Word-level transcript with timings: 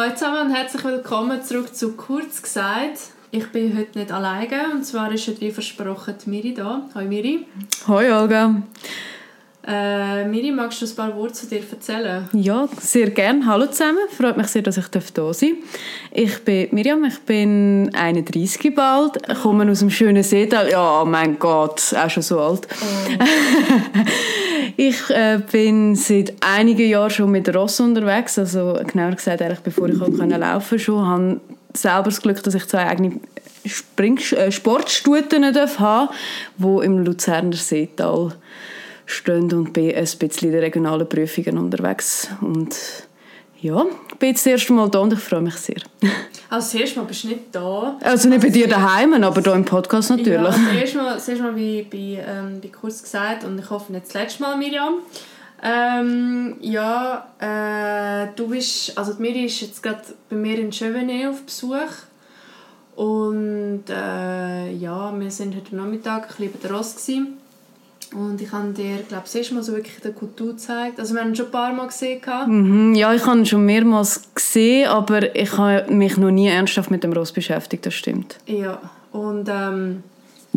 Hallo 0.00 0.14
zusammen 0.14 0.46
und 0.46 0.54
herzlich 0.54 0.82
willkommen 0.82 1.42
zurück 1.42 1.76
zu 1.76 1.92
«Kurz 1.92 2.40
gesagt». 2.40 3.10
Ich 3.32 3.52
bin 3.52 3.76
heute 3.76 3.98
nicht 3.98 4.10
alleine 4.10 4.72
und 4.72 4.82
zwar 4.82 5.12
ist 5.12 5.28
heute 5.28 5.42
wie 5.42 5.50
versprochen 5.50 6.14
die 6.24 6.30
Miri 6.30 6.54
da. 6.54 6.88
Hallo 6.94 7.06
Miri. 7.06 7.46
Hallo 7.86 8.22
Olga. 8.22 8.62
Äh, 9.66 10.24
Miri, 10.24 10.52
magst 10.52 10.80
du 10.80 10.86
ein 10.86 10.96
paar 10.96 11.14
Worte 11.16 11.34
zu 11.34 11.46
dir 11.46 11.60
erzählen? 11.70 12.28
Ja, 12.32 12.66
sehr 12.80 13.10
gerne. 13.10 13.44
Hallo 13.44 13.66
zusammen. 13.66 13.98
Freut 14.10 14.38
mich 14.38 14.46
sehr, 14.46 14.62
dass 14.62 14.78
ich 14.78 14.88
da 14.88 15.00
sein 15.00 15.12
darf. 15.14 15.42
Ich 16.12 16.44
bin 16.44 16.68
Miriam, 16.72 17.04
ich 17.04 17.18
bin 17.20 17.90
31 17.94 18.74
bald, 18.74 19.18
komme 19.42 19.70
aus 19.70 19.80
dem 19.80 19.90
schönen 19.90 20.22
Seetal. 20.22 20.70
Ja, 20.70 21.04
mein 21.04 21.38
Gott, 21.38 21.94
auch 21.94 22.08
schon 22.08 22.22
so 22.22 22.40
alt. 22.40 22.66
Oh. 22.70 23.24
ich 24.78 25.10
äh, 25.10 25.40
bin 25.52 25.94
seit 25.94 26.32
einigen 26.40 26.88
Jahren 26.88 27.10
schon 27.10 27.30
mit 27.30 27.54
Ross 27.54 27.80
unterwegs, 27.80 28.38
also 28.38 28.80
genauer 28.86 29.16
gesagt, 29.16 29.42
eigentlich 29.42 29.60
bevor 29.60 29.88
ich 29.90 30.00
auch 30.00 30.08
laufen 30.08 30.68
konnte, 30.68 30.78
schon. 30.78 31.06
Habe 31.06 31.40
selber 31.74 32.04
das 32.04 32.22
Glück, 32.22 32.42
dass 32.42 32.54
ich 32.54 32.66
zwei 32.66 32.86
eigene 32.86 33.20
Spring 33.66 34.18
äh, 34.32 34.50
Sportstuten 34.50 35.44
haben 35.44 36.08
die 36.56 36.82
im 36.82 37.04
Luzerner 37.04 37.52
Seetal 37.52 38.32
stehen 39.10 39.52
und 39.52 39.72
bin 39.72 39.94
ein 39.94 40.04
bisschen 40.04 40.48
in 40.48 40.52
den 40.52 40.60
regionalen 40.60 41.08
Prüfungen 41.08 41.58
unterwegs. 41.58 42.28
Und 42.40 42.74
ja, 43.60 43.84
ich 44.10 44.16
bin 44.16 44.30
jetzt 44.30 44.46
das 44.46 44.52
erste 44.52 44.72
Mal 44.72 44.88
da 44.88 45.00
und 45.00 45.12
ich 45.12 45.18
freue 45.18 45.42
mich 45.42 45.56
sehr. 45.56 45.80
Also 46.52 46.72
das 46.72 46.80
erste 46.80 46.98
Mal 46.98 47.04
bist 47.06 47.22
du 47.22 47.28
nicht 47.28 47.40
da. 47.52 47.96
Also 48.02 48.28
nicht 48.28 48.42
bei 48.42 48.48
dir 48.48 48.66
daheim, 48.66 49.14
aber 49.22 49.40
hier 49.40 49.54
im 49.54 49.64
Podcast 49.64 50.10
natürlich. 50.10 50.32
Ja, 50.32 50.42
das 50.42 50.58
erste 50.80 50.96
Mal, 50.96 51.14
das 51.14 51.28
erste 51.28 51.44
Mal 51.44 51.54
wie, 51.54 51.82
bei, 51.82 52.24
ähm, 52.26 52.60
bei 52.60 52.68
kurz 52.68 53.04
gesagt 53.04 53.44
und 53.44 53.56
ich 53.56 53.70
hoffe 53.70 53.92
nicht 53.92 54.06
das 54.06 54.14
letzte 54.14 54.42
Mal, 54.42 54.56
Miriam. 54.56 54.94
Ähm, 55.62 56.56
ja, 56.60 57.28
äh, 57.38 58.28
du 58.34 58.48
bist, 58.48 58.98
also 58.98 59.14
Miri 59.18 59.44
ist 59.44 59.60
jetzt 59.60 59.80
gerade 59.80 60.00
bei 60.28 60.34
mir 60.34 60.58
in 60.58 60.72
Chevenet 60.72 61.28
auf 61.28 61.42
Besuch 61.42 61.76
und 62.96 63.84
äh, 63.88 64.72
ja, 64.72 65.18
wir 65.18 65.30
sind 65.30 65.54
heute 65.54 65.76
Nachmittag 65.76 66.22
ein 66.22 66.28
bisschen 66.28 66.52
bei 66.52 66.66
der 66.66 66.76
Ross 66.76 66.96
gewesen. 66.96 67.39
Und 68.14 68.40
ich 68.40 68.50
habe 68.50 68.72
dir, 68.72 68.96
glaube 69.08 69.22
ich, 69.24 69.32
das 69.32 69.34
erste 69.34 69.54
Mal 69.54 69.62
so 69.62 69.72
wirklich 69.72 70.00
den 70.00 70.14
Kultur 70.14 70.52
gezeigt. 70.52 70.98
Also 70.98 71.14
wir 71.14 71.20
haben 71.20 71.28
ihn 71.28 71.36
schon 71.36 71.46
ein 71.46 71.52
paar 71.52 71.72
Mal 71.72 71.86
gesehen. 71.86 72.20
Mhm, 72.46 72.94
ja, 72.94 73.14
ich 73.14 73.24
habe 73.24 73.38
ihn 73.38 73.46
schon 73.46 73.64
mehrmals 73.64 74.22
gesehen, 74.34 74.88
aber 74.88 75.34
ich 75.34 75.56
habe 75.56 75.92
mich 75.92 76.16
noch 76.16 76.30
nie 76.30 76.48
ernsthaft 76.48 76.90
mit 76.90 77.04
dem 77.04 77.12
Ross 77.12 77.30
beschäftigt, 77.32 77.86
das 77.86 77.94
stimmt. 77.94 78.38
Ja, 78.46 78.80
und 79.12 79.48
ähm, 79.48 80.02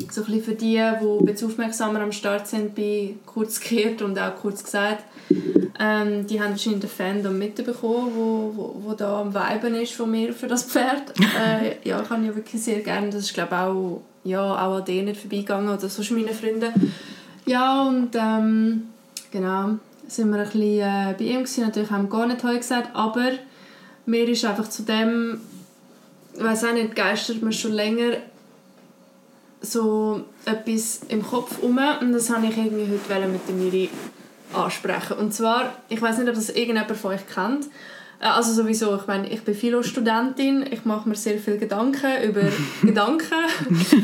so 0.09 0.21
ein 0.21 0.25
bisschen 0.25 0.43
für 0.43 0.53
die, 0.53 0.81
die 1.01 1.27
jetzt 1.27 1.43
aufmerksamer 1.43 2.01
am 2.01 2.11
Start 2.11 2.47
sind 2.47 2.73
bei 2.73 3.15
«Kurz 3.25 3.59
gehört» 3.59 4.01
und 4.01 4.17
auch 4.17 4.35
«Kurz 4.35 4.63
gesagt», 4.63 5.03
ähm, 5.79 6.25
die 6.27 6.41
haben 6.41 6.51
wahrscheinlich 6.51 6.81
den 6.81 6.89
Fandom 6.89 7.37
mitbekommen, 7.37 8.11
wo, 8.15 8.51
wo, 8.55 8.75
wo 8.83 8.93
da 8.93 9.21
am 9.21 9.33
Weiben 9.33 9.75
ist 9.75 9.93
von 9.93 10.09
mir 10.09 10.33
für 10.33 10.47
das 10.47 10.63
Pferd. 10.63 11.13
äh, 11.19 11.87
ja, 11.87 12.01
ich 12.01 12.09
habe 12.09 12.25
ja 12.25 12.35
wirklich 12.35 12.61
sehr 12.61 12.79
gerne, 12.79 13.07
das 13.07 13.21
ist 13.21 13.33
glaube 13.33 13.49
ich 13.51 13.57
auch, 13.57 14.01
ja, 14.23 14.41
auch 14.41 14.77
an 14.77 14.85
denen 14.85 15.15
vorbeigegangen 15.15 15.69
oder 15.69 15.89
sonst 15.89 16.11
meine 16.11 16.33
Freunde. 16.33 16.73
Ja, 17.45 17.83
und 17.83 18.11
ähm, 18.13 18.89
genau, 19.31 19.77
sind 20.07 20.29
wir 20.29 20.39
ein 20.39 20.45
bisschen 20.45 20.79
äh, 20.79 21.15
bei 21.17 21.25
ihm 21.25 21.43
gewesen. 21.43 21.65
Natürlich 21.65 21.91
haben 21.91 22.03
wir 22.03 22.09
gar 22.09 22.25
nicht 22.25 22.43
heute 22.43 22.59
gesagt, 22.59 22.95
aber 22.95 23.31
mir 24.05 24.27
ist 24.27 24.45
einfach 24.45 24.69
zu 24.69 24.83
dem, 24.83 25.41
ich 26.35 26.43
weiß 26.43 26.65
auch 26.65 26.73
nicht, 26.73 26.95
geistert 26.95 27.41
mir 27.41 27.51
schon 27.51 27.73
länger 27.73 28.17
so 29.61 30.25
etwas 30.45 31.01
im 31.07 31.23
Kopf 31.23 31.59
um 31.61 31.79
und 32.01 32.11
das 32.11 32.29
habe 32.29 32.47
ich 32.47 32.57
irgendwie 32.57 32.99
heute 33.09 33.27
mit 33.27 33.47
der 33.47 33.55
Miri 33.55 33.89
ansprechen. 34.53 35.17
Und 35.17 35.33
zwar, 35.33 35.73
ich 35.89 36.01
weiß 36.01 36.17
nicht, 36.19 36.27
ob 36.27 36.35
das 36.35 36.49
irgendjemand 36.49 36.97
von 36.97 37.13
euch 37.13 37.25
kennt, 37.33 37.67
äh, 38.19 38.25
also 38.25 38.51
sowieso, 38.53 38.95
ich 38.95 39.07
meine, 39.07 39.29
ich 39.29 39.41
bin 39.43 39.55
Philo-Studentin, 39.55 40.65
ich 40.69 40.85
mache 40.85 41.07
mir 41.07 41.15
sehr 41.15 41.39
viel 41.39 41.57
Gedanken 41.57 42.23
über 42.23 42.41
Gedanken 42.81 43.35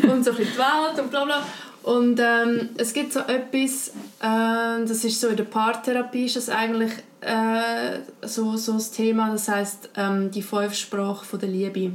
und 0.09 0.23
so 0.23 0.31
ein 0.31 0.37
bisschen 0.37 0.53
die 0.53 0.57
Welt 0.57 0.99
und 0.99 1.09
bla 1.09 1.25
bla. 1.25 1.43
Und 1.83 2.19
ähm, 2.19 2.69
es 2.77 2.93
gibt 2.93 3.13
so 3.13 3.19
etwas, 3.19 3.89
äh, 4.19 4.85
das 4.85 5.03
ist 5.03 5.19
so 5.19 5.27
in 5.27 5.37
der 5.37 5.45
Paartherapie, 5.45 6.25
ist 6.25 6.35
das 6.35 6.49
eigentlich 6.49 6.91
äh, 7.21 7.99
so, 8.21 8.57
so 8.57 8.73
das 8.73 8.91
Thema, 8.91 9.31
das 9.31 9.47
heißt 9.47 9.89
ähm, 9.95 10.29
die 10.31 10.41
fünf 10.41 10.73
Sprachen 10.73 11.39
der 11.39 11.49
Liebe. 11.49 11.91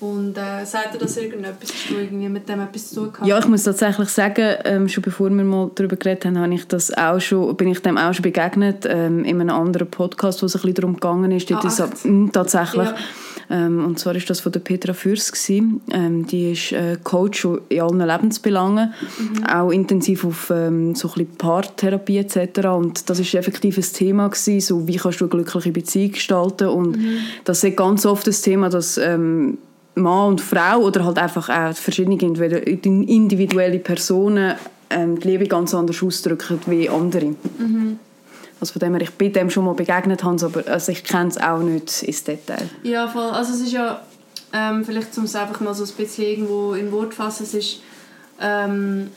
Und 0.00 0.38
äh, 0.38 0.64
sagt 0.64 0.94
er 0.94 1.00
das 1.00 1.16
irgendetwas? 1.16 1.72
Hast 1.72 1.90
du 1.90 1.94
irgendwie 1.94 2.28
mit 2.28 2.48
dem 2.48 2.60
etwas 2.60 2.90
zu 2.90 2.94
tun 2.96 3.12
gehabt? 3.12 3.26
Ja, 3.26 3.38
ich 3.38 3.48
muss 3.48 3.64
tatsächlich 3.64 4.08
sagen, 4.08 4.56
ähm, 4.64 4.88
schon 4.88 5.02
bevor 5.02 5.28
wir 5.28 5.42
mal 5.42 5.72
darüber 5.74 5.96
geredet 5.96 6.24
haben, 6.24 6.38
habe 6.38 6.54
ich 6.54 6.68
das 6.68 6.96
auch 6.96 7.20
schon, 7.20 7.56
bin 7.56 7.68
ich 7.68 7.80
dem 7.80 7.98
auch 7.98 8.14
schon 8.14 8.22
begegnet, 8.22 8.86
ähm, 8.88 9.24
in 9.24 9.40
einem 9.40 9.56
anderen 9.56 9.90
Podcast, 9.90 10.40
wo 10.42 10.46
es 10.46 10.54
ein 10.54 10.62
bisschen 10.62 10.74
darum 10.74 10.94
gegangen 10.94 11.32
ist. 11.32 11.50
Ah, 11.50 11.66
ist 11.66 11.80
mh, 11.80 11.90
hm, 12.02 12.32
tatsächlich. 12.32 12.86
Ja. 12.86 12.96
Ähm, 13.50 13.84
und 13.84 13.98
zwar 13.98 14.14
ist 14.14 14.28
das 14.28 14.40
von 14.40 14.52
der 14.52 14.60
Petra 14.60 14.92
Fürst 14.92 15.48
Ähm, 15.90 16.26
die 16.26 16.52
ist 16.52 16.72
äh, 16.72 16.96
Coach 17.02 17.46
in 17.68 17.80
allen 17.80 18.00
Lebensbelangen, 18.00 18.92
mhm. 19.18 19.44
auch 19.44 19.70
intensiv 19.70 20.24
auf 20.24 20.50
ähm, 20.54 20.94
so 20.94 21.08
ein 21.08 21.14
bisschen 21.14 21.36
Paartherapie 21.36 22.18
etc. 22.18 22.66
Und 22.68 23.08
das 23.08 23.18
ist 23.18 23.34
effektiv 23.34 23.78
ein 23.78 23.84
Thema 23.92 24.28
gewesen, 24.28 24.60
so 24.60 24.86
wie 24.86 24.96
kannst 24.96 25.20
du 25.20 25.24
eine 25.24 25.30
glückliche 25.30 25.72
Beziehung 25.72 26.12
gestalten 26.12 26.68
und 26.68 26.96
mhm. 26.96 27.18
das 27.44 27.64
ist 27.64 27.76
ganz 27.76 28.04
oft 28.04 28.26
das 28.26 28.42
Thema, 28.42 28.68
dass 28.68 28.98
ähm, 28.98 29.58
Mann 29.94 30.28
und 30.28 30.40
Frau 30.40 30.78
oder 30.78 31.04
halt 31.04 31.18
einfach 31.18 31.48
auch 31.48 31.74
verschiedene 31.74 32.18
individuelle 32.18 33.78
Personen 33.78 34.54
ähm, 34.90 35.20
die 35.20 35.28
Liebe 35.28 35.46
ganz 35.46 35.74
anders 35.74 36.02
ausdrücken 36.02 36.60
wie 36.66 36.88
andere. 36.88 37.34
Mhm. 37.58 37.98
Also 38.60 38.72
von 38.72 38.80
dem 38.80 38.94
her, 38.94 39.02
ich 39.02 39.12
bin 39.12 39.32
dem 39.32 39.50
schon 39.50 39.64
mal 39.64 39.74
begegnet, 39.74 40.24
Hans, 40.24 40.42
aber 40.42 40.66
also 40.66 40.90
ich 40.90 41.04
kenne 41.04 41.28
es 41.28 41.38
auch 41.38 41.60
nicht 41.60 42.02
ins 42.02 42.24
Detail. 42.24 42.68
Ja, 42.82 43.08
voll. 43.08 43.30
Also 43.30 43.54
es 43.54 43.60
ist 43.60 43.72
ja, 43.72 44.02
ähm, 44.52 44.84
vielleicht 44.84 45.16
um 45.16 45.24
es 45.24 45.36
einfach 45.36 45.60
mal 45.60 45.74
so 45.74 45.84
ein 45.84 45.90
bisschen 45.96 46.24
irgendwo 46.24 46.74
in 46.74 46.90
Wort 46.90 47.14
fassen, 47.14 47.44
es 47.44 47.54
ist 47.54 47.80
ähm, 48.40 49.10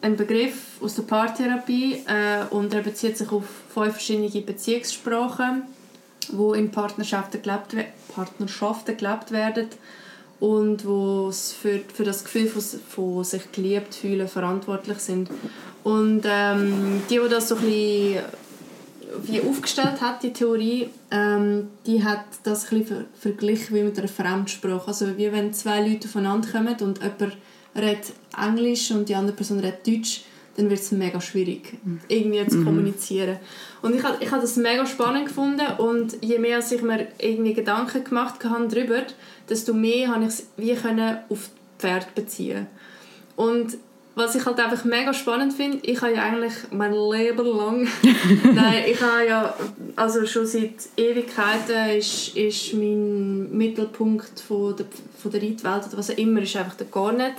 ein 0.00 0.16
Begriff 0.16 0.80
aus 0.80 0.94
der 0.94 1.02
Paartherapie 1.02 2.02
äh, 2.06 2.44
und 2.50 2.74
er 2.74 2.82
bezieht 2.82 3.18
sich 3.18 3.30
auf 3.30 3.44
fünf 3.72 3.92
verschiedene 3.92 4.28
Beziehungssprachen, 4.28 5.62
die 6.28 6.58
in 6.58 6.70
Partnerschaften 6.70 7.42
gelebt, 7.42 7.74
Partnerschaften 8.14 8.96
gelebt 8.96 9.30
werden 9.30 9.68
und 10.40 10.84
wo 10.84 11.30
für, 11.30 11.80
für 11.94 12.04
das 12.04 12.24
Gefühl 12.24 12.48
von, 12.48 12.62
von 12.62 13.24
sich 13.24 13.52
geliebt 13.52 13.94
fühlen 13.94 14.26
verantwortlich 14.26 14.98
sind. 14.98 15.30
Und 15.84 16.22
ähm, 16.26 17.02
die, 17.10 17.18
die 17.18 17.28
das 17.28 17.48
so 17.48 17.56
ein 17.56 17.62
bisschen 17.62 18.22
wie 19.22 19.40
aufgestellt 19.40 20.00
hat, 20.00 20.22
die 20.22 20.32
Theorie, 20.32 20.88
ähm, 21.10 21.68
die 21.86 22.04
hat 22.04 22.24
das 22.44 22.70
ein 22.72 22.80
bisschen 22.80 23.06
verglichen 23.18 23.76
wie 23.76 23.82
mit 23.82 23.98
einer 23.98 24.08
Fremdsprache. 24.08 24.88
Also 24.88 25.16
wie 25.16 25.32
wenn 25.32 25.52
zwei 25.52 25.86
Leute 25.86 26.08
voneinander 26.08 26.48
kommen 26.50 26.76
und 26.80 27.00
jemand 27.02 27.36
redet 27.74 28.12
Englisch 28.36 28.90
und 28.90 29.08
die 29.08 29.14
andere 29.14 29.36
Person 29.36 29.60
redet 29.60 29.86
Deutsch, 29.86 30.24
dann 30.56 30.68
wird 30.68 30.80
es 30.80 30.92
mega 30.92 31.20
schwierig, 31.20 31.78
irgendwie 32.08 32.46
zu 32.46 32.58
mhm. 32.58 32.64
kommunizieren. 32.64 33.38
Und 33.80 33.94
ich 33.94 34.02
habe 34.02 34.22
ich 34.22 34.30
hab 34.30 34.40
das 34.40 34.56
mega 34.56 34.84
spannend 34.84 35.26
gefunden 35.26 35.66
und 35.78 36.18
je 36.22 36.38
mehr 36.38 36.58
ich 36.58 36.82
mir 36.82 37.08
irgendwie 37.18 37.54
Gedanken 37.54 38.04
gemacht 38.04 38.44
habe 38.44 38.68
darüber, 38.68 39.02
desto 39.48 39.72
mehr 39.72 40.08
habe 40.08 40.24
ich 40.24 40.28
es 40.28 40.46
wie 40.56 40.74
können 40.74 41.18
auf 41.30 41.50
Pferd 41.78 42.14
beziehen. 42.14 42.66
Und 43.34 43.78
was 44.14 44.34
ich 44.34 44.44
halt 44.44 44.58
einfach 44.58 44.84
mega 44.84 45.14
spannend 45.14 45.54
finde, 45.54 45.78
ich 45.82 46.00
habe 46.02 46.14
ja 46.14 46.22
eigentlich 46.22 46.52
mein 46.70 46.92
Leben 46.92 47.46
lang, 47.46 47.88
nein, 48.54 48.84
ich 48.86 49.00
habe 49.00 49.26
ja, 49.26 49.54
also 49.96 50.26
schon 50.26 50.46
seit 50.46 50.74
Ewigkeiten 50.96 51.96
ist, 51.96 52.36
ist 52.36 52.74
mein 52.74 53.50
Mittelpunkt 53.56 54.40
von 54.40 54.76
der, 54.76 54.86
von 55.18 55.30
der 55.30 55.42
Reitwelt 55.42 55.86
oder 55.86 55.98
was 55.98 56.10
auch 56.10 56.18
immer, 56.18 56.42
ist 56.42 56.56
einfach 56.56 56.74
der 56.74 56.86
Garnet. 56.88 57.36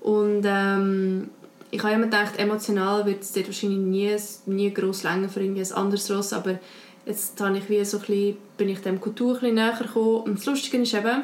Und 0.00 0.42
ähm, 0.44 1.30
ich 1.70 1.82
habe 1.82 1.94
immer 1.94 2.04
gedacht, 2.04 2.38
emotional 2.38 3.04
wird 3.04 3.22
es 3.22 3.32
dort 3.32 3.48
wahrscheinlich 3.48 3.78
nie, 3.78 4.16
nie 4.46 4.72
gross 4.72 5.02
länger 5.02 5.28
für 5.28 5.40
irgendwie 5.40 5.62
ein 5.62 5.72
anderes 5.72 6.10
Ross, 6.10 6.32
aber 6.32 6.60
jetzt 7.06 7.40
habe 7.40 7.58
ich 7.58 7.68
wie 7.68 7.84
so 7.84 7.98
ein 7.98 8.00
bisschen, 8.02 8.36
bin 8.56 8.68
ich 8.68 8.80
dem 8.80 9.00
Kultur 9.00 9.34
ein 9.34 9.40
bisschen 9.40 9.54
näher 9.56 9.72
gekommen. 9.72 10.22
Und 10.22 10.38
das 10.38 10.46
Lustige 10.46 10.80
ist 10.80 10.94
eben, 10.94 11.22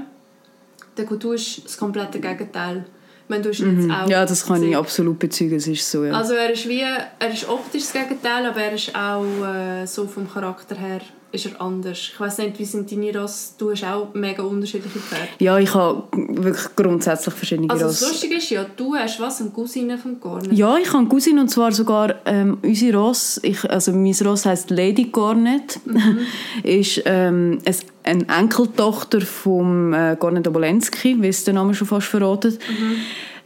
der 0.96 1.04
Kultur 1.04 1.34
ist 1.34 1.64
das 1.64 1.78
komplette 1.78 2.20
Gegenteil. 2.20 2.84
Meine, 3.28 3.42
du 3.42 3.64
mhm. 3.64 3.90
auch 3.90 4.08
ja, 4.08 4.26
das 4.26 4.44
kann 4.44 4.56
gesehen. 4.56 4.70
ich 4.70 4.76
absolut 4.76 5.18
bezeugen, 5.18 5.56
es 5.56 5.66
ist 5.66 5.90
so, 5.90 6.04
ja. 6.04 6.12
Also 6.12 6.34
er 6.34 6.50
ist 6.50 6.68
wie, 6.68 6.80
er 6.80 7.32
ist 7.32 7.48
optisch 7.48 7.84
das 7.84 7.92
Gegenteil, 7.92 8.44
aber 8.44 8.60
er 8.60 8.72
ist 8.72 8.94
auch 8.94 9.24
äh, 9.24 9.86
so 9.86 10.06
vom 10.06 10.30
Charakter 10.30 10.76
her 10.76 11.00
ist 11.34 11.46
er 11.46 11.60
anders. 11.60 11.98
Ich 12.12 12.18
weiß 12.18 12.38
nicht, 12.38 12.58
wie 12.58 12.64
sind 12.64 12.90
deine 12.90 13.14
Rassen? 13.14 13.54
Du 13.58 13.70
hast 13.70 13.84
auch 13.84 14.14
mega 14.14 14.42
unterschiedliche 14.42 14.98
Pferde. 14.98 15.28
Ja, 15.38 15.58
ich 15.58 15.74
habe 15.74 16.04
wirklich 16.12 16.76
grundsätzlich 16.76 17.34
verschiedene 17.34 17.68
also 17.70 17.86
Rassen. 17.86 17.94
Also 17.96 18.06
das 18.06 18.12
Lustige 18.12 18.36
ist 18.36 18.50
ja, 18.50 18.64
du 18.76 18.94
hast 18.94 19.20
was, 19.20 19.40
eine 19.40 19.50
Cousine 19.50 19.98
von 19.98 20.20
Garnet? 20.20 20.52
Ja, 20.52 20.76
ich 20.78 20.88
habe 20.88 20.98
eine 20.98 21.08
Cousine 21.08 21.40
und 21.40 21.48
zwar 21.48 21.72
sogar 21.72 22.14
ähm, 22.24 22.58
unsere 22.62 22.98
Ross, 22.98 23.40
ich, 23.42 23.68
also 23.68 23.92
mein 23.92 24.14
Ross 24.24 24.46
heisst 24.46 24.70
Lady 24.70 25.10
Garnet, 25.12 25.80
mhm. 25.84 26.20
ist 26.62 27.02
ähm, 27.04 27.58
eine 28.04 28.28
Enkeltochter 28.28 29.20
von 29.20 29.92
äh, 29.92 30.16
Garnet 30.18 30.46
Obolensky, 30.46 31.20
wie 31.20 31.28
es 31.28 31.44
der 31.44 31.54
Name 31.54 31.74
schon 31.74 31.88
fast 31.88 32.06
verratet. 32.06 32.58
Mhm 32.68 32.96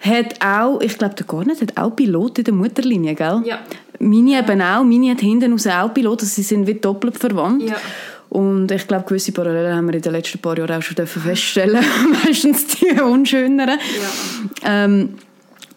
hat 0.01 0.35
auch, 0.45 0.81
ich 0.81 0.97
glaube, 0.97 1.15
der 1.15 1.27
Garnet 1.27 1.61
hat 1.61 1.77
auch 1.77 1.91
Pilot 1.91 2.39
in 2.39 2.45
der 2.45 2.55
Mutterlinie, 2.55 3.15
gell? 3.15 3.43
Ja. 3.45 3.59
Meine 3.99 4.39
eben 4.39 4.63
auch. 4.63 4.85
Meine 4.85 5.11
hat 5.11 5.21
hinten 5.21 5.53
aus 5.53 5.67
auch 5.67 5.93
Pilot, 5.93 6.23
also 6.23 6.33
sie 6.33 6.43
sind 6.43 6.67
wie 6.67 6.75
doppelt 6.75 7.19
verwandt. 7.19 7.69
Ja. 7.69 7.77
Und 8.31 8.71
ich 8.71 8.87
glaube, 8.87 9.05
gewisse 9.07 9.33
Parallelen 9.33 9.75
haben 9.75 9.87
wir 9.87 9.95
in 9.95 10.03
den 10.03 10.13
letzten 10.13 10.39
paar 10.39 10.57
Jahren 10.59 10.79
auch 10.79 10.83
schon 10.83 11.07
feststellen 11.07 11.83
Meistens 12.25 12.67
die 12.67 13.01
unschöneren. 13.01 13.79
Ja. 14.63 14.85
Ähm, 14.85 15.15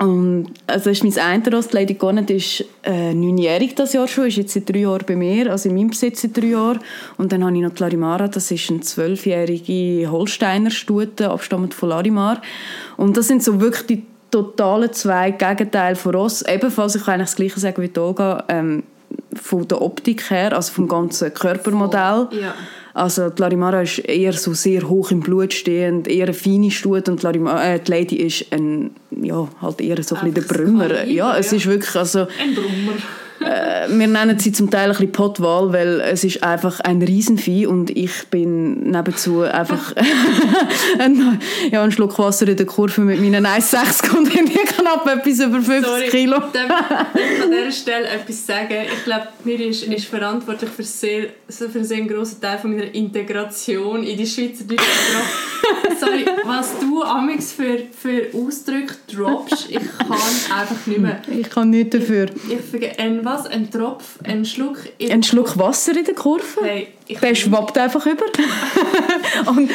und 0.02 0.48
also 0.66 0.90
ist 0.90 1.04
mein 1.04 1.16
eine 1.20 1.56
Ross, 1.56 1.74
Lady 1.74 1.94
Garnet, 1.94 2.32
ist 2.32 2.66
äh, 2.84 3.14
neunjährig 3.14 3.76
das 3.76 3.94
Jahr 3.94 4.08
schon, 4.08 4.26
ist 4.26 4.38
jetzt 4.38 4.54
seit 4.54 4.68
drei 4.68 4.80
Jahren 4.80 5.06
bei 5.06 5.16
mir, 5.16 5.52
also 5.52 5.70
in 5.70 5.76
meinem 5.76 5.92
Besitz 5.92 6.24
seit 6.24 6.36
drei 6.36 6.48
Jahren. 6.48 6.80
Und 7.20 7.32
dann 7.32 7.46
habe 7.46 7.56
ich 7.56 7.62
noch 7.62 7.70
die 7.70 7.84
Larimara, 7.84 8.28
das 8.28 8.50
ist 8.50 8.72
eine 8.72 8.80
zwölfjährige 8.80 10.10
Holsteiner 10.10 10.72
Stute, 10.72 11.30
abstammend 11.30 11.76
von 11.76 11.90
Larimar. 11.90 12.42
Und 12.98 13.16
das 13.16 13.28
sind 13.28 13.44
so 13.44 13.62
wirklich 13.62 13.86
die 13.86 14.04
totalen 14.31 14.92
zwei 14.94 15.31
Gegenteile 15.31 15.95
von 15.95 16.16
Ross. 16.16 16.42
Ebenfalls, 16.42 16.95
ich 16.95 17.04
kann 17.04 17.16
eigentlich 17.16 17.28
das 17.28 17.36
Gleiche 17.36 17.60
sagen 17.60 17.81
wie 17.81 18.00
Olga, 18.00 18.44
ähm, 18.48 18.83
von 19.36 19.68
der 19.68 19.81
Optik 19.81 20.30
her, 20.31 20.56
also 20.56 20.74
vom 20.74 20.88
ganzen 20.88 21.33
Körpermodell. 21.33 22.28
Ja. 22.31 22.54
Also 22.94 23.30
die 23.30 23.42
Larimara 23.42 23.81
ist 23.81 24.00
eher 24.00 24.33
so 24.33 24.54
sehr 24.54 24.88
hoch 24.88 25.12
im 25.12 25.22
Blut 25.22 25.54
stehend, 25.54 26.07
eher 26.07 26.25
eine 26.25 26.33
feine 26.33 26.72
Stute 26.72 27.12
und 27.12 27.22
die, 27.22 27.25
Larimara, 27.25 27.63
äh, 27.63 27.80
die 27.80 27.92
Lady 27.92 28.16
ist 28.18 28.51
ein, 28.51 28.92
ja, 29.12 29.48
halt 29.62 29.80
eher 29.80 30.01
so 30.04 30.16
ein 30.16 30.34
bisschen 30.34 30.48
der 30.48 30.54
Brümmer. 30.54 31.04
Ja, 31.06 31.38
es 31.38 31.51
ja. 31.51 31.57
ist 31.57 31.68
wirklich 31.68 31.95
also... 31.95 32.22
Ein 32.22 32.56
Brummer 32.56 32.98
äh, 33.44 33.88
wir 33.90 34.08
nennen 34.08 34.40
sie 34.40 34.52
zum 34.52 34.70
Teil 34.70 34.86
ein 34.86 34.92
bisschen 34.92 35.12
Potwal, 35.12 35.74
weil 35.74 36.02
es 36.02 36.24
ist 36.24 36.44
einfach 36.44 36.80
ein 36.82 37.02
Riesenvieh 37.02 37.66
und 37.66 37.90
ich 37.96 38.28
bin 38.30 38.92
nebenzu 38.92 39.42
einfach 39.42 39.94
ein, 41.00 41.40
ja, 41.72 41.84
ein 41.84 41.92
Schluck 41.92 42.18
Wasser 42.20 42.48
in 42.48 42.58
der 42.58 42.66
Kurve 42.66 43.02
mit 43.02 43.20
meinen 43.20 43.46
1,6 43.46 44.16
und 44.18 44.34
ich 44.34 44.52
knapp 44.66 45.08
etwas 45.08 45.40
über 45.40 45.62
50 45.62 45.86
Sorry, 45.86 46.10
Kilo. 46.10 46.40
Darf 46.40 47.16
ich 47.16 47.44
an 47.44 47.52
dieser 47.52 47.72
Stelle 47.72 48.08
etwas 48.08 48.46
sagen? 48.46 48.76
Ich 48.94 49.04
glaube, 49.04 49.28
mir 49.44 49.60
ist, 49.60 49.84
ist 49.84 50.06
verantwortlich 50.06 50.70
für, 50.70 50.84
sehr, 50.84 51.28
für 51.48 51.66
einen 51.66 51.86
sehr 51.86 52.02
grossen 52.02 52.42
Teil 52.42 52.58
von 52.58 52.72
meiner 52.72 52.94
Integration 52.94 54.04
in 54.04 54.18
die 54.18 54.28
Schweizerdeutsche 54.28 54.86
Sprache. 54.86 55.52
Sorry, 56.00 56.26
was 56.44 56.80
du 56.80 57.04
amix 57.04 57.52
für, 57.52 57.80
für 57.98 58.28
Ausdrücke 58.34 58.96
droppst, 59.14 59.70
ich 59.70 59.80
kann 59.98 60.12
einfach 60.12 60.88
nicht 60.88 61.00
mehr. 61.00 61.22
Ich 61.30 61.50
kann 61.50 61.70
nichts 61.70 61.98
dafür. 61.98 62.28
Ich, 62.50 62.82
ich, 62.82 63.00
ein 63.00 63.24
was? 63.31 63.48
Ein 63.48 63.69
Tropf, 63.69 64.19
ein 64.24 64.45
Schluck... 64.45 64.80
ein 65.00 65.24
Schluck 65.24 65.57
Wasser 65.57 65.95
in 65.95 66.06
der 66.06 66.16
Kurve? 66.16 66.62
Hey, 66.63 66.94
Der 67.22 67.36
schwappt 67.36 67.78
einfach 67.78 68.06
über. 68.06 68.25
und 69.48 69.69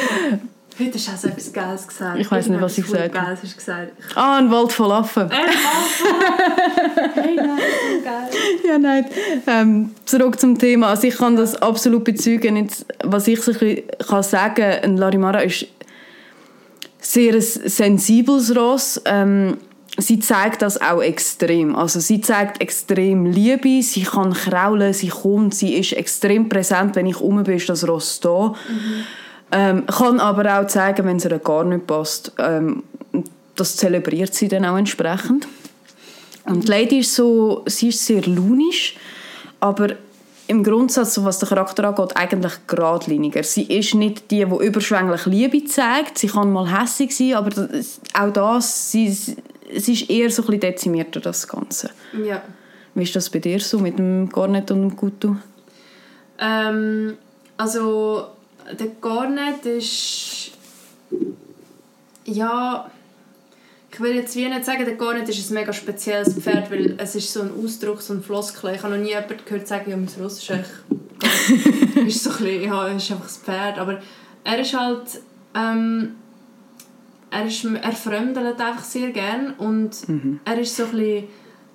Heute 0.79 0.93
hast 0.93 1.09
du 1.09 1.13
auch 1.13 1.17
so 1.17 1.29
etwas 1.29 1.53
Geiles 1.55 1.89
gesagt. 1.89 2.19
Ich 2.21 2.31
weiß 2.31 2.49
nicht, 2.49 2.61
was 2.61 2.77
ich 2.77 2.85
gesagt 2.85 3.15
habe. 3.17 3.27
Geiles 3.27 3.57
gesagt. 3.57 3.93
Ah, 4.15 4.37
ein 4.37 4.51
Wald 4.51 4.71
voll 4.73 4.93
Affen. 4.93 5.23
Ein 5.23 5.31
Wald 5.31 7.15
Hey, 7.15 7.37
nein, 7.37 7.59
so 7.59 8.05
geil. 8.05 8.29
Ja, 8.67 8.79
nein. 8.79 9.07
Ähm, 9.47 9.91
zurück 10.05 10.39
zum 10.39 10.59
Thema. 10.59 10.89
Also 10.89 11.07
ich 11.07 11.17
kann 11.17 11.35
das 11.35 11.55
absolut 11.57 12.05
bezeugen. 12.05 12.57
Jetzt, 12.57 12.85
was 13.03 13.27
ich 13.27 13.41
so 13.41 13.53
ein 13.53 13.83
kann 14.07 14.23
sagen 14.23 14.65
ein 14.83 14.99
Larimara 14.99 15.41
ist 15.41 15.67
sehr 17.01 17.35
ein 17.35 17.41
sensibles 17.41 18.55
Ross. 18.55 19.01
Ähm, 19.07 19.57
sie 19.97 20.19
zeigt 20.19 20.63
das 20.63 20.81
auch 20.81 21.01
extrem. 21.01 21.75
Also 21.75 22.01
sie 22.01 22.21
zeigt 22.21 22.61
extrem 22.61 23.27
Liebe, 23.27 23.83
sie 23.83 24.03
kann 24.03 24.33
kraulen, 24.33 24.93
sie 24.93 25.09
kommt, 25.09 25.55
sie 25.55 25.75
ist 25.75 25.93
extrem 25.93 26.49
präsent, 26.49 26.97
wenn 26.97 27.07
ich 27.07 27.21
um 27.21 27.43
bin, 27.43 27.57
ist 27.57 27.69
das 27.69 27.87
Ross 27.87 28.21
da. 28.21 28.49
Mhm. 28.49 28.55
Ähm, 29.53 29.87
kann 29.87 30.21
aber 30.21 30.59
auch 30.61 30.67
zeigen, 30.67 31.07
wenn 31.07 31.17
es 31.17 31.25
ihr 31.25 31.39
gar 31.39 31.65
nicht 31.65 31.87
passt. 31.87 32.33
Ähm, 32.39 32.83
das 33.55 33.77
zelebriert 33.77 34.35
sie 34.35 34.49
dann 34.49 34.65
auch 34.65 34.77
entsprechend. 34.77 35.47
Und 36.45 36.65
die 36.65 36.71
Lady 36.71 36.99
ist 36.99 37.15
so, 37.15 37.63
sie 37.67 37.89
ist 37.89 38.05
sehr 38.05 38.23
launisch, 38.23 38.97
aber 39.61 39.89
im 40.49 40.63
Grundsatz, 40.63 41.19
was 41.25 41.41
den 41.41 41.49
Charakter 41.49 41.89
angeht, 41.89 42.17
eigentlich 42.17 42.53
geradliniger. 42.69 43.43
Sie 43.43 43.63
ist 43.63 43.95
nicht 43.95 44.31
die, 44.31 44.45
die 44.45 44.67
überschwänglich 44.67 45.27
Liebe 45.27 45.65
zeigt. 45.65 46.19
Sie 46.19 46.29
kann 46.29 46.53
mal 46.53 46.71
hässlich 46.71 47.17
sein, 47.17 47.35
aber 47.35 47.51
das, 47.51 48.01
auch 48.15 48.33
das, 48.33 48.93
sie, 48.93 49.17
es 49.75 49.89
ist 49.89 50.09
eher 50.11 50.31
so 50.31 50.43
ein 50.43 50.47
bisschen 50.47 50.61
dezimierter, 50.61 51.21
das 51.21 51.47
Ganze. 51.47 51.91
Ja. 52.25 52.43
Wie 52.95 53.03
ist 53.03 53.15
das 53.15 53.31
bei 53.31 53.39
dir 53.39 53.61
so 53.61 53.79
mit 53.79 53.99
dem 53.99 54.29
Garnet 54.31 54.71
und 54.71 54.83
dem 54.83 54.97
Kutu? 54.97 55.37
Ähm, 56.39 57.17
also 57.57 58.29
der 58.79 58.89
Garnet 59.01 59.65
ist 59.67 60.53
ja 62.25 62.91
ich 63.97 64.03
will 64.03 64.15
jetzt 64.15 64.37
wie 64.37 64.47
nicht 64.47 64.65
sagen, 64.67 64.85
der 64.85 64.97
Garnet 64.97 65.27
ist 65.27 65.51
ein 65.51 65.55
mega 65.55 65.73
spezielles 65.73 66.35
Pferd, 66.35 66.71
weil 66.71 66.97
es 66.99 67.15
ist 67.15 67.33
so 67.33 67.41
ein 67.41 67.51
Ausdruck, 67.65 68.03
so 68.03 68.13
ein 68.13 68.23
Floskel. 68.23 68.75
Ich 68.75 68.83
habe 68.83 68.95
noch 68.95 69.03
nie 69.03 69.09
jemanden 69.09 69.39
gehört 69.43 69.67
sagen, 69.67 69.91
ja, 69.91 69.97
mein 69.97 70.09
Ross 70.21 70.37
ist 70.39 70.51
echt 70.51 70.71
ist 72.07 72.23
so 72.23 72.29
ein 72.29 72.37
bisschen, 72.37 72.65
ja, 72.65 72.89
ist 72.89 73.11
einfach 73.11 73.25
das 73.25 73.39
Pferd. 73.39 73.79
Aber 73.79 74.03
er 74.45 74.59
ist 74.61 74.79
halt, 74.79 75.23
ähm, 75.55 76.17
er, 77.37 77.47
ist, 77.47 77.65
er 77.65 77.93
fremdelt 77.93 78.61
einfach 78.61 78.85
sehr 78.85 79.11
gern 79.11 79.55
und 79.59 80.09
mhm. 80.09 80.41
er 80.45 80.59
ist 80.59 80.77
so 80.77 80.85
ein 80.85 80.91
bisschen, 80.93 81.25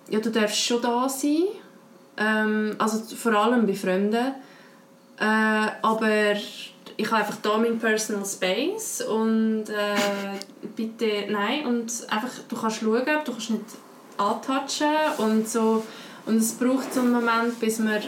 ja, 0.10 0.20
du 0.20 0.30
darfst 0.30 0.58
schon 0.58 0.82
da 0.82 1.08
sein, 1.08 1.44
ähm, 2.18 2.76
also 2.78 3.00
vor 3.16 3.34
allem 3.34 3.66
bei 3.66 3.74
Fremden, 3.74 4.34
äh, 5.20 5.68
aber 5.82 6.34
ich 6.98 7.08
habe 7.08 7.18
einfach 7.18 7.38
da 7.42 7.58
meinen 7.58 7.80
Personal 7.80 8.26
Space 8.26 9.02
und 9.02 9.66
äh, 9.70 10.68
bitte, 10.76 11.32
nein, 11.32 11.66
und 11.66 11.92
einfach, 12.10 12.30
du 12.48 12.56
kannst 12.56 12.82
schauen, 12.82 13.06
du 13.26 13.32
kannst 13.32 13.50
nicht 13.50 13.66
antatschen 14.18 14.88
und 15.18 15.48
so, 15.48 15.84
und 16.26 16.38
es 16.38 16.54
braucht 16.54 16.94
so 16.94 17.02
einen 17.02 17.12
Moment, 17.12 17.60
bis 17.60 17.80
man, 17.80 18.02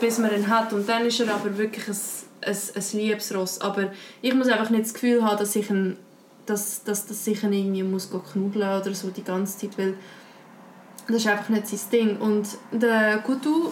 bis 0.00 0.18
man 0.18 0.34
ihn 0.34 0.48
hat. 0.48 0.72
Und 0.72 0.88
dann 0.88 1.04
ist 1.04 1.20
er 1.20 1.32
aber 1.34 1.56
wirklich 1.58 1.86
ein, 1.88 1.96
ein, 2.42 2.56
ein 2.74 2.98
Liebesross, 2.98 3.60
aber 3.60 3.90
ich 4.22 4.34
muss 4.34 4.48
einfach 4.48 4.70
nicht 4.70 4.84
das 4.84 4.94
Gefühl 4.94 5.22
haben, 5.24 5.38
dass 5.38 5.54
ich 5.56 5.68
ihn, 5.68 5.96
dass, 6.46 6.84
dass, 6.84 7.26
ich 7.26 7.42
ihn 7.42 7.52
irgendwie 7.52 7.82
muss 7.82 8.10
knuddeln 8.10 8.80
oder 8.80 8.94
so 8.94 9.08
die 9.10 9.24
ganze 9.24 9.58
Zeit, 9.58 9.78
weil 9.78 9.94
das 11.08 11.16
ist 11.16 11.28
einfach 11.28 11.48
nicht 11.48 11.68
sein 11.68 11.80
Ding 11.92 12.16
und 12.18 12.46
der 12.72 13.18
Kutu 13.18 13.70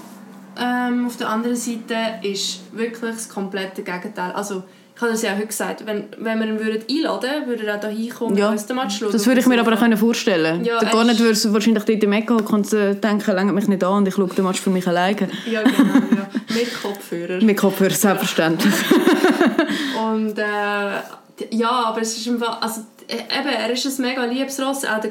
ähm, 0.60 1.06
auf 1.06 1.16
der 1.16 1.28
anderen 1.28 1.56
Seite 1.56 1.96
ist 2.22 2.60
wirklich 2.72 3.00
das 3.00 3.28
komplette 3.28 3.82
Gegenteil. 3.82 4.32
Also, 4.32 4.62
ich 4.94 5.02
habe 5.02 5.10
das 5.10 5.22
ja 5.22 5.34
heute 5.34 5.48
gesagt, 5.48 5.84
wenn, 5.86 6.04
wenn 6.18 6.38
wir 6.38 6.46
ihn 6.46 6.60
würden 6.60 6.84
einladen 6.88 7.46
würden, 7.46 7.48
würde 7.48 7.66
er 7.66 7.84
auch 7.84 7.90
hier 7.90 8.14
kommen 8.14 8.36
ja, 8.36 8.50
und 8.50 8.68
den 8.68 8.76
Match 8.76 8.98
schauen. 8.98 9.10
Das 9.10 9.26
würde 9.26 9.40
ich 9.40 9.46
mir 9.46 9.58
aber 9.58 9.72
auch 9.72 9.98
vorstellen 9.98 10.64
ja, 10.64 10.78
Der 10.78 10.88
Garnet 10.88 11.18
würde 11.18 11.52
wahrscheinlich 11.52 11.82
dort 11.82 12.02
im 12.04 12.12
Ecken 12.12 12.40
und 12.40 12.72
denken, 12.72 13.34
längert 13.34 13.54
mich 13.56 13.66
nicht 13.66 13.82
an 13.82 13.94
und 13.94 14.08
ich 14.08 14.14
schaue 14.14 14.28
den 14.28 14.44
Match 14.44 14.60
für 14.60 14.70
mich 14.70 14.86
alleine. 14.86 15.28
Ja, 15.50 15.62
genau. 15.62 15.94
Ja. 15.94 16.28
Mit 16.54 16.80
Kopfhörer. 16.80 17.42
Mit 17.42 17.56
Kopfhörer, 17.56 17.90
selbstverständlich. 17.90 18.72
und 20.00 20.38
äh, 20.38 20.44
ja, 21.50 21.70
aber 21.86 22.00
es 22.02 22.16
ist 22.16 22.28
einfach, 22.28 22.60
also 22.62 22.82
äh, 23.08 23.16
eben, 23.16 23.48
er 23.48 23.70
ist 23.70 23.86
ein 23.86 24.02
mega 24.02 24.24
liebes 24.24 24.60
Ross. 24.60 24.84
Er 24.84 25.04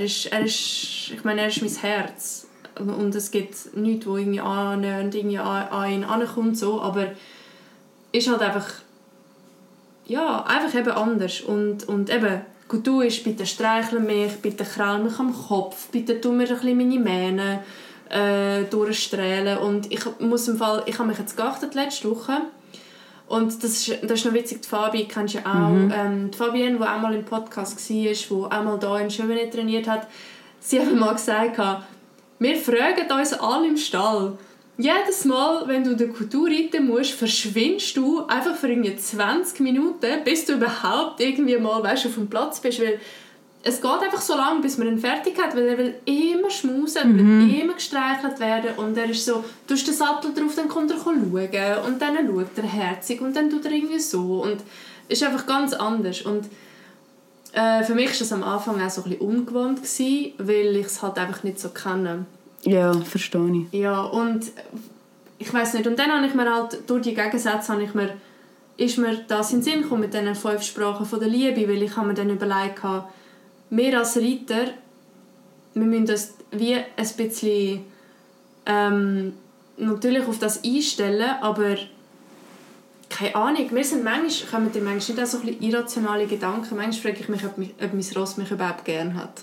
ist, 0.00 0.26
er 0.26 0.40
ist, 0.40 1.10
ich 1.12 1.24
meine, 1.24 1.42
er 1.42 1.48
ist 1.48 1.60
mein 1.60 1.70
Herz. 1.70 2.46
Und 2.78 3.14
es 3.14 3.30
gibt 3.30 3.76
nichts, 3.76 4.06
wo 4.06 4.16
irgendwie 4.16 4.40
annähernd 4.40 5.14
irgendwie 5.14 5.38
an 5.38 5.90
ihn 5.90 6.04
ankommt, 6.04 6.56
so, 6.56 6.80
aber 6.80 7.08
ist 8.12 8.28
halt 8.28 8.40
einfach 8.40 8.66
ja, 10.08 10.42
einfach 10.44 10.78
eben 10.78 10.90
anders. 10.90 11.42
Und, 11.42 11.86
und 11.86 12.10
eben, 12.10 12.40
gut, 12.66 12.86
du 12.86 13.02
ist, 13.02 13.22
bitte 13.22 13.46
streichle 13.46 14.00
mich, 14.00 14.36
bitte 14.40 14.64
kraul 14.64 14.98
mich 15.04 15.18
am 15.18 15.32
Kopf, 15.32 15.88
bitte 15.90 16.20
tu 16.20 16.32
mir 16.32 16.48
ein 16.48 16.54
bisschen 16.54 16.76
meine 16.76 16.98
Mähne 16.98 17.62
äh, 18.08 18.64
durchstrahlen. 18.64 19.58
Und 19.58 19.92
ich 19.92 20.00
muss 20.18 20.48
im 20.48 20.56
Fall, 20.56 20.82
ich 20.86 20.98
habe 20.98 21.08
mich 21.08 21.18
jetzt 21.18 21.36
geachtet 21.36 21.74
letzte 21.74 22.10
Woche 22.10 22.40
und 23.28 23.62
das 23.62 23.88
ist, 23.88 23.98
das 24.02 24.20
ist 24.20 24.24
noch 24.24 24.32
witzig, 24.32 24.62
die 24.62 24.68
Fabi 24.68 25.04
kennst 25.04 25.34
du 25.34 25.38
auch, 25.40 25.68
mhm. 25.68 25.92
ähm, 25.94 26.30
die 26.30 26.36
Fabienne, 26.36 26.78
die 26.78 26.82
auch 26.82 27.00
mal 27.00 27.14
im 27.14 27.24
Podcast 27.24 27.78
war, 27.78 27.96
die 27.96 28.14
auch 28.14 28.64
mal 28.64 28.78
hier 28.80 29.00
in 29.04 29.10
Schöne 29.10 29.50
trainiert 29.50 29.86
hat, 29.86 30.08
sie 30.60 30.80
hat 30.80 30.94
mal 30.94 31.12
gesagt, 31.12 31.58
wir 32.38 32.56
fragen 32.56 33.18
uns 33.18 33.32
alle 33.34 33.66
im 33.66 33.76
Stall. 33.76 34.38
Jedes 34.80 35.24
Mal, 35.24 35.66
wenn 35.66 35.82
du 35.82 35.96
den 35.96 36.14
Kultur 36.14 36.48
reiten 36.48 36.86
musst, 36.86 37.10
verschwindest 37.10 37.96
du 37.96 38.24
einfach 38.26 38.54
für 38.54 38.68
irgendwie 38.68 38.94
20 38.94 39.58
Minuten, 39.58 40.22
bis 40.24 40.44
du 40.44 40.52
überhaupt 40.54 41.20
irgendwie 41.20 41.56
mal 41.56 41.82
weißt, 41.82 42.06
auf 42.06 42.14
dem 42.14 42.30
Platz 42.30 42.60
bist. 42.60 42.80
Weil 42.80 43.00
es 43.62 43.80
geht 43.80 43.90
einfach 43.90 44.20
so 44.20 44.36
lange, 44.36 44.60
bis 44.60 44.78
man 44.78 44.88
ihn 44.88 44.98
fertig 44.98 45.36
hat, 45.42 45.54
weil 45.54 45.66
er 45.66 45.78
will 45.78 45.94
immer 46.04 46.50
schmusen, 46.50 47.12
mhm. 47.12 47.48
will 47.48 47.60
immer 47.60 47.74
gestreichelt 47.74 48.38
werden 48.40 48.70
und 48.76 48.96
er 48.96 49.10
ist 49.10 49.24
so, 49.24 49.44
du 49.66 49.74
hast 49.74 49.86
den 49.86 49.94
Sattel 49.94 50.32
drauf, 50.32 50.54
dann 50.54 50.68
kommt 50.68 50.90
er 50.90 50.98
schauen 50.98 51.22
und 51.22 52.00
dann 52.00 52.26
schaut 52.26 52.56
er 52.56 52.64
herzig 52.64 53.20
und 53.20 53.34
dann 53.34 53.50
tut 53.50 53.64
er 53.66 53.72
irgendwie 53.72 53.98
so 53.98 54.42
und 54.42 54.58
es 55.08 55.20
ist 55.20 55.26
einfach 55.26 55.46
ganz 55.46 55.72
anders 55.72 56.22
und 56.22 56.46
äh, 57.52 57.82
für 57.82 57.94
mich 57.94 58.10
war 58.10 58.18
das 58.18 58.32
am 58.32 58.42
Anfang 58.42 58.80
auch 58.80 58.90
so 58.90 59.02
ein 59.02 59.10
bisschen 59.10 59.26
ungewohnt, 59.26 59.78
gewesen, 59.78 60.32
weil 60.38 60.76
ich 60.76 60.86
es 60.86 61.02
halt 61.02 61.18
einfach 61.18 61.42
nicht 61.42 61.58
so 61.58 61.70
kenne. 61.70 62.26
Ja, 62.62 62.92
verstehe 62.92 63.66
ich. 63.70 63.78
Ja, 63.78 64.02
und 64.02 64.50
ich 65.38 65.52
weiß 65.52 65.74
nicht. 65.74 65.86
Und 65.86 65.98
dann 65.98 66.10
habe 66.12 66.26
ich 66.26 66.34
mir 66.34 66.52
halt, 66.52 66.78
durch 66.88 67.02
die 67.02 67.14
Gegensätze 67.14 67.72
habe 67.72 67.82
ich 67.84 67.94
mir, 67.94 68.14
ist 68.76 68.98
mir 68.98 69.16
das 69.26 69.52
in 69.52 69.58
den 69.58 69.64
Sinn 69.64 69.82
gekommen 69.82 70.02
mit 70.02 70.14
diesen 70.14 70.34
fünf 70.34 70.62
Sprachen 70.62 71.06
von 71.06 71.20
der 71.20 71.28
Liebe, 71.28 71.68
weil 71.68 71.82
ich 71.82 71.96
habe 71.96 72.08
mir 72.08 72.14
dann 72.14 72.30
überlegt, 72.30 72.82
wir 73.70 73.98
als 73.98 74.16
Reiter, 74.16 74.72
wir 75.74 75.84
müssen 75.84 76.06
das 76.06 76.34
wie 76.50 76.74
ein 76.74 76.84
bisschen 77.16 77.84
ähm, 78.66 79.34
natürlich 79.76 80.26
auf 80.26 80.38
das 80.38 80.64
einstellen, 80.64 81.30
aber 81.40 81.76
keine 83.08 83.34
Ahnung, 83.34 83.68
wir 83.70 83.84
sind 83.84 84.04
manchmal, 84.04 84.50
kommen 84.50 84.72
dir 84.72 84.82
manchmal 84.82 85.16
nicht 85.16 85.34
auch 85.34 85.40
so 85.40 85.46
ein 85.46 85.62
irrationale 85.62 86.26
Gedanken. 86.26 86.76
Manchmal 86.76 87.12
frage 87.12 87.20
ich 87.20 87.28
mich, 87.28 87.44
ob, 87.44 87.56
mich, 87.56 87.74
ob 87.82 87.94
mein 87.94 88.04
Ross 88.16 88.36
mich 88.36 88.50
überhaupt 88.50 88.84
gerne 88.84 89.14
hat. 89.14 89.42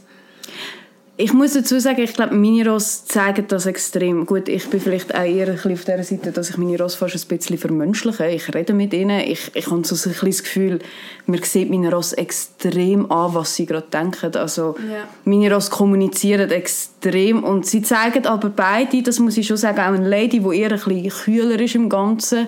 Ich 1.18 1.32
muss 1.32 1.54
dazu 1.54 1.80
sagen, 1.80 2.02
ich 2.02 2.14
glaube, 2.14 2.36
meine 2.36 2.70
Ross 2.70 3.06
zeigen 3.06 3.46
das 3.48 3.66
extrem. 3.66 4.26
Gut, 4.26 4.50
ich 4.50 4.70
bin 4.70 4.82
vielleicht 4.82 5.16
auch 5.16 5.24
eher 5.24 5.48
ein 5.48 5.54
bisschen 5.54 5.74
auf 5.74 5.86
der 5.86 6.04
Seite, 6.04 6.34
dass 6.34 6.50
ich 6.50 6.58
meine 6.58 6.78
Ross 6.78 6.96
fast 6.96 7.16
ein 7.16 7.38
bisschen 7.38 7.58
vermenschliche. 7.58 8.28
Ich 8.28 8.54
rede 8.54 8.74
mit 8.74 8.94
ihnen. 8.94 9.22
Ich, 9.22 9.50
ich 9.54 9.72
habe 9.72 9.86
so 9.86 9.96
ein 9.96 10.12
bisschen 10.12 10.30
das 10.30 10.44
Gefühl, 10.44 10.80
man 11.26 11.42
sieht 11.42 11.70
meine 11.70 11.90
Ross 11.90 12.12
extrem 12.12 13.10
an, 13.10 13.34
was 13.34 13.56
sie 13.56 13.66
gerade 13.66 13.88
denken. 13.94 14.36
Also, 14.36 14.76
ja. 14.92 15.08
meine 15.24 15.54
Ross 15.54 15.70
kommunizieren 15.70 16.52
extrem 16.52 17.46
und 17.46 17.66
sie 17.66 17.82
zeigen 17.82 18.26
aber 18.26 18.50
beide, 18.50 19.02
das 19.02 19.20
muss 19.20 19.38
ich 19.38 19.48
schon 19.48 19.58
sagen, 19.58 19.80
auch 19.80 19.94
eine 19.94 20.10
Lady, 20.10 20.42
die 20.42 20.60
eher 20.60 20.74
ein 20.74 20.80
bisschen 20.80 21.10
kühler 21.10 21.58
ist 21.62 21.76
im 21.76 21.88
Ganzen, 21.88 22.48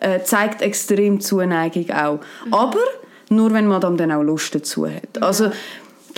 äh, 0.00 0.20
zeigt 0.22 0.62
extrem 0.62 1.20
Zuneigung 1.20 1.90
auch. 1.90 2.20
Mhm. 2.46 2.54
Aber 2.54 2.80
nur, 3.28 3.52
wenn 3.52 3.66
man 3.66 3.82
dann 3.82 4.12
auch 4.12 4.22
Lust 4.22 4.54
dazu 4.54 4.86
hat. 4.86 5.20
Also, 5.20 5.50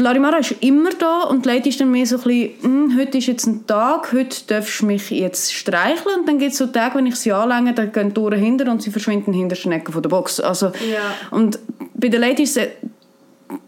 die 0.00 0.04
Larimara 0.04 0.38
ist 0.38 0.54
immer 0.60 0.90
da 0.98 1.24
und 1.24 1.44
die 1.44 1.50
Leute 1.50 1.68
ist 1.68 1.78
dann 1.78 1.90
mehr 1.90 2.06
so 2.06 2.16
ein 2.16 2.22
bisschen, 2.22 2.50
hm, 2.62 2.98
heute 2.98 3.18
ist 3.18 3.26
jetzt 3.26 3.46
ein 3.46 3.66
Tag, 3.66 4.12
heute 4.12 4.34
darfst 4.46 4.80
du 4.80 4.86
mich 4.86 5.10
jetzt 5.10 5.52
streicheln 5.52 6.20
und 6.20 6.26
dann 6.28 6.38
gibt 6.38 6.52
es 6.52 6.58
so 6.58 6.66
Tage, 6.68 6.96
wenn 6.96 7.06
ich 7.06 7.16
sie 7.16 7.32
anlänge, 7.32 7.74
dann 7.74 7.92
gehen 7.92 8.14
die 8.14 8.18
Ohren 8.18 8.38
hinter 8.38 8.70
und 8.70 8.80
sie 8.80 8.90
verschwinden 8.90 9.34
hinter 9.34 9.56
den 9.56 9.72
Ecken 9.72 9.92
von 9.92 10.02
der 10.02 10.08
Box. 10.08 10.40
Also, 10.40 10.68
ja. 10.68 11.02
Und 11.30 11.58
bei 11.94 12.08
den 12.08 12.22
Ladies 12.22 12.56
ist 12.56 12.62
es 12.62 12.68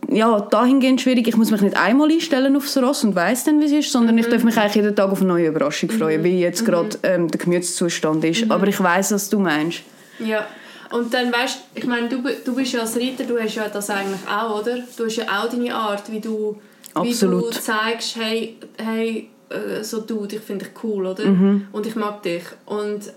ja, 0.09 0.41
dahingehend 0.41 1.03
schwierig. 1.03 1.29
Ich 1.29 1.37
muss 1.37 1.51
mich 1.51 1.61
nicht 1.61 1.77
einmal 1.77 2.11
einstellen 2.11 2.57
aufs 2.57 2.79
Ross 2.79 3.05
und 3.05 3.15
weiss 3.15 3.45
dann, 3.45 3.61
wie 3.61 3.67
es 3.67 3.73
ist, 3.73 3.93
sondern 3.93 4.15
mhm. 4.15 4.23
ich 4.23 4.29
darf 4.29 4.43
mich 4.43 4.57
eigentlich 4.57 4.77
jeden 4.77 4.97
Tag 4.97 5.11
auf 5.11 5.21
eine 5.21 5.29
neue 5.29 5.49
Überraschung 5.49 5.91
freuen, 5.91 6.23
mhm. 6.23 6.25
wie 6.25 6.41
jetzt 6.41 6.63
mhm. 6.63 6.67
gerade 6.67 6.99
ähm, 7.03 7.29
der 7.29 7.41
Gemütszustand 7.41 8.25
ist. 8.25 8.47
Mhm. 8.47 8.53
Aber 8.53 8.67
ich 8.69 8.83
weiß, 8.83 9.13
was 9.13 9.29
du 9.29 9.39
meinst. 9.39 9.83
Ja. 10.19 10.47
Und 10.93 11.13
dann 11.13 11.33
weißt 11.33 11.59
ich 11.75 11.87
meine, 11.87 12.09
du, 12.09 12.23
du 12.45 12.55
bist 12.55 12.73
ja 12.73 12.81
als 12.81 12.97
Reiter, 12.97 13.25
du 13.25 13.39
hast 13.39 13.55
ja 13.55 13.69
das 13.69 13.89
eigentlich 13.91 14.29
auch, 14.29 14.61
oder? 14.61 14.79
Du 14.97 15.07
hast 15.07 15.17
ja 15.17 15.25
auch 15.25 15.49
deine 15.49 15.75
Art, 15.75 16.11
wie 16.13 16.21
du, 16.21 16.61
wie 17.03 17.15
du 17.15 17.51
zeigst, 17.51 18.17
hey, 18.17 18.57
hey 18.77 19.31
äh, 19.49 19.83
so 19.83 20.01
du, 20.01 20.27
ich 20.31 20.41
finde 20.41 20.67
dich 20.67 20.75
cool, 20.85 21.07
oder? 21.07 21.25
Mhm. 21.25 21.69
Und 21.73 21.87
ich 21.87 21.97
mag 21.97 22.23
dich. 22.23 22.45
Und, 22.67 23.13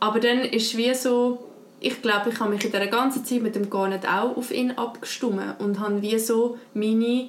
aber 0.00 0.20
dann 0.20 0.40
ist 0.40 0.72
es 0.72 0.76
wie 0.76 0.94
so, 0.94 1.48
ich 1.80 2.02
glaube, 2.02 2.30
ich 2.30 2.40
habe 2.40 2.50
mich 2.50 2.64
in 2.64 2.72
dieser 2.72 2.86
ganzen 2.86 3.24
Zeit 3.24 3.42
mit 3.42 3.54
dem 3.54 3.70
gar 3.70 3.88
nicht 3.88 4.06
auch 4.06 4.36
auf 4.36 4.50
ihn 4.50 4.72
abgestimmt 4.72 5.60
und 5.60 5.78
habe 5.78 6.02
wie 6.02 6.18
so 6.18 6.58
meine, 6.74 7.28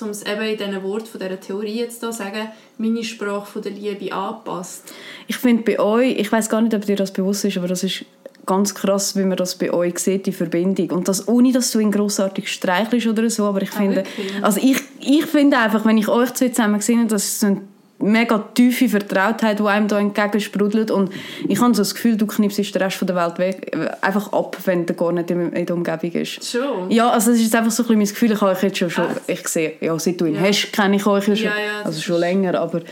um 0.00 0.10
es 0.10 0.24
eben 0.24 0.42
in 0.42 0.58
diesen 0.58 0.82
Worten 0.82 1.06
von 1.06 1.20
dieser 1.20 1.40
Theorie 1.40 1.78
jetzt 1.78 2.02
da 2.02 2.12
sagen, 2.12 2.50
meine 2.78 3.04
Sprache 3.04 3.46
von 3.46 3.62
der 3.62 3.72
Liebe 3.72 4.12
angepasst. 4.12 4.92
Ich 5.26 5.36
finde 5.36 5.62
bei 5.62 5.78
euch, 5.78 6.18
ich 6.18 6.30
weiß 6.30 6.48
gar 6.48 6.60
nicht, 6.60 6.74
ob 6.74 6.84
dir 6.84 6.96
das 6.96 7.12
bewusst 7.12 7.44
ist, 7.44 7.56
aber 7.56 7.68
das 7.68 7.84
ist 7.84 8.04
ganz 8.46 8.74
krass, 8.74 9.16
wie 9.16 9.24
man 9.24 9.36
das 9.36 9.56
bei 9.56 9.72
euch 9.72 9.98
sieht, 9.98 10.26
die 10.26 10.32
Verbindung. 10.32 10.90
Und 10.90 11.08
das 11.08 11.28
ohne, 11.28 11.52
dass 11.52 11.72
du 11.72 11.80
ihn 11.80 11.90
grossartig 11.90 12.50
streichelst 12.50 13.06
oder 13.06 13.28
so, 13.28 13.44
aber 13.44 13.62
ich 13.62 13.72
ah, 13.72 13.78
finde, 13.78 14.04
also 14.40 14.60
ich, 14.62 14.78
ich 15.00 15.26
finde 15.26 15.58
einfach, 15.58 15.84
wenn 15.84 15.98
ich 15.98 16.08
euch 16.08 16.32
zwei 16.34 16.48
zusammen 16.50 16.80
sehe, 16.80 17.04
das 17.06 17.24
ist 17.24 17.40
so 17.40 17.46
eine 17.48 17.60
mega 17.98 18.38
tiefe 18.54 18.88
Vertrautheit, 18.88 19.58
die 19.58 19.64
einem 19.64 19.88
da 19.88 19.98
entgegensprudelt 19.98 20.90
und 20.90 21.10
ich 21.48 21.60
habe 21.60 21.74
so 21.74 21.80
das 21.80 21.94
Gefühl, 21.94 22.16
du 22.16 22.26
knippst 22.26 22.58
den 22.58 22.82
Rest 22.82 22.98
von 22.98 23.06
der 23.06 23.16
Welt 23.16 23.38
weg, 23.38 23.76
einfach 24.02 24.32
ab, 24.32 24.56
wenn 24.66 24.86
der 24.86 24.96
gar 24.96 25.12
nicht 25.12 25.30
in 25.30 25.66
der 25.66 25.74
Umgebung 25.74 26.12
ist. 26.12 26.44
Schon? 26.44 26.90
Ja, 26.90 27.10
also 27.10 27.30
das 27.30 27.40
ist 27.40 27.54
einfach 27.54 27.70
so 27.70 27.82
ein 27.82 27.86
bisschen 27.86 27.98
mein 27.98 28.08
Gefühl, 28.08 28.32
ich 28.32 28.40
habe 28.40 28.52
euch 28.52 28.62
jetzt 28.62 28.78
schon, 28.78 28.90
schon 28.90 29.06
ich 29.26 29.48
sehe, 29.48 29.72
ja, 29.80 29.98
seit 29.98 30.20
du 30.20 30.26
ihn 30.26 30.34
ja. 30.34 30.42
hast, 30.42 30.72
kenne 30.72 30.96
ich 30.96 31.06
euch 31.06 31.26
ja 31.28 31.36
schon, 31.36 31.46
ja, 31.46 31.52
ja, 31.52 31.82
also 31.84 32.00
schon 32.00 32.20
länger, 32.20 32.60
aber 32.60 32.82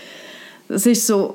es 0.69 0.87
ist 0.87 1.07
so, 1.07 1.35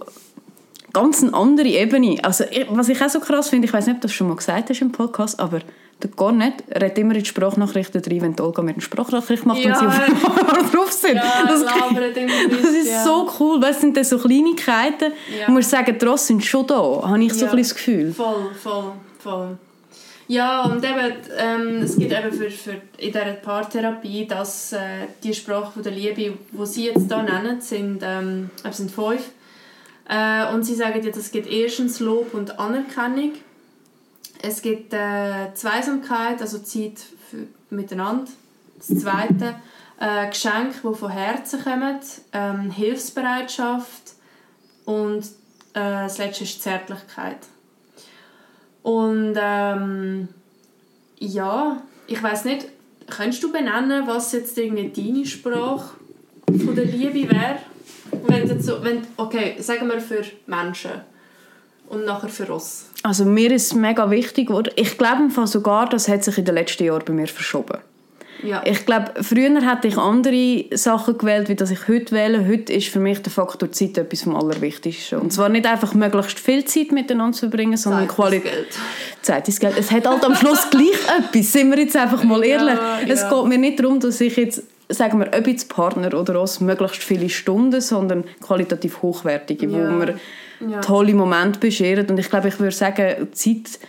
ganz 0.93 1.23
eine 1.23 1.33
andere 1.33 1.67
Ebene. 1.67 2.17
Also, 2.23 2.45
was 2.69 2.89
ich 2.89 3.01
auch 3.01 3.09
so 3.09 3.19
krass 3.19 3.49
finde, 3.49 3.67
ich 3.67 3.73
weiß 3.73 3.87
nicht, 3.87 3.95
ob 3.95 4.01
du 4.01 4.07
das 4.07 4.13
schon 4.13 4.27
mal 4.27 4.35
gesagt 4.35 4.69
hast 4.69 4.81
im 4.81 4.91
Podcast, 4.91 5.39
aber 5.39 5.59
der 6.01 6.09
Garnet 6.11 6.63
redet 6.73 6.97
immer 6.97 7.13
in 7.13 7.19
die 7.23 7.25
Sprachnachrichten 7.25 8.01
rein, 8.01 8.21
wenn 8.21 8.35
die 8.35 8.41
Olga 8.41 8.61
mir 8.61 8.71
eine 8.71 8.81
Sprachnachricht 8.81 9.45
macht 9.45 9.59
ja. 9.59 9.73
und 9.73 9.79
sie 9.79 9.85
auf 9.85 10.71
drauf 10.71 10.91
sind. 10.93 11.15
Ja, 11.15 11.43
das, 11.45 11.65
das 11.65 12.69
ist 12.71 12.91
ja. 12.91 13.03
so 13.03 13.29
cool. 13.39 13.61
Was 13.61 13.81
sind 13.81 13.97
das 13.97 14.09
so 14.09 14.17
Kleinigkeiten? 14.17 15.11
Ja. 15.37 15.43
Ich 15.43 15.47
muss 15.49 15.69
sagen, 15.69 15.97
die 15.99 16.05
Ross 16.05 16.27
sind 16.27 16.43
schon 16.43 16.65
da, 16.67 17.01
habe 17.03 17.23
ich 17.23 17.33
so 17.33 17.47
ein 17.47 17.57
das 17.57 17.75
Gefühl. 17.75 18.13
Voll, 18.13 18.51
voll, 18.61 18.93
voll. 19.19 19.57
Ja, 20.29 20.61
und 20.65 20.83
eben, 20.83 21.13
ähm, 21.39 21.81
es 21.81 21.97
gibt 21.97 22.13
eben 22.13 22.31
für, 22.31 22.51
für 22.51 22.73
in 22.97 23.11
dieser 23.11 23.33
Paartherapie, 23.33 24.27
dass 24.27 24.73
äh, 24.73 25.07
die 25.23 25.33
Sprache 25.33 25.81
der 25.81 25.91
Liebe, 25.91 26.37
die 26.51 26.65
sie 26.65 26.85
jetzt 26.85 27.11
hier 27.11 27.23
nennen, 27.23 27.59
sind, 27.61 28.01
ähm, 28.03 28.51
sind 28.71 28.91
fünf. 28.91 29.31
Äh, 30.09 30.51
und 30.53 30.63
sie 30.63 30.73
sagen 30.73 31.03
jetzt, 31.03 31.17
es 31.17 31.31
gibt 31.31 31.47
erstens 31.47 31.99
Lob 31.99 32.33
und 32.33 32.59
Anerkennung. 32.59 33.33
Es 34.41 34.61
gibt 34.61 34.93
äh, 34.93 35.53
Zweisamkeit, 35.53 36.41
also 36.41 36.57
Zeit 36.59 36.99
für, 37.29 37.45
miteinander. 37.69 38.31
Das 38.77 38.87
zweite, 38.87 39.55
äh, 39.99 40.27
Geschenke, 40.29 40.79
die 40.83 40.95
von 40.95 41.11
Herzen 41.11 41.63
kommen. 41.63 41.99
Ähm, 42.33 42.71
Hilfsbereitschaft. 42.71 44.13
Und 44.85 45.25
äh, 45.73 46.03
das 46.03 46.17
letzte 46.17 46.43
ist 46.43 46.61
Zärtlichkeit. 46.63 47.45
Und 48.81 49.35
ähm, 49.39 50.29
ja, 51.19 51.83
ich 52.07 52.23
weiß 52.23 52.45
nicht, 52.45 52.65
könntest 53.07 53.43
du 53.43 53.51
benennen, 53.51 54.07
was 54.07 54.31
jetzt 54.31 54.57
irgendwie 54.57 54.89
deine 54.89 55.25
Sprache 55.25 55.97
von 56.47 56.75
der 56.75 56.85
Liebe 56.85 57.29
wäre? 57.29 57.59
Wenn 58.27 58.61
so, 58.61 58.83
wenn, 58.83 59.01
okay, 59.17 59.55
sagen 59.59 59.87
wir 59.87 59.99
für 59.99 60.23
Menschen 60.47 60.91
und 61.89 62.05
nachher 62.05 62.29
für 62.29 62.51
uns. 62.51 62.89
Also 63.03 63.25
mir 63.25 63.51
ist 63.51 63.67
es 63.67 63.75
mega 63.75 64.09
wichtig 64.09 64.47
geworden. 64.47 64.71
Ich 64.75 64.97
glaube 64.97 65.29
sogar, 65.47 65.89
das 65.89 66.07
hat 66.07 66.23
sich 66.23 66.37
in 66.37 66.45
den 66.45 66.55
letzten 66.55 66.83
Jahren 66.83 67.03
bei 67.05 67.13
mir 67.13 67.27
verschoben. 67.27 67.79
Ja. 68.43 68.61
Ich 68.65 68.85
glaube, 68.85 69.11
früher 69.21 69.61
hätte 69.61 69.87
ich 69.87 69.97
andere 69.97 70.65
Sachen 70.71 71.17
gewählt, 71.17 71.49
wie 71.49 71.55
das 71.55 71.71
ich 71.71 71.87
heute 71.87 72.13
wähle. 72.13 72.47
Heute 72.47 72.71
ist 72.71 72.87
für 72.87 72.99
mich 72.99 73.21
der 73.21 73.31
Faktor 73.31 73.71
Zeit 73.71 73.97
etwas 73.97 74.23
vom 74.23 74.35
Allerwichtigsten. 74.35 75.19
Und 75.19 75.33
zwar 75.33 75.49
nicht 75.49 75.65
einfach 75.65 75.93
möglichst 75.93 76.39
viel 76.39 76.63
Zeit 76.65 76.91
miteinander 76.91 77.33
zu 77.33 77.49
verbringen, 77.49 77.75
sondern 77.75 78.07
Qualität. 78.07 78.67
Zeit 79.21 79.47
ist 79.47 79.59
Geld. 79.59 79.77
Es 79.77 79.91
hat 79.91 80.07
halt 80.07 80.23
am 80.23 80.35
Schluss 80.35 80.69
gleich 80.69 80.87
etwas. 81.19 81.51
Sind 81.51 81.69
wir 81.71 81.79
jetzt 81.79 81.97
einfach 81.97 82.23
mal 82.23 82.43
ehrlich. 82.43 82.75
Ja, 82.75 82.99
es 83.07 83.21
ja. 83.21 83.29
geht 83.29 83.45
mir 83.45 83.57
nicht 83.57 83.79
darum, 83.79 83.99
dass 83.99 84.21
ich 84.21 84.35
jetzt 84.37 84.63
sagen 84.89 85.19
wir, 85.19 85.27
ob 85.37 85.47
jetzt 85.47 85.69
Partner 85.69 86.13
oder 86.13 86.41
uns 86.41 86.59
möglichst 86.59 87.03
viele 87.03 87.29
Stunden, 87.29 87.79
sondern 87.79 88.23
qualitativ 88.41 89.01
hochwertige, 89.01 89.67
ja. 89.67 89.91
wo 89.91 89.99
wir 89.99 90.15
ja. 90.67 90.81
tolle 90.81 91.13
Momente 91.13 91.59
bescheren. 91.59 92.07
Und 92.07 92.19
ich 92.19 92.29
glaube, 92.29 92.47
ich 92.47 92.59
würde 92.59 92.75
sagen, 92.75 93.27
Zeit 93.31 93.79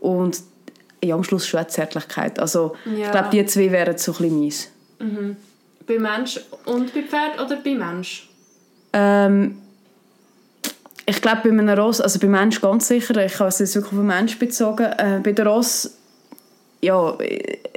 und 0.00 0.40
ja, 1.02 1.14
am 1.14 1.24
Schluss 1.24 1.46
schon 1.46 1.68
Zärtlichkeit. 1.68 2.38
Also 2.38 2.76
ja. 2.84 3.06
ich 3.06 3.10
glaube, 3.10 3.28
die 3.32 3.44
zwei 3.46 3.70
wären 3.70 3.98
so 3.98 4.12
ein 4.12 4.18
bisschen 4.18 4.40
meins. 4.40 4.70
Mhm. 5.00 5.36
Bei 5.86 5.98
Mensch 5.98 6.40
und 6.64 6.94
bei 6.94 7.02
Pferd 7.02 7.40
oder 7.44 7.56
bei 7.56 7.74
Mensch? 7.74 8.30
Ähm, 8.92 9.58
ich 11.04 11.20
glaube, 11.20 11.40
bei 11.44 11.50
einem 11.50 11.68
Ross, 11.68 12.00
also 12.00 12.18
bei 12.18 12.28
Mensch 12.28 12.60
ganz 12.60 12.88
sicher, 12.88 13.22
ich 13.24 13.38
habe 13.38 13.48
es 13.48 13.58
jetzt 13.58 13.74
wirklich 13.74 13.92
auf 13.92 13.98
den 13.98 14.06
Mensch 14.06 14.38
bezogen, 14.38 14.86
äh, 14.86 15.20
bei 15.22 15.32
der 15.32 15.46
Ross 15.46 15.98
ja, 16.84 17.18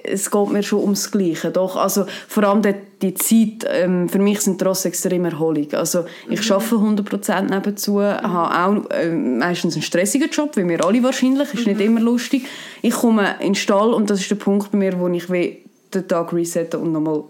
es 0.04 0.32
geht 0.32 0.50
mir 0.50 0.64
schon 0.64 0.82
ums 0.82 1.12
Gleiche. 1.12 1.52
Doch, 1.52 1.76
also 1.76 2.06
vor 2.28 2.44
allem 2.44 2.62
die, 2.62 2.76
die 3.02 3.14
Zeit, 3.14 3.70
ähm, 3.70 4.10
für 4.10 4.20
mich 4.20 4.42
sind 4.42 4.64
Ross 4.66 4.86
extrem 4.86 5.26
Erholung. 5.26 5.68
Also 5.74 6.06
ich 6.30 6.48
mhm. 6.48 6.56
arbeite 6.56 6.76
100% 6.76 7.42
nebenzu, 7.50 7.94
mhm. 7.94 8.22
habe 8.22 8.86
auch 8.88 8.90
äh, 8.92 9.10
meistens 9.10 9.76
einen 9.76 9.84
stressigen 9.84 10.30
Job, 10.30 10.56
wie 10.56 10.68
wir 10.68 10.84
alle 10.86 11.04
wahrscheinlich, 11.04 11.54
ist 11.54 11.66
mhm. 11.66 11.74
nicht 11.74 11.86
immer 11.86 12.02
lustig. 12.02 12.46
Ich 12.82 12.94
komme 12.94 13.36
in 13.40 13.48
den 13.48 13.56
Stall 13.56 13.94
und 13.94 14.10
das 14.10 14.22
ist 14.22 14.32
der 14.32 14.36
Punkt 14.36 14.72
bei 14.72 14.78
mir, 14.78 15.00
wo 15.00 15.08
ich 15.08 15.28
den 15.28 16.08
Tag 16.08 16.34
resette 16.34 16.78
und 16.80 16.92
nochmal 16.92 17.24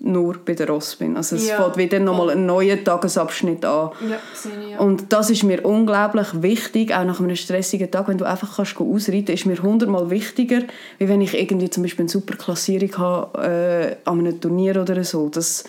nur 0.00 0.36
bei 0.44 0.54
der 0.54 0.68
Ross 0.68 0.96
bin. 0.96 1.16
Also 1.16 1.36
es 1.36 1.48
ja. 1.48 1.62
fängt 1.62 1.76
wieder 1.76 1.98
nochmal 1.98 2.30
ein 2.30 2.44
neuer 2.44 2.82
Tagesabschnitt 2.82 3.64
an. 3.64 3.90
Ja, 4.08 4.18
ich, 4.34 4.70
ja. 4.70 4.78
Und 4.78 5.12
das 5.12 5.30
ist 5.30 5.44
mir 5.44 5.64
unglaublich 5.64 6.26
wichtig, 6.42 6.94
auch 6.94 7.04
nach 7.04 7.20
einem 7.20 7.36
stressigen 7.36 7.90
Tag, 7.90 8.08
wenn 8.08 8.18
du 8.18 8.26
einfach 8.26 8.56
kannst 8.56 8.78
ausreiten 8.78 9.26
kannst, 9.26 9.40
ist 9.40 9.46
mir 9.46 9.62
hundertmal 9.62 10.10
wichtiger, 10.10 10.62
wie 10.98 11.08
wenn 11.08 11.20
ich 11.20 11.34
irgendwie 11.34 11.70
zum 11.70 11.82
Beispiel 11.82 12.02
eine 12.02 12.10
super 12.10 12.36
Klassierung 12.36 12.98
habe 12.98 13.96
äh, 14.04 14.08
an 14.08 14.18
einem 14.18 14.40
Turnier 14.40 14.80
oder 14.80 15.02
so. 15.04 15.28
Das, 15.30 15.64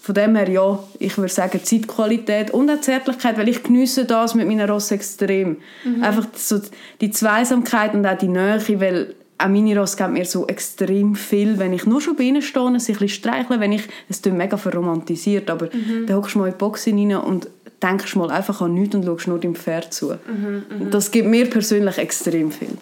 von 0.00 0.14
dem 0.16 0.34
her 0.34 0.48
ja, 0.48 0.82
ich 0.98 1.16
würde 1.16 1.32
sagen 1.32 1.60
Zeitqualität 1.62 2.50
und 2.50 2.68
auch 2.68 2.80
Zärtlichkeit, 2.80 3.38
weil 3.38 3.48
ich 3.48 3.62
genieße 3.62 4.06
das 4.06 4.34
mit 4.34 4.48
meiner 4.48 4.68
Ross 4.68 4.90
extrem. 4.90 5.58
Mhm. 5.84 6.02
Einfach 6.02 6.26
so 6.34 6.60
die 7.00 7.12
Zweisamkeit 7.12 7.94
und 7.94 8.04
auch 8.04 8.18
die 8.18 8.28
Nähe, 8.28 8.60
weil 8.80 9.14
auch 9.42 9.48
meine 9.48 9.78
Ross 9.78 9.96
geben 9.96 10.14
mir 10.14 10.24
so 10.24 10.46
extrem 10.46 11.14
viel, 11.14 11.58
wenn 11.58 11.72
ich 11.72 11.86
nur 11.86 12.00
schon 12.00 12.16
bei 12.16 12.24
ihnen 12.24 12.42
stehe, 12.42 12.78
sie 12.80 12.92
ein 12.92 12.98
bisschen 12.98 13.08
streichle, 13.08 13.60
wenn 13.60 13.72
ich, 13.72 13.82
es 14.08 14.22
klingt 14.22 14.38
mega 14.38 14.56
verromantisiert, 14.56 15.50
aber 15.50 15.66
mhm. 15.66 16.06
dann 16.06 16.16
hockst 16.16 16.34
du 16.34 16.38
mal 16.38 16.46
in 16.46 16.52
die 16.52 16.58
Box 16.58 16.86
rein 16.86 17.16
und 17.16 17.48
denkst 17.82 18.16
mal 18.16 18.30
einfach 18.30 18.60
an 18.60 18.74
nichts 18.74 18.94
und 18.94 19.04
schaust 19.04 19.26
nur 19.26 19.38
dem 19.38 19.54
Pferd 19.54 19.92
zu. 19.92 20.12
Mhm, 20.12 20.62
mh. 20.68 20.90
Das 20.90 21.10
gibt 21.10 21.28
mir 21.28 21.48
persönlich 21.50 21.98
extrem 21.98 22.50
viel. 22.52 22.76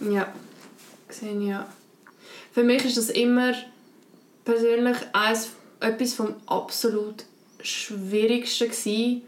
Ja, 0.00 0.28
gesehen, 1.06 1.46
ja. 1.46 1.66
Für 2.52 2.64
mich 2.64 2.84
ist 2.84 2.96
das 2.96 3.10
immer 3.10 3.52
persönlich 4.44 4.96
eines, 5.12 5.50
etwas 5.80 6.14
vom 6.14 6.34
absolut 6.46 7.24
Schwierigsten 7.60 8.68
gewesen, 8.68 9.22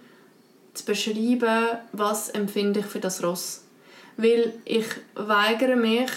zu 0.72 0.84
beschreiben, 0.84 1.78
was 1.92 2.30
empfinde 2.30 2.80
ich 2.80 2.86
für 2.86 3.00
das 3.00 3.22
Ross 3.22 3.62
weil 4.22 4.52
ich 4.64 4.86
weigere 5.14 5.76
mich, 5.76 6.10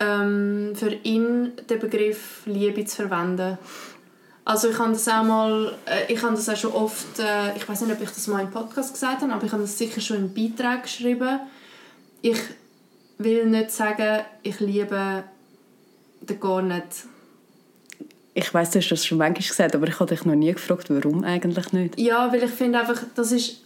ähm, 0.00 0.72
für 0.74 0.92
ihn 1.02 1.52
den 1.68 1.78
Begriff 1.78 2.42
Liebe 2.46 2.84
zu 2.84 2.96
verwenden. 2.96 3.58
Also 4.44 4.70
ich 4.70 4.78
habe 4.78 4.92
das 4.92 5.06
auch 5.06 5.22
mal, 5.22 5.74
äh, 5.86 6.12
ich 6.12 6.22
habe 6.22 6.34
das 6.34 6.48
auch 6.48 6.56
schon 6.56 6.72
oft, 6.72 7.18
äh, 7.18 7.56
ich 7.56 7.68
weiß 7.68 7.82
nicht, 7.82 7.92
ob 7.92 8.02
ich 8.02 8.08
das 8.08 8.26
mal 8.26 8.42
im 8.42 8.50
Podcast 8.50 8.94
gesagt 8.94 9.22
habe, 9.22 9.32
aber 9.32 9.44
ich 9.44 9.52
habe 9.52 9.62
das 9.62 9.78
sicher 9.78 10.00
schon 10.00 10.16
in 10.16 10.34
Beitrag 10.34 10.84
geschrieben. 10.84 11.40
Ich 12.22 12.38
will 13.18 13.46
nicht 13.46 13.70
sagen, 13.70 14.24
ich 14.42 14.58
liebe 14.60 15.24
den 16.22 16.40
gar 16.40 16.62
nicht. 16.62 17.04
Ich 18.32 18.52
weiß, 18.52 18.70
du 18.70 18.78
hast 18.78 18.90
das 18.90 19.04
schon 19.04 19.18
manchmal 19.18 19.46
gesagt, 19.46 19.74
aber 19.74 19.86
ich 19.88 20.00
habe 20.00 20.14
dich 20.14 20.24
noch 20.24 20.34
nie 20.34 20.52
gefragt, 20.52 20.88
warum 20.88 21.24
eigentlich 21.24 21.72
nicht. 21.72 22.00
Ja, 22.00 22.32
weil 22.32 22.42
ich 22.42 22.50
finde 22.50 22.80
einfach, 22.80 23.02
das 23.14 23.32
ist, 23.32 23.60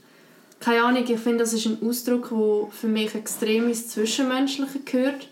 keine 0.59 0.83
Ahnung, 0.83 1.05
ich 1.07 1.21
finde, 1.21 1.38
das 1.38 1.53
ist 1.53 1.67
ein 1.67 1.79
Ausdruck, 1.87 2.31
der 2.31 2.73
für 2.73 2.88
mich 2.88 3.14
extrem 3.14 3.69
ins 3.69 3.88
Zwischenmenschliche 3.88 4.81
gehört. 4.81 5.29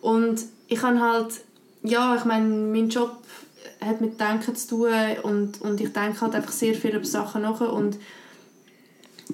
Und 0.00 0.40
ich 0.68 0.82
habe 0.82 1.00
halt, 1.00 1.40
ja, 1.82 2.16
ich 2.16 2.24
meine, 2.24 2.46
mein 2.46 2.88
Job 2.88 3.16
hat 3.80 4.00
mit 4.00 4.20
Denken 4.20 4.54
zu 4.54 4.68
tun 4.68 4.92
und, 5.22 5.60
und 5.62 5.80
ich 5.80 5.92
denke 5.92 6.20
halt 6.20 6.34
einfach 6.34 6.52
sehr 6.52 6.74
viel 6.74 6.94
über 6.94 7.04
Sachen 7.04 7.42
nach. 7.42 7.60
Und 7.60 7.96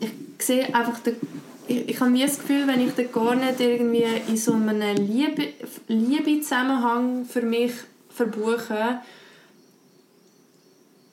ich 0.00 0.10
sehe 0.38 0.74
einfach, 0.74 0.98
den, 1.00 1.16
ich, 1.66 1.88
ich 1.88 2.00
habe 2.00 2.10
nie 2.10 2.22
das 2.22 2.38
Gefühl, 2.38 2.66
wenn 2.66 2.80
ich 2.80 2.94
den 2.94 3.10
gar 3.10 3.34
nicht 3.34 3.60
irgendwie 3.60 4.06
in 4.28 4.36
so 4.36 4.52
einem 4.52 4.96
Liebe, 4.96 5.48
Liebe-Zusammenhang 5.88 7.24
für 7.24 7.42
mich 7.42 7.72
verbuche, 8.08 9.00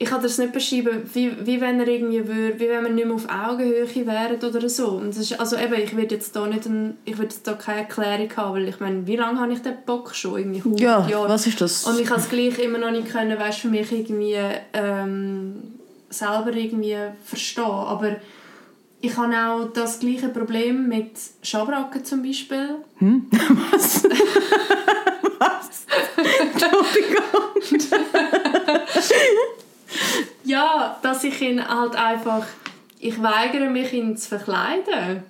ich 0.04 0.10
kann 0.10 0.22
das 0.22 0.36
nicht 0.36 0.52
beschreiben, 0.52 1.08
wie, 1.14 1.32
wie 1.46 1.62
wenn 1.62 1.80
er 1.80 1.88
irgendwie 1.88 2.28
würde, 2.28 2.60
wie 2.60 2.68
wenn 2.68 2.84
wir 2.84 2.90
nicht 2.90 3.06
mehr 3.06 3.14
auf 3.14 3.26
Augenhöhe 3.26 3.88
wären 4.06 4.36
oder 4.36 4.68
so. 4.68 4.88
Und 4.88 5.08
das 5.08 5.16
ist, 5.16 5.40
also 5.40 5.56
eben, 5.56 5.72
ich 5.74 5.96
würde 5.96 6.14
jetzt 6.14 6.36
da 6.36 6.46
nicht 6.46 6.66
ein, 6.66 6.98
ich 7.06 7.16
würde 7.16 7.32
jetzt 7.32 7.46
da 7.46 7.54
keine 7.54 7.80
Erklärung 7.80 8.28
haben, 8.36 8.54
weil 8.54 8.68
ich 8.68 8.80
meine, 8.80 9.06
wie 9.06 9.16
lange 9.16 9.40
habe 9.40 9.54
ich 9.54 9.62
den 9.62 9.78
Bock 9.86 10.14
schon? 10.14 10.38
Irgendwie 10.38 10.58
100 10.58 10.80
ja, 10.80 11.08
Jahre. 11.08 11.30
was 11.30 11.46
ist 11.46 11.58
das? 11.58 11.84
Und 11.84 11.98
ich 11.98 12.10
habe 12.10 12.20
es 12.20 12.28
gleich 12.28 12.58
immer 12.58 12.76
noch 12.76 12.90
nicht 12.90 13.08
können, 13.08 13.38
weißt, 13.38 13.60
für 13.60 13.68
mich 13.68 13.90
irgendwie 13.90 14.36
ähm, 14.74 15.54
selber 16.10 16.52
irgendwie 16.52 16.98
verstehen. 17.24 17.64
Aber 17.64 18.16
ich 19.00 19.16
habe 19.16 19.34
auch 19.34 19.72
das 19.72 20.00
gleiche 20.00 20.28
Problem 20.28 20.86
mit 20.86 21.12
Schabracken 21.42 22.04
zum 22.04 22.22
Beispiel. 22.22 22.76
Hm? 22.98 23.26
Was? 23.72 24.04
was? 25.38 25.86
Entschuldigung. 26.52 27.24
ja, 30.44 30.98
dass 31.02 31.24
ich 31.24 31.40
ihn 31.40 31.66
halt 31.66 31.96
einfach... 31.96 32.46
Ich 32.98 33.22
weigere 33.22 33.68
mich, 33.68 33.92
ihn 33.92 34.16
zu 34.16 34.28
verkleiden. 34.28 35.22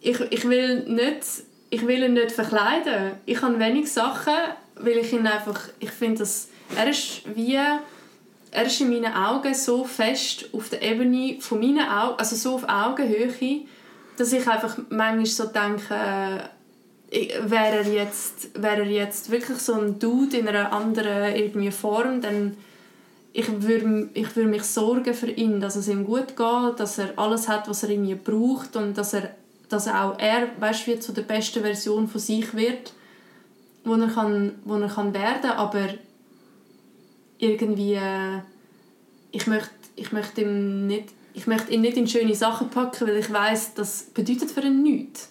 Ich, 0.00 0.20
ich 0.30 0.48
will 0.48 0.84
nicht... 0.84 1.24
Ich 1.68 1.86
will 1.86 2.02
ihn 2.02 2.14
nicht 2.14 2.32
verkleiden. 2.32 3.12
Ich 3.26 3.42
habe 3.42 3.58
wenig 3.58 3.90
Sachen, 3.90 4.34
weil 4.76 4.98
ich 4.98 5.12
ihn 5.12 5.26
einfach... 5.26 5.60
Ich 5.78 5.90
finde, 5.90 6.20
dass... 6.20 6.48
Er 6.76 6.88
ist 6.88 7.22
wie... 7.34 7.58
Er 8.52 8.64
ist 8.64 8.80
in 8.80 8.90
meinen 8.90 9.12
Augen 9.12 9.52
so 9.52 9.84
fest 9.84 10.48
auf 10.52 10.70
der 10.70 10.80
Ebene 10.80 11.36
von 11.40 11.60
meinen 11.60 11.86
Augen, 11.86 12.18
also 12.18 12.36
so 12.36 12.54
auf 12.54 12.64
Augenhöhe, 12.66 13.66
dass 14.16 14.32
ich 14.32 14.48
einfach 14.48 14.78
manchmal 14.88 15.26
so 15.26 15.46
denke, 15.46 16.48
wäre 17.10 17.76
er 17.76 17.88
jetzt, 17.92 18.50
wäre 18.60 18.78
er 18.78 18.90
jetzt 18.90 19.30
wirklich 19.30 19.58
so 19.58 19.74
ein 19.74 19.98
Dude 19.98 20.38
in 20.38 20.48
einer 20.48 20.72
anderen 20.72 21.34
irgendwie 21.34 21.70
Form, 21.70 22.20
dann 22.20 22.56
ich 23.38 23.62
würde, 23.62 24.08
ich 24.14 24.34
würde 24.34 24.48
mich 24.48 24.62
sorgen 24.62 25.12
für 25.12 25.30
ihn, 25.30 25.60
dass 25.60 25.76
es 25.76 25.88
ihm 25.88 26.06
gut 26.06 26.28
geht, 26.38 26.80
dass 26.80 26.96
er 26.96 27.18
alles 27.18 27.48
hat, 27.48 27.68
was 27.68 27.82
er 27.82 27.90
irgendwie 27.90 28.14
braucht 28.14 28.76
und 28.76 28.96
dass 28.96 29.12
er, 29.12 29.34
dass 29.68 29.88
auch 29.88 30.18
er, 30.18 30.48
weißt, 30.58 30.86
wie 30.86 30.98
zu 30.98 31.12
der 31.12 31.20
besten 31.20 31.60
Version 31.60 32.08
von 32.08 32.18
sich 32.18 32.54
wird, 32.54 32.94
wo 33.84 33.92
er 33.92 34.08
kann, 34.08 34.54
wo 34.64 34.76
er 34.76 34.88
kann 34.88 35.12
werden, 35.12 35.50
aber 35.50 35.86
irgendwie 37.38 37.92
äh, 37.92 38.38
ich 39.32 39.46
möchte, 39.46 39.70
ich 39.96 40.12
möchte 40.12 40.40
ihm 40.40 40.86
nicht 40.86 41.10
ich 41.34 41.46
möchte 41.46 41.70
ihn 41.74 41.82
nicht 41.82 41.98
in 41.98 42.08
schöne 42.08 42.34
Sachen 42.34 42.70
packen, 42.70 43.06
weil 43.06 43.18
ich 43.18 43.30
weiß, 43.30 43.74
das 43.74 44.04
bedeutet 44.14 44.50
für 44.50 44.62
ihn 44.62 44.82
nichts. 44.82 45.28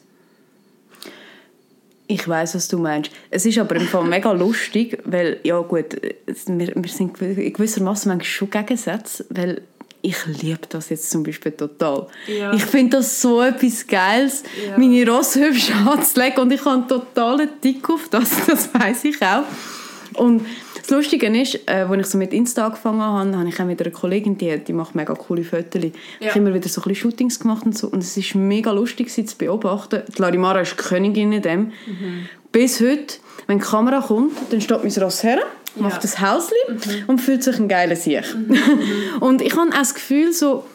Ich 2.08 2.28
weiß, 2.28 2.56
was 2.56 2.68
du 2.68 2.78
meinst. 2.78 3.12
Es 3.32 3.46
ist 3.46 3.58
aber 3.58 3.76
im 3.76 3.88
Fall 3.88 4.04
mega 4.04 4.32
lustig, 4.32 5.02
weil, 5.06 5.40
ja 5.44 5.60
gut, 5.62 5.96
wir, 6.02 6.74
wir 6.76 6.90
sind 6.90 7.20
in 7.20 7.54
gewissermaßen 7.54 8.10
manchmal 8.10 8.26
schon 8.26 8.50
Gegensätze, 8.52 9.26
weil 9.30 9.64
ich 10.06 10.18
liebe 10.28 10.68
das 10.70 10.90
jetzt 10.90 11.10
zum 11.10 11.24
Beispiel 11.24 11.52
total. 11.54 12.06
Ja. 12.28 12.54
Ich 12.54 12.64
finde 12.64 12.98
das 12.98 13.22
so 13.22 13.42
etwas 13.42 13.88
Geiles, 13.88 14.44
ja. 14.64 14.78
meine 14.78 15.10
Rosse 15.10 15.48
hübsch 15.48 15.72
anzulegen 15.72 16.44
und 16.44 16.52
ich 16.52 16.64
habe 16.64 16.76
einen 16.76 16.88
totalen 16.88 17.50
Tick 17.60 17.90
auf 17.90 18.08
das, 18.10 18.30
das 18.48 18.72
weiß 18.72 19.06
ich 19.06 19.20
auch. 19.24 19.44
Und 20.14 20.46
das 20.88 20.96
Lustige 20.96 21.28
ist, 21.28 21.68
äh, 21.68 21.86
als 21.90 22.00
ich 22.00 22.06
so 22.06 22.18
mit 22.18 22.32
Insta 22.32 22.68
angefangen 22.68 23.02
habe, 23.02 23.36
habe 23.36 23.50
ich 23.50 23.60
auch 23.60 23.66
mit 23.66 23.82
einer 23.82 23.92
Kollegin, 23.92 24.38
die, 24.38 24.58
die 24.60 24.74
macht 24.74 24.94
mega 24.94 25.16
coole 25.16 25.44
Fotos. 25.44 25.84
Ja. 25.84 25.90
Ich 26.20 26.30
habe 26.30 26.40
immer 26.40 26.54
wieder 26.54 26.70
so 26.70 26.82
ein 26.82 26.84
bisschen 26.84 27.12
Shootings 27.12 27.40
gemacht 27.40 27.66
und 27.66 27.76
so. 27.76 27.88
Und 27.88 28.04
es 28.04 28.16
ist 28.16 28.36
mega 28.36 28.72
lustig, 28.72 29.10
sie 29.10 29.26
zu 29.26 29.36
beobachten. 29.36 30.04
Die 30.16 30.22
Larimara 30.22 30.62
ist 30.62 30.74
die 30.74 30.84
Königin 30.84 31.32
in 31.32 31.42
dem. 31.42 31.60
Mhm. 31.88 32.30
Bis 32.52 32.80
heute, 32.82 33.16
wenn 33.48 33.58
die 33.58 33.66
Kamera 33.66 34.00
kommt, 34.02 34.34
dann 34.52 34.62
steht 34.62 34.84
mein 34.84 35.04
Ross 35.04 35.24
her, 35.24 35.40
macht 35.76 35.96
ja. 35.96 36.02
das 36.02 36.22
Häuschen 36.22 36.52
mhm. 36.70 37.04
und 37.08 37.20
fühlt 37.20 37.44
sich 37.44 37.58
ein 37.58 37.68
geiler 37.68 37.96
Sieg. 37.96 38.24
Mhm. 38.36 38.58
und 39.22 39.42
ich 39.42 39.56
habe 39.56 39.70
auch 39.72 39.80
das 39.80 39.96
Gefühl, 39.96 40.34
so, 40.34 40.66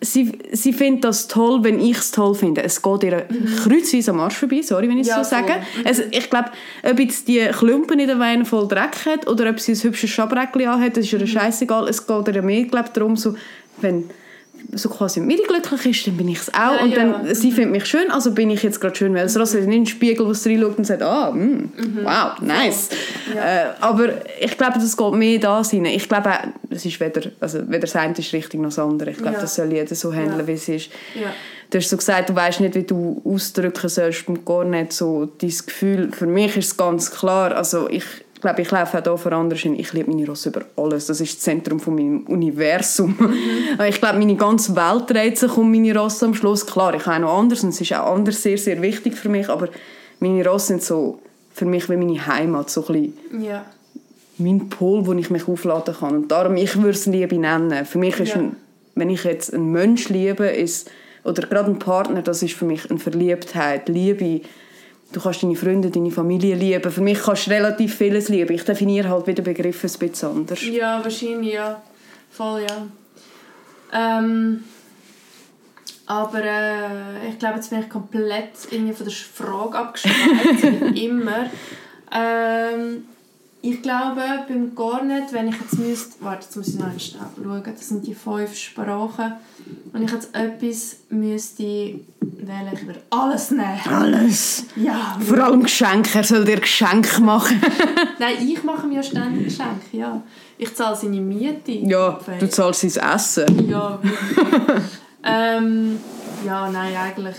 sie, 0.00 0.38
sie 0.52 0.72
findet 0.72 1.04
das 1.04 1.28
toll, 1.28 1.64
wenn 1.64 1.80
ich 1.80 1.98
es 1.98 2.10
toll 2.10 2.34
finde. 2.34 2.62
Es 2.62 2.82
geht 2.82 3.02
ihr 3.04 3.26
mhm. 3.28 3.56
kreuzweise 3.56 4.10
am 4.10 4.20
Arsch 4.20 4.36
vorbei, 4.36 4.62
sorry, 4.62 4.88
wenn 4.88 4.98
ich 4.98 5.08
es 5.08 5.08
ja, 5.08 5.22
so 5.22 5.30
sage. 5.30 5.52
Mhm. 5.54 5.86
Also, 5.86 6.02
ich 6.10 6.30
glaube, 6.30 6.50
ob 6.82 6.98
jetzt 6.98 7.28
die 7.28 7.46
Klumpen 7.52 7.98
in 7.98 8.08
der 8.08 8.18
Weine 8.18 8.44
voll 8.44 8.68
Dreck 8.68 9.06
hat 9.06 9.26
oder 9.26 9.50
ob 9.50 9.60
sie 9.60 9.72
ein 9.72 9.82
hübsches 9.82 10.10
Schabräckchen 10.10 10.68
anhat, 10.68 10.96
das 10.96 11.06
ist 11.06 11.12
ihr 11.12 11.20
mhm. 11.20 11.26
scheißegal. 11.26 11.88
Es 11.88 12.06
geht 12.06 12.28
ihr 12.28 12.42
mehr, 12.42 12.64
glaube 12.64 12.90
darum, 12.92 13.16
so, 13.16 13.34
wenn 13.80 14.10
so 14.72 14.88
quasi 14.88 15.20
mit 15.20 15.38
mir 15.38 15.46
glücklich 15.46 15.86
ist, 15.86 16.06
dann 16.06 16.16
bin 16.16 16.28
ich 16.28 16.38
es 16.38 16.54
auch. 16.54 16.72
Ja, 16.72 16.82
und 16.82 16.96
dann, 16.96 17.26
ja. 17.26 17.34
sie 17.34 17.52
findet 17.52 17.72
mich 17.72 17.86
schön, 17.86 18.10
also 18.10 18.32
bin 18.32 18.50
ich 18.50 18.62
jetzt 18.62 18.80
gerade 18.80 18.94
schön, 18.94 19.14
weil 19.14 19.26
es 19.26 19.38
rasselt 19.38 19.64
in 19.64 19.70
den 19.70 19.86
Spiegel, 19.86 20.26
wo 20.26 20.32
sie 20.32 20.54
reinschaut 20.54 20.78
und 20.78 20.84
sagt, 20.84 21.02
ah, 21.02 21.30
mh, 21.30 21.44
mm, 21.44 21.70
mhm. 21.76 22.04
wow, 22.04 22.40
nice. 22.40 22.90
Ja. 23.34 23.42
Äh, 23.42 23.66
aber 23.80 24.08
ich 24.40 24.56
glaube, 24.56 24.74
das 24.74 24.96
geht 24.96 25.12
mehr 25.12 25.38
da 25.38 25.60
rein. 25.60 25.84
Ich 25.86 26.08
glaube 26.08 26.30
es 26.70 26.84
ist 26.84 27.00
weder, 27.00 27.22
also 27.40 27.68
weder 27.68 27.80
das 27.80 27.96
eine 27.96 28.14
ist 28.14 28.32
richtig 28.32 28.60
noch 28.60 28.68
das 28.68 28.78
andere. 28.78 29.10
Ich 29.10 29.18
glaube, 29.18 29.38
das 29.40 29.54
soll 29.54 29.72
jeder 29.72 29.94
so 29.94 30.12
handeln, 30.12 30.46
wie 30.46 30.52
es 30.52 30.68
ist. 30.68 30.90
Du 31.70 31.78
hast 31.78 31.88
so 31.88 31.96
gesagt, 31.96 32.28
du 32.28 32.34
weißt 32.34 32.60
nicht, 32.60 32.74
wie 32.76 32.84
du 32.84 33.20
ausdrücken 33.24 33.88
sollst, 33.88 34.24
gar 34.44 34.64
nicht 34.64 34.92
so 34.92 35.26
dein 35.26 35.50
Gefühl. 35.50 36.12
Für 36.12 36.26
mich 36.26 36.56
ist 36.56 36.66
es 36.66 36.76
ganz 36.76 37.10
klar, 37.10 37.56
also 37.56 37.88
ich 37.90 38.04
ich 38.36 38.42
glaube, 38.42 38.60
ich 38.60 38.70
laufe 38.70 38.98
auch 38.98 39.02
hier 39.02 39.16
vor 39.16 39.32
anderen 39.32 39.58
hin. 39.58 39.80
Ich 39.80 39.94
liebe 39.94 40.10
meine 40.10 40.26
Rosse 40.26 40.50
über 40.50 40.60
alles. 40.76 41.06
Das 41.06 41.22
ist 41.22 41.36
das 41.36 41.40
Zentrum 41.40 41.80
von 41.80 41.94
meinem 41.94 42.26
Universum. 42.26 43.16
Mhm. 43.18 43.34
Ich 43.88 43.98
glaube, 43.98 44.18
meine 44.18 44.36
ganze 44.36 44.76
Welt 44.76 45.08
dreht 45.08 45.38
sich 45.38 45.56
um 45.56 45.70
meine 45.70 45.98
Rosse 45.98 46.26
am 46.26 46.34
Schluss. 46.34 46.66
Klar, 46.66 46.94
ich 46.94 47.06
habe 47.06 47.16
auch 47.16 47.20
noch 47.20 47.38
anders 47.38 47.64
und 47.64 47.70
es 47.70 47.80
ist 47.80 47.94
auch 47.94 48.14
anders 48.14 48.42
sehr, 48.42 48.58
sehr 48.58 48.82
wichtig 48.82 49.14
für 49.14 49.30
mich, 49.30 49.48
aber 49.48 49.70
meine 50.20 50.46
Rosse 50.46 50.66
sind 50.66 50.82
so 50.82 51.18
für 51.54 51.64
mich 51.64 51.88
wie 51.88 51.96
meine 51.96 52.26
Heimat, 52.26 52.68
so 52.68 52.86
ein 52.86 53.14
bisschen 53.14 53.42
ja. 53.42 53.64
mein 54.36 54.68
Pol, 54.68 55.06
wo 55.06 55.14
ich 55.14 55.30
mich 55.30 55.48
aufladen 55.48 55.94
kann. 55.94 56.16
Und 56.16 56.30
darum, 56.30 56.58
ich 56.58 56.76
würde 56.76 56.90
es 56.90 57.06
Liebe 57.06 57.38
nennen. 57.38 57.86
Für 57.86 57.98
mich 57.98 58.20
ist, 58.20 58.34
ja. 58.34 58.40
ein, 58.40 58.56
wenn 58.96 59.08
ich 59.08 59.24
jetzt 59.24 59.54
einen 59.54 59.72
Mensch 59.72 60.10
liebe, 60.10 60.46
ist, 60.46 60.90
oder 61.24 61.40
gerade 61.40 61.70
einen 61.70 61.78
Partner, 61.78 62.20
das 62.20 62.42
ist 62.42 62.52
für 62.52 62.66
mich 62.66 62.90
eine 62.90 62.98
Verliebtheit, 62.98 63.88
Liebe, 63.88 64.42
Du 65.12 65.20
kannst 65.20 65.42
deine 65.42 65.56
Freunde, 65.56 65.90
deine 65.90 66.10
Familie 66.10 66.56
lieben. 66.56 66.90
Für 66.90 67.00
mich 67.00 67.22
kannst 67.22 67.46
du 67.46 67.50
relativ 67.50 67.94
vieles 67.94 68.28
lieben. 68.28 68.52
Ich 68.54 68.64
definiere 68.64 69.08
halt 69.08 69.26
wieder 69.26 69.42
Begriffe 69.42 69.86
ein 69.86 69.98
bisschen 69.98 70.28
anders. 70.28 70.62
Ja, 70.64 71.02
wahrscheinlich, 71.02 71.54
ja. 71.54 71.80
Voll, 72.30 72.66
ja. 72.68 72.86
Ähm, 73.92 74.64
aber 76.06 76.44
äh, 76.44 77.28
ich 77.30 77.38
glaube, 77.38 77.56
jetzt 77.56 77.70
bin 77.70 77.80
ich 77.80 77.88
komplett 77.88 78.52
irgendwie 78.70 78.92
von 78.92 79.06
der 79.06 79.14
Frage 79.14 79.78
abgeschweift, 79.78 80.94
immer. 80.96 81.50
Ähm, 82.12 83.04
ich 83.68 83.82
glaube, 83.82 84.22
beim 84.48 84.74
Garnet, 84.74 85.32
wenn 85.32 85.48
ich 85.48 85.60
jetzt 85.60 85.78
müsste... 85.78 86.14
Warte, 86.20 86.44
jetzt 86.44 86.56
muss 86.56 86.68
ich 86.68 86.78
noch 86.78 86.86
schauen. 86.98 87.62
Das 87.64 87.88
sind 87.88 88.06
die 88.06 88.14
fünf 88.14 88.56
Sprachen. 88.56 89.32
Wenn 89.92 90.04
ich 90.04 90.12
jetzt 90.12 90.34
etwas 90.34 90.98
müsste 91.10 91.62
wählen, 91.62 92.70
ich 92.72 92.86
würde 92.86 93.02
alles 93.10 93.50
nehmen. 93.50 93.80
Alles? 93.88 94.64
Ja. 94.76 95.18
Vor 95.20 95.38
allem 95.38 95.64
Geschenke. 95.64 96.18
Er 96.18 96.24
soll 96.24 96.44
dir 96.44 96.60
Geschenke 96.60 97.20
machen. 97.20 97.60
nein, 98.18 98.36
ich 98.40 98.62
mache 98.62 98.86
mir 98.86 99.02
ständig 99.02 99.44
Geschenke, 99.44 99.96
ja. 99.96 100.22
Ich 100.58 100.74
zahle 100.74 100.96
seine 100.96 101.20
Miete. 101.20 101.72
Ja, 101.72 102.20
du 102.38 102.48
zahlst 102.48 102.88
sein 102.88 103.14
Essen. 103.14 103.68
Ja, 103.68 103.98
ähm, 105.24 105.98
Ja, 106.44 106.70
nein, 106.70 106.94
eigentlich... 106.96 107.36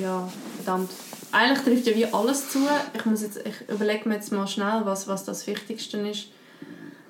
Ja, 0.00 0.26
verdammt 0.56 0.88
eigentlich 1.32 1.64
trifft 1.64 1.86
ja 1.86 1.96
wie 1.96 2.06
alles 2.06 2.50
zu. 2.50 2.60
Ich, 2.94 3.04
muss 3.04 3.22
jetzt, 3.22 3.38
ich 3.38 3.68
überlege 3.68 4.08
mir 4.08 4.16
jetzt 4.16 4.32
mal 4.32 4.46
schnell, 4.46 4.82
was, 4.84 5.08
was 5.08 5.24
das 5.24 5.46
Wichtigste 5.46 5.98
ist. 5.98 6.28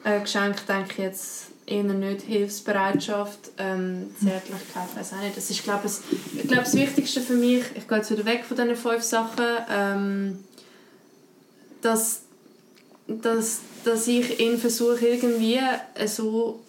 Äh, 0.04 0.20
Geschenk 0.20 0.66
denke 0.66 0.92
ich 0.92 0.98
jetzt, 0.98 1.46
eher 1.66 1.85
nicht 1.85 2.22
Hilfsbereitschaft, 2.22 3.50
ähm, 3.58 4.11
Zärtlichkeit, 4.20 4.96
weiß 4.96 5.12
auch 5.14 5.20
nicht. 5.22 5.37
Das 5.37 5.48
ist, 5.50 5.62
glaube 5.62 5.87
ich, 5.87 6.48
glaub, 6.48 6.64
das 6.64 6.74
Wichtigste 6.74 7.20
für 7.20 7.35
mich, 7.35 7.64
ich 7.74 7.87
gehe 7.87 7.98
jetzt 7.98 8.11
wieder 8.11 8.24
weg 8.24 8.44
von 8.44 8.56
diesen 8.56 8.76
fünf 8.76 9.02
Sachen, 9.02 9.44
ähm, 9.70 10.44
dass, 11.80 12.22
dass, 13.06 13.61
dass 13.85 14.06
ich 14.08 14.40
ihn 14.40 14.58
versuche, 14.58 15.06
irgendwie 15.06 15.61
so 16.06 16.61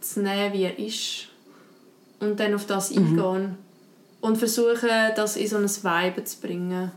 zu 0.00 0.20
nehmen, 0.20 0.52
wie 0.52 0.64
er 0.64 0.78
ist. 0.78 1.28
Und 2.20 2.38
dann 2.38 2.54
auf 2.54 2.66
das 2.66 2.90
mhm. 2.90 3.18
eingehen. 3.18 3.58
Und 4.20 4.36
versuche, 4.36 5.12
das 5.16 5.36
in 5.36 5.48
so 5.48 5.56
ein 5.56 5.68
Vibe 5.68 6.24
zu 6.24 6.40
bringen. 6.40 6.92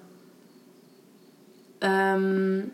Ähm, 1.81 2.71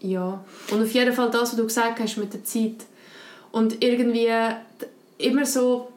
ja. 0.00 0.42
Und 0.70 0.82
auf 0.82 0.92
jeden 0.92 1.12
Fall 1.12 1.30
das, 1.30 1.42
was 1.42 1.56
du 1.56 1.64
gesagt 1.64 2.00
hast 2.00 2.16
mit 2.16 2.32
der 2.32 2.44
Zeit. 2.44 2.86
Und 3.52 3.82
irgendwie 3.82 4.28
immer 5.18 5.44
so, 5.44 5.92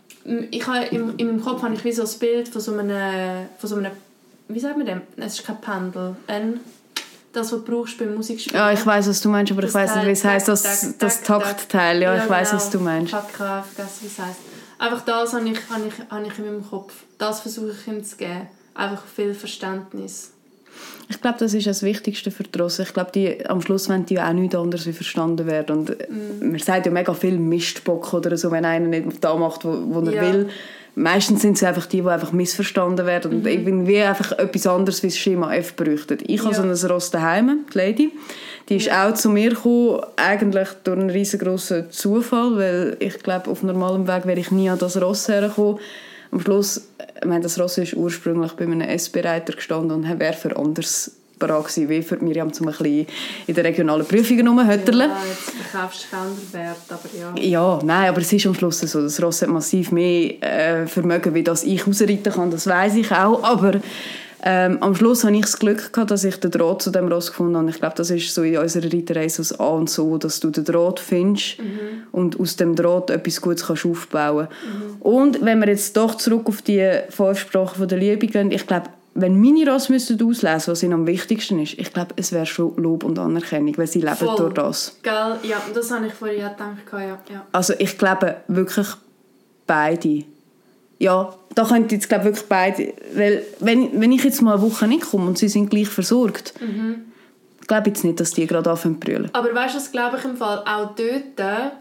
ich 0.52 0.68
habe, 0.68 0.86
in, 0.88 1.18
in 1.18 1.28
meinem 1.28 1.42
Kopf 1.42 1.62
habe 1.62 1.76
ich 1.76 1.84
wie 1.84 1.92
so 1.92 2.04
ein 2.04 2.20
Bild 2.20 2.50
von 2.50 2.62
so 2.62 2.78
einem, 2.78 3.48
von 3.58 3.70
so 3.70 3.76
einem 3.78 3.92
wie 4.48 4.60
sagt 4.60 4.78
man 4.78 4.86
dem? 4.86 5.02
Es 5.18 5.40
ist 5.40 5.46
kein 5.46 5.60
Pendel. 5.62 6.16
Ein, 6.28 6.60
das, 7.32 7.52
was 7.52 7.64
du 7.64 7.64
brauchst 7.64 7.98
beim 7.98 8.14
Musikspielen. 8.16 8.60
Ja, 8.60 8.72
ich 8.72 8.86
weiß, 8.86 9.08
was 9.08 9.22
du 9.22 9.30
meinst, 9.30 9.52
aber 9.52 9.64
ich 9.64 9.74
weiß 9.74 9.96
nicht, 9.96 10.08
wie 10.08 10.12
es 10.12 10.24
heißt, 10.24 10.48
das, 10.48 10.64
das, 10.64 10.98
das 10.98 11.22
Taktteil. 11.22 12.02
Ja, 12.02 12.16
ja, 12.16 12.24
ich 12.24 12.30
weiß, 12.30 12.50
genau. 12.50 12.62
was 12.62 12.70
du 12.70 12.80
meinst. 12.80 13.08
Ich 13.08 13.14
habe 13.14 13.28
vergessen, 13.32 13.98
wie 14.02 14.08
es 14.08 14.20
heißt. 14.20 14.40
Einfach 14.84 15.06
das 15.06 15.34
habe 15.34 15.48
ich, 15.48 15.58
habe, 15.70 15.88
ich, 15.88 16.12
habe 16.12 16.28
ich 16.28 16.38
in 16.40 16.46
meinem 16.46 16.70
Kopf. 16.70 17.06
Das 17.18 17.40
versuche 17.40 17.72
ich 17.72 17.88
ihm 17.88 18.04
zu 18.04 18.18
geben. 18.18 18.50
Einfach 18.74 19.06
viel 19.06 19.34
Verständnis. 19.34 20.34
Ich 21.08 21.22
glaube, 21.22 21.38
das 21.40 21.54
ist 21.54 21.68
das 21.68 21.84
Wichtigste 21.84 22.32
für 22.32 22.44
die 22.44 22.60
Rosse. 22.60 22.84
Ich 22.84 22.94
glaube, 22.94 23.12
die, 23.16 23.46
am 23.46 23.62
Schluss 23.62 23.88
wollen 23.88 24.06
die 24.06 24.20
auch 24.20 24.34
nichts 24.34 24.56
anderes 24.56 24.86
wie 24.86 24.92
verstanden 24.92 25.48
werden. 25.48 25.78
Und 25.78 25.90
mm. 25.90 26.52
man 26.52 26.60
sagt 26.60 26.86
ja 26.86 26.92
mega 26.92 27.14
viel 27.14 27.40
Mistbock 27.40 28.14
oder 28.14 28.36
so, 28.36 28.52
wenn 28.52 28.66
einer 28.66 28.88
nicht 28.88 29.24
da 29.24 29.38
macht, 29.38 29.64
wo, 29.64 29.72
wo 29.86 30.02
er 30.02 30.16
ja. 30.16 30.22
will 30.22 30.50
meistens 30.96 31.42
sind 31.42 31.58
es 31.58 31.64
einfach 31.64 31.86
die, 31.86 32.02
die 32.02 32.08
einfach 32.08 32.32
missverstanden 32.32 33.06
werden 33.06 33.32
und 33.32 33.40
mhm. 33.42 33.48
irgendwie 33.48 34.02
einfach 34.02 34.32
etwas 34.34 34.68
anderes 34.68 35.04
wie 35.04 35.08
das 35.08 35.18
Schema 35.18 35.54
F 35.54 35.76
bräuchten. 35.76 36.20
Ich 36.26 36.42
ja. 36.42 36.46
habe 36.46 36.56
so 36.56 36.62
ein 36.62 36.92
Ross 36.92 37.12
daheim, 37.12 37.66
die 37.74 37.78
Lady. 37.78 38.12
Die 38.70 38.78
ist 38.78 38.88
ja. 38.88 39.10
auch 39.10 39.14
zu 39.14 39.30
mir 39.30 39.50
gekommen, 39.50 40.02
eigentlich 40.16 40.70
durch 40.84 41.00
einen 41.00 41.10
riesengroßen 41.10 41.92
Zufall, 41.92 42.58
weil 42.58 42.98
ich 43.00 43.20
glaube, 43.20 43.50
auf 43.50 43.64
normalem 43.64 44.08
Weg 44.08 44.26
wäre 44.26 44.40
ich 44.40 44.52
nie 44.52 44.70
an 44.70 44.80
das 44.80 45.02
Ross 45.02 45.28
hergekommen. 45.28 45.80
Am 46.32 46.40
Schluss, 46.40 46.90
ich 47.22 47.28
meine, 47.28 47.42
das 47.42 47.60
Ross 47.60 47.78
ist 47.78 47.94
ursprünglich 47.94 48.54
bei 48.54 48.64
einem 48.64 48.82
S-Bereiter 48.82 49.54
gestanden 49.54 49.92
und 49.92 50.20
wäre 50.20 50.34
für 50.34 50.56
anders 50.56 51.12
parat 51.40 51.66
gewesen, 51.66 51.90
wie 51.90 52.02
für 52.02 52.18
Miriam 52.18 52.52
zum 52.54 52.68
ein 52.68 52.74
bisschen 52.74 53.08
in 53.48 53.56
den 53.56 53.66
regionalen 53.66 54.06
Prüfungen 54.06 54.48
rumhötterle. 54.48 55.06
Ja, 55.06 55.18
jetzt 55.28 55.52
verkaufst 55.52 56.08
du 56.12 56.18
Kelderwert, 56.18 56.78
aber 56.90 57.10
ja. 57.18 57.44
Ja, 57.44 57.80
nein, 57.84 58.10
aber 58.10 58.22
es 58.22 58.32
ist 58.32 58.46
am 58.46 58.54
Schluss 58.54 58.80
so, 58.80 59.02
das 59.02 59.22
Ross 59.22 59.42
hat 59.42 59.50
massiv 59.50 59.92
mehr 59.92 60.42
äh, 60.42 60.88
Vermögen, 60.88 61.34
wie 61.34 61.44
das 61.44 61.64
ich 61.64 61.88
ausreiten 61.88 62.32
kann, 62.32 62.52
das 62.52 62.68
weiß 62.68 62.96
ich 62.96 63.12
auch, 63.12 63.44
aber 63.44 63.80
ähm, 64.46 64.78
am 64.82 64.94
Schluss 64.94 65.24
hatte 65.24 65.36
ich 65.36 65.42
das 65.42 65.58
Glück, 65.58 65.94
gehabt, 65.94 66.12
dass 66.12 66.26
ich 66.26 66.36
den 66.36 66.52
Draht 66.52 66.82
zu 66.82 66.92
dem 66.92 67.08
Ross 67.08 67.28
gefunden 67.28 67.56
habe. 67.56 67.70
Ich 67.70 67.78
glaube, 67.78 67.96
das 67.96 68.10
ist 68.10 68.34
so 68.34 68.44
in 68.44 68.58
unserer 68.58 68.92
Reiterei 68.92 69.30
so 69.30 69.42
das 69.42 69.58
A 69.58 69.68
und 69.68 69.90
so, 69.90 70.18
dass 70.18 70.42
du 70.42 70.50
den 70.50 70.66
Draht 70.66 71.00
findest 71.00 71.60
mhm. 71.60 72.04
und 72.12 72.38
aus 72.38 72.58
dem 72.58 72.76
Draht 72.76 73.10
etwas 73.10 73.40
Gutes 73.40 73.66
kannst 73.66 73.86
aufbauen 73.86 74.50
kannst. 74.50 74.66
Mhm. 74.66 75.02
Und 75.02 75.46
wenn 75.46 75.60
wir 75.60 75.70
jetzt 75.70 75.96
doch 75.96 76.16
zurück 76.16 76.50
auf 76.50 76.62
die 76.62 76.86
fünf 77.10 77.40
Sprachen 77.40 77.88
der 77.88 77.98
Liebe 77.98 78.28
gehen, 78.28 78.52
ich 78.52 78.68
glaube, 78.68 78.90
wenn 79.24 79.40
meine 79.40 79.66
Rasse 79.66 79.90
müssten 79.90 80.22
auslesen, 80.22 80.74
was 80.74 80.84
ihnen 80.84 80.92
am 80.92 81.08
wichtigsten 81.08 81.58
ist, 81.60 81.80
ich 81.80 81.94
glaube, 81.94 82.14
es 82.18 82.34
wäre 82.34 82.46
schon 82.46 82.76
Lob 82.76 83.06
und 83.06 83.18
Anerkennung, 83.18 83.78
weil 83.78 83.88
sie 83.88 84.02
leben 84.02 84.18
Voll. 84.18 84.36
durch 84.36 84.54
das. 84.54 84.98
Gell? 85.02 85.38
Ja, 85.44 85.62
das 85.74 85.92
habe 85.92 86.08
ich 86.08 86.14
vorher 86.14 86.50
gedacht. 86.50 86.80
Ja, 86.92 87.20
ja. 87.32 87.46
Also 87.54 87.74
ich 87.80 87.98
glaube 87.98 88.36
wirklich 88.50 88.88
beide. 89.66 90.26
Ja, 91.00 91.34
da 91.56 91.64
könnte 91.64 91.96
jetzt 91.96 92.10
glaube 92.10 92.26
wirklich 92.26 92.46
beide, 92.50 92.94
weil 93.16 93.46
wenn, 93.62 94.02
wenn 94.02 94.12
ich 94.12 94.26
jetzt 94.26 94.42
mal 94.42 94.56
eine 94.56 94.62
Woche 94.62 94.90
nicht 94.90 95.10
komme 95.10 95.28
und 95.28 95.38
sie 95.38 95.48
sind 95.48 95.70
gleich 95.70 95.88
versorgt, 95.88 96.54
mhm. 96.60 97.06
glaube 97.66 97.84
ich 97.88 97.96
jetzt 97.96 98.04
nicht, 98.04 98.20
dass 98.20 98.32
die 98.32 98.46
gerade 98.46 98.72
anfangen 98.72 98.96
zu 98.96 99.08
brüllen. 99.08 99.30
Aber 99.32 99.56
weißt 99.56 99.74
du, 99.74 99.78
was 99.78 99.90
glaube 99.90 100.18
ich 100.18 100.26
im 100.26 100.36
Fall 100.36 100.60
auch 100.66 100.96
dort 100.96 101.72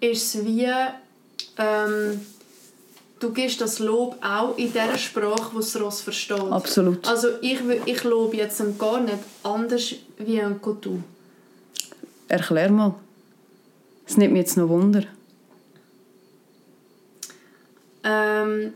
ist 0.00 0.34
es 0.34 0.44
wie 0.44 0.68
ähm, 1.56 2.20
du 3.22 3.30
gibst 3.30 3.60
das 3.60 3.78
Lob 3.78 4.16
auch 4.22 4.56
in 4.58 4.72
der 4.72 4.98
Sprache, 4.98 5.50
die 5.52 5.56
das 5.56 5.80
Ross 5.80 6.00
versteht. 6.00 6.40
Absolut. 6.40 7.06
Also 7.06 7.28
ich, 7.40 7.60
ich 7.86 8.04
lobe 8.04 8.36
jetzt 8.36 8.62
gar 8.78 9.00
nicht 9.00 9.18
anders 9.42 9.94
wie 10.18 10.40
ein 10.40 10.60
Coutu. 10.60 10.98
Erklär 12.28 12.70
mal. 12.70 12.94
Es 14.06 14.16
nimmt 14.16 14.32
mich 14.32 14.42
jetzt 14.42 14.56
noch 14.56 14.68
Wunder. 14.68 15.04
Ähm, 18.04 18.72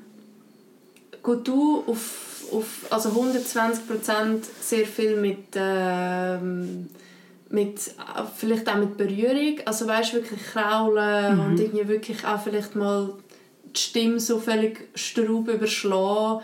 Coutu 1.22 1.82
auf, 1.86 2.44
auf 2.52 2.86
also 2.90 3.08
120% 3.08 4.44
sehr 4.60 4.86
viel 4.86 5.16
mit, 5.16 5.48
ähm, 5.56 6.88
mit 7.48 7.80
vielleicht 8.36 8.68
auch 8.68 8.76
mit 8.76 8.96
Berührung, 8.96 9.60
also 9.64 9.88
weißt 9.88 10.14
wirklich 10.14 10.40
kraulen 10.52 11.34
mhm. 11.34 11.44
und 11.44 11.60
irgendwie 11.60 11.88
wirklich 11.88 12.24
auch 12.24 12.40
vielleicht 12.40 12.76
mal 12.76 13.10
die 13.76 13.80
Stimme 13.80 14.20
so 14.20 14.38
völlig 14.38 14.88
straub 14.94 15.48
überschlagen 15.48 16.40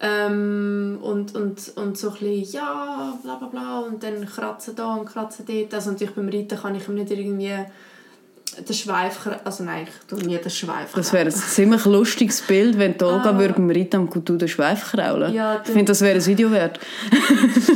ähm, 0.00 0.98
und, 1.00 1.34
und, 1.34 1.72
und 1.76 1.98
so 1.98 2.08
ein 2.08 2.12
bisschen 2.14 2.60
ja, 2.60 3.18
bla 3.22 3.36
bla 3.36 3.48
bla 3.48 3.78
und 3.80 4.02
dann 4.02 4.26
kratzen 4.26 4.74
da 4.74 4.94
und 4.94 5.06
kratzen 5.06 5.44
dort. 5.46 5.74
Also 5.74 5.90
natürlich 5.90 6.14
beim 6.14 6.28
Reiten 6.28 6.58
kann 6.58 6.74
ich 6.74 6.88
ihm 6.88 6.94
nicht 6.94 7.10
irgendwie 7.10 7.56
den 8.58 8.74
Schweif, 8.74 9.28
also 9.44 9.64
nein, 9.64 9.86
ich 9.88 10.08
tue 10.08 10.18
nie 10.26 10.36
den 10.36 10.50
Schweif 10.50 10.92
Das 10.94 11.12
wäre 11.12 11.26
ein 11.26 11.32
ziemlich 11.32 11.84
lustiges 11.86 12.42
Bild, 12.42 12.78
wenn 12.78 12.92
Olga 13.00 13.30
ah. 13.30 13.38
würde 13.38 13.54
beim 13.54 13.70
Reiten 13.70 13.96
am 13.96 14.10
Coutu 14.10 14.36
den 14.36 14.48
Schweif 14.48 14.90
kraulen. 14.90 15.32
Ja, 15.32 15.62
ich 15.64 15.70
finde, 15.70 15.86
das 15.86 16.00
wäre 16.02 16.16
ein 16.16 16.26
Video 16.26 16.50
wert. 16.50 16.78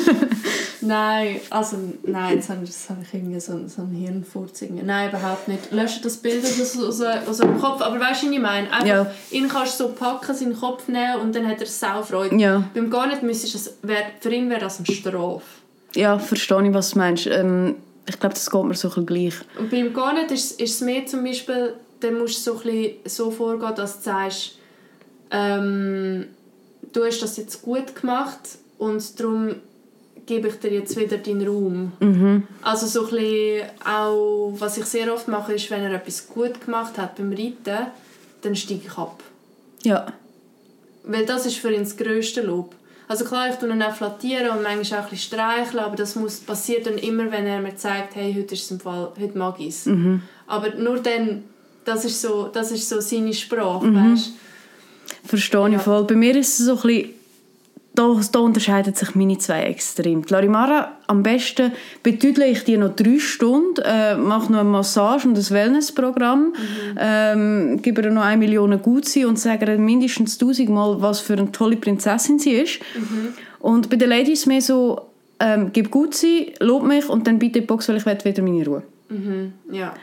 nein, 0.87 1.41
also 1.51 1.77
nein, 2.05 2.37
jetzt 2.37 2.49
habe 2.49 2.65
ich, 2.65 2.71
jetzt 2.71 2.89
habe 2.91 3.01
ich 3.03 3.15
irgendwie 3.15 3.41
so, 3.41 3.67
so 3.69 3.83
einen 3.83 3.95
Hirnfurz. 3.95 4.63
Nein, 4.71 5.09
überhaupt 5.11 5.49
nicht. 5.49 5.71
Lösche 5.73 6.01
das 6.03 6.17
Bild 6.17 6.45
aus, 6.45 6.79
aus, 6.79 7.01
aus 7.03 7.39
dem 7.39 7.61
Kopf. 7.61 7.83
Aber 7.83 8.01
weißt 8.01 8.23
du, 8.23 8.27
was 8.27 8.33
ich 8.35 8.41
meine? 8.41 8.73
Einfach, 8.73 8.87
ja. 8.87 9.11
ihn 9.31 9.49
kannst 9.49 9.79
du 9.81 9.85
so 9.85 9.93
packen, 9.93 10.35
seinen 10.35 10.59
Kopf 10.59 10.89
nehmen 10.89 11.21
und 11.21 11.35
dann 11.35 11.47
hat 11.47 11.61
er 11.61 11.67
Saufreude. 11.67 12.37
Ja. 12.37 12.65
Beim 12.75 12.91
gar 12.91 13.07
nicht 13.07 13.23
müsstest 13.23 13.55
das, 13.55 13.75
für 14.21 14.33
ihn 14.33 14.49
wäre 14.49 14.61
das 14.61 14.79
eine 14.79 14.87
Strafe. 14.87 15.43
Ja, 15.95 16.19
verstehe 16.19 16.67
ich, 16.67 16.75
was 16.75 16.91
du 16.91 16.99
meinst. 16.99 17.27
Ähm, 17.27 17.77
ich 18.09 18.19
glaube, 18.21 18.35
das 18.35 18.51
geht 18.51 18.65
mir 18.65 18.75
so 18.75 18.91
ein 18.95 19.07
gleich. 19.07 19.35
Und 19.59 19.71
beim 19.71 19.93
Garnet 19.93 20.31
ist, 20.31 20.61
ist 20.61 20.75
es 20.75 20.81
mehr 20.81 21.07
zum 21.07 21.25
Beispiel, 21.25 21.75
dann 22.01 22.19
musst 22.19 22.47
du 22.47 22.53
so, 22.53 22.69
ein 22.69 22.91
so 23.05 23.31
vorgehen, 23.31 23.75
dass 23.75 23.99
du 23.99 24.05
sagst, 24.05 24.59
ähm, 25.31 26.27
du 26.93 27.05
hast 27.05 27.21
das 27.21 27.37
jetzt 27.37 27.63
gut 27.63 27.95
gemacht 28.01 28.41
und 28.79 29.19
darum 29.19 29.57
gebe 30.27 30.49
ich 30.49 30.57
dir 30.57 30.73
jetzt 30.73 30.97
wieder 30.99 31.19
deinen 31.19 31.47
Raum. 31.47 31.93
Mhm. 32.01 32.43
Also 32.63 32.87
so 32.87 33.07
ein 33.07 33.11
bisschen 33.11 33.63
auch, 33.85 34.53
was 34.59 34.77
ich 34.77 34.85
sehr 34.85 35.13
oft 35.13 35.29
mache, 35.29 35.55
ist, 35.55 35.71
wenn 35.71 35.83
er 35.83 35.95
etwas 35.95 36.29
gut 36.29 36.65
gemacht 36.65 36.99
hat 36.99 37.17
beim 37.17 37.31
Reiten, 37.31 37.87
dann 38.43 38.57
steige 38.57 38.83
ich 38.87 38.99
ab. 38.99 39.23
Ja. 39.83 40.07
Weil 41.05 41.25
das 41.25 41.47
ist 41.47 41.57
für 41.57 41.73
ihn 41.73 41.85
das 41.85 41.97
grösste 41.97 42.43
Lob. 42.43 42.75
Also 43.09 43.25
klar, 43.25 43.49
ich 43.49 43.57
tue 43.57 43.71
ihn 43.71 43.83
auch 43.83 43.95
flattieren 43.95 44.51
und 44.51 44.65
manchmal 44.65 45.01
auch 45.01 45.05
ein 45.05 45.11
bisschen 45.11 45.39
streicheln, 45.39 45.79
aber 45.79 45.95
das 45.95 46.17
muss, 46.17 46.41
passiert 46.41 46.87
dann 46.87 46.99
immer, 46.99 47.31
wenn 47.31 47.47
er 47.47 47.61
mir 47.61 47.77
zeigt, 47.77 48.17
hey, 48.17 48.35
heute 48.37 48.55
ist 48.55 48.65
es 48.65 48.71
im 48.73 48.81
Fall, 48.81 49.13
heute 49.21 49.39
mag 49.39 49.61
ich 49.61 49.69
es. 49.69 49.87
Mhm. 49.87 50.23
Aber 50.49 50.75
nur 50.75 50.99
dann, 50.99 51.45
das 51.85 52.05
ist 52.05 52.21
so, 52.21 52.51
das 52.53 52.73
ist 52.73 52.89
so 52.89 53.01
seine 53.01 53.33
Sprache, 53.33 53.87
mhm. 53.87 54.13
weißt 54.13 54.33
Verstehe 55.25 55.61
ja. 55.61 55.77
ich 55.77 55.83
voll. 55.83 56.05
Bei 56.05 56.15
mir 56.15 56.37
ist 56.37 56.59
es 56.59 56.67
so 56.67 56.73
ein 56.73 56.83
bisschen 56.83 57.11
da, 57.97 58.21
da 58.31 58.39
unterscheiden 58.39 58.95
sich 58.95 59.15
meine 59.15 59.39
zwei 59.39 59.65
extrem. 59.65 60.25
Die 60.25 60.33
Larimara, 60.33 60.93
am 61.07 61.23
besten 61.23 61.73
betüdle 62.03 62.47
ich 62.47 62.65
die 62.65 62.77
noch 62.77 62.95
drei 62.95 63.19
Stunden, 63.19 63.83
äh, 63.85 64.17
mache 64.17 64.53
noch 64.53 64.61
eine 64.61 64.69
Massage 64.69 65.27
und 65.27 65.37
ein 65.37 65.51
Wellnessprogramm, 65.51 66.41
mhm. 66.41 66.53
ähm, 66.99 67.83
gebe 67.83 68.03
ihr 68.03 68.11
noch 68.11 68.23
eine 68.23 68.37
Million 68.37 68.81
Gutsein 68.81 69.27
und 69.27 69.39
sage 69.39 69.71
ihr 69.71 69.79
mindestens 69.79 70.39
tausendmal, 70.39 71.01
was 71.01 71.21
für 71.21 71.33
eine 71.33 71.51
tolle 71.51 71.77
Prinzessin 71.77 72.39
sie 72.39 72.53
ist. 72.53 72.81
Mhm. 72.95 73.35
Und 73.61 73.91
bei 73.91 73.97
den 73.97 74.11
Ladies 74.11 74.47
mehr 74.47 74.61
so, 74.61 75.01
ähm, 75.41 75.71
gib 75.73 75.91
Gutsein, 75.91 76.53
lob 76.61 76.85
mich 76.85 77.09
und 77.09 77.27
dann 77.27 77.39
bitte 77.39 77.61
die 77.61 77.67
Box, 77.67 77.89
weil 77.89 77.97
ich 77.97 78.07
wieder 78.07 78.43
meine 78.43 78.65
Ruhe. 78.65 78.83
Mhm. 79.09 79.53
Ja. 79.71 79.95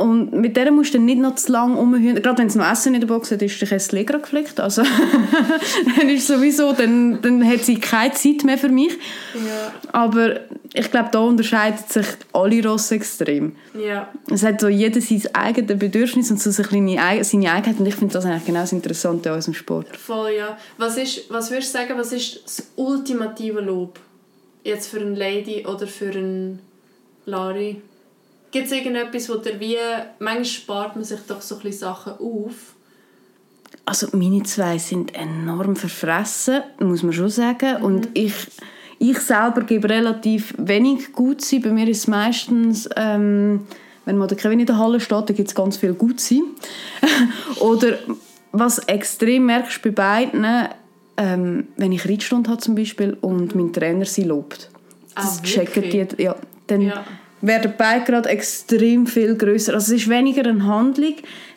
Und 0.00 0.32
mit 0.32 0.56
der 0.56 0.72
musst 0.72 0.94
du 0.94 0.98
dann 0.98 1.04
nicht 1.04 1.18
noch 1.18 1.34
zu 1.34 1.52
lange 1.52 1.76
rumhören. 1.76 2.22
Gerade 2.22 2.38
wenn 2.38 2.46
es 2.46 2.54
noch 2.54 2.70
Essen 2.70 2.94
in 2.94 3.02
der 3.02 3.08
Box 3.08 3.30
hat, 3.30 3.42
ist 3.42 3.60
der 3.60 3.68
Kessel 3.68 4.02
gerade 4.02 4.22
geflickt. 4.22 4.58
Also 4.58 4.82
dann 5.98 6.08
ist 6.08 6.26
sowieso, 6.26 6.72
dann, 6.72 7.20
dann 7.20 7.46
hat 7.46 7.60
sie 7.66 7.78
keine 7.78 8.14
Zeit 8.14 8.42
mehr 8.44 8.56
für 8.56 8.70
mich. 8.70 8.92
Ja. 9.34 9.74
Aber 9.92 10.40
ich 10.72 10.90
glaube, 10.90 11.10
da 11.12 11.18
unterscheiden 11.18 11.78
sich 11.86 12.06
alle 12.32 12.66
Rosse 12.66 12.94
extrem. 12.94 13.56
Ja. 13.78 14.08
Es 14.30 14.42
hat 14.42 14.62
so 14.62 14.68
jeder 14.68 15.02
sein 15.02 15.22
eigenes 15.34 15.78
Bedürfnis 15.78 16.30
und 16.30 16.40
so 16.40 16.50
seine, 16.50 17.22
seine 17.22 17.52
Eigenheit. 17.52 17.78
Und 17.78 17.84
ich 17.84 17.94
finde 17.94 18.14
das 18.14 18.24
eigentlich 18.24 18.46
genau 18.46 18.60
das 18.60 18.72
Interessante 18.72 19.28
an 19.28 19.36
unserem 19.36 19.54
Sport. 19.54 19.94
Voll, 19.98 20.30
ja. 20.38 20.56
Was, 20.78 20.96
ist, 20.96 21.30
was 21.30 21.50
würdest 21.50 21.74
du 21.74 21.78
sagen, 21.78 21.92
was 21.98 22.12
ist 22.12 22.40
das 22.42 22.66
ultimative 22.76 23.60
Lob? 23.60 24.00
Jetzt 24.64 24.88
für 24.88 25.00
eine 25.00 25.14
Lady 25.14 25.66
oder 25.66 25.86
für 25.86 26.10
einen 26.10 26.60
Lari? 27.26 27.82
Gibt 28.50 28.66
es 28.66 28.72
irgendetwas, 28.72 29.28
wo 29.28 29.36
der 29.36 29.60
wie... 29.60 29.76
Manchmal 30.18 30.44
spart 30.44 30.96
man 30.96 31.04
sich 31.04 31.20
doch 31.26 31.40
so 31.40 31.58
ein 31.62 31.72
Sachen 31.72 32.14
auf. 32.14 32.74
Also 33.84 34.08
meine 34.12 34.42
zwei 34.42 34.78
sind 34.78 35.14
enorm 35.14 35.76
verfressen, 35.76 36.62
muss 36.78 37.02
man 37.02 37.12
schon 37.12 37.28
sagen. 37.28 37.78
Mhm. 37.78 37.84
Und 37.84 38.08
ich, 38.14 38.34
ich 38.98 39.18
selber 39.18 39.62
gebe 39.62 39.88
relativ 39.88 40.54
wenig 40.58 41.12
Gutsein. 41.12 41.62
Bei 41.62 41.70
mir 41.70 41.88
ist 41.88 41.98
es 41.98 42.06
meistens... 42.08 42.88
Ähm, 42.96 43.66
wenn 44.06 44.18
der 44.18 44.36
Kevin 44.36 44.60
in 44.60 44.66
der 44.66 44.78
Halle 44.78 44.98
steht, 44.98 45.28
dann 45.28 45.36
gibt 45.36 45.48
es 45.48 45.54
ganz 45.54 45.76
viel 45.76 45.94
Gutsein. 45.94 46.42
Oder 47.60 47.98
was 48.52 48.78
extrem 48.80 49.46
merkst 49.46 49.82
bei 49.82 49.90
beiden, 49.90 50.44
ähm, 51.16 51.68
wenn 51.76 51.92
ich 51.92 52.08
Reitstunde 52.08 52.50
habe 52.50 52.60
zum 52.60 52.74
Beispiel 52.74 53.16
und 53.20 53.54
mein 53.54 53.72
Trainer 53.72 54.04
sie 54.04 54.24
lobt. 54.24 54.70
Das 55.14 55.40
ah, 55.40 55.42
checken 55.42 55.82
die, 55.90 56.22
ja, 56.22 56.34
dann 56.66 56.80
ja. 56.80 57.04
Werden 57.42 57.72
beide 57.76 58.04
gerade 58.04 58.28
extrem 58.28 59.06
viel 59.06 59.34
größer. 59.34 59.74
Also 59.74 59.94
es 59.94 60.02
ist 60.02 60.10
weniger 60.10 60.48
eine 60.48 60.64
Handlung, 60.66 61.14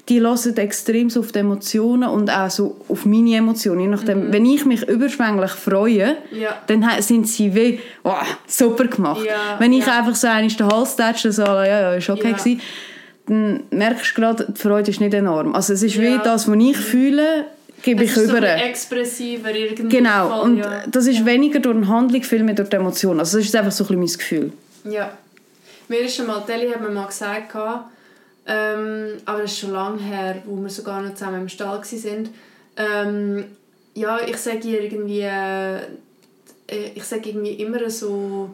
die 0.09 0.19
hören 0.19 0.57
extrem 0.57 1.09
auf 1.17 1.31
die 1.31 1.39
Emotionen 1.39 2.09
und 2.09 2.29
auch 2.29 2.49
so 2.49 2.75
auf 2.89 3.05
meine 3.05 3.35
Emotionen. 3.37 3.79
Je 3.81 3.87
nachdem, 3.87 4.27
mhm. 4.27 4.33
Wenn 4.33 4.45
ich 4.45 4.65
mich 4.65 4.87
überschwänglich 4.87 5.51
freue, 5.51 6.17
ja. 6.31 6.61
dann 6.67 6.85
sind 6.99 7.27
sie 7.27 7.53
wie 7.55 7.79
oh, 8.03 8.11
super 8.45 8.85
gemacht. 8.85 9.25
Ja, 9.25 9.59
wenn 9.59 9.71
ich 9.71 9.87
einfach 9.87 10.15
so 10.15 10.27
einen 10.27 10.49
den 10.49 10.67
Hals 10.67 10.95
tätsche, 10.95 11.31
so, 11.31 11.43
ja, 11.43 11.65
ja, 11.65 11.93
ist 11.93 12.09
okay 12.09 12.35
ja. 12.37 12.55
dann 13.27 13.63
merkst 13.69 14.11
du 14.11 14.21
gerade, 14.21 14.45
die 14.49 14.59
Freude 14.59 14.91
ist 14.91 14.99
nicht 14.99 15.13
enorm. 15.13 15.55
Also 15.55 15.73
es 15.73 15.83
ist 15.83 15.99
wie 15.99 16.19
das, 16.21 16.49
was 16.49 16.57
ich 16.57 16.77
fühle, 16.77 17.45
gebe 17.81 18.03
ich 18.03 18.17
über. 18.17 18.39
So 18.39 18.45
expressiver 18.45 19.55
irgendwie. 19.55 19.95
Genau, 19.95 20.29
Fall, 20.29 20.41
und 20.41 20.57
ja. 20.57 20.83
das 20.89 21.07
ist 21.07 21.25
weniger 21.25 21.59
durch 21.59 21.77
eine 21.77 21.87
Handlung, 21.87 22.23
viel 22.23 22.43
mehr 22.43 22.55
durch 22.55 22.67
die 22.67 22.75
Emotionen. 22.75 23.21
Also 23.21 23.37
das 23.37 23.45
ist 23.45 23.55
einfach 23.55 23.71
so 23.71 23.85
ein 23.85 23.99
bisschen 23.99 23.99
mein 23.99 24.17
Gefühl. 24.17 24.51
Ja. 24.83 25.17
Mir 25.87 25.99
ist 25.99 26.15
schon 26.15 26.27
mal, 26.27 26.41
Telly 26.45 26.71
hat 26.71 26.81
mir 26.81 26.89
mal 26.89 27.07
gesagt, 27.07 27.53
ähm, 28.45 29.17
aber 29.25 29.41
das 29.41 29.51
ist 29.51 29.59
schon 29.59 29.71
lange 29.71 30.01
her, 30.01 30.41
wo 30.45 30.61
wir 30.61 30.69
sogar 30.69 31.01
noch 31.01 31.13
zusammen 31.13 31.41
im 31.41 31.49
Stall 31.49 31.79
waren. 31.79 32.29
Ähm, 32.75 33.45
ja, 33.93 34.19
ich 34.21 34.37
sage 34.37 34.67
irgendwie, 34.67 35.21
äh, 35.21 35.81
ich 36.95 37.03
sage 37.03 37.29
irgendwie 37.29 37.53
immer 37.53 37.89
so, 37.89 38.49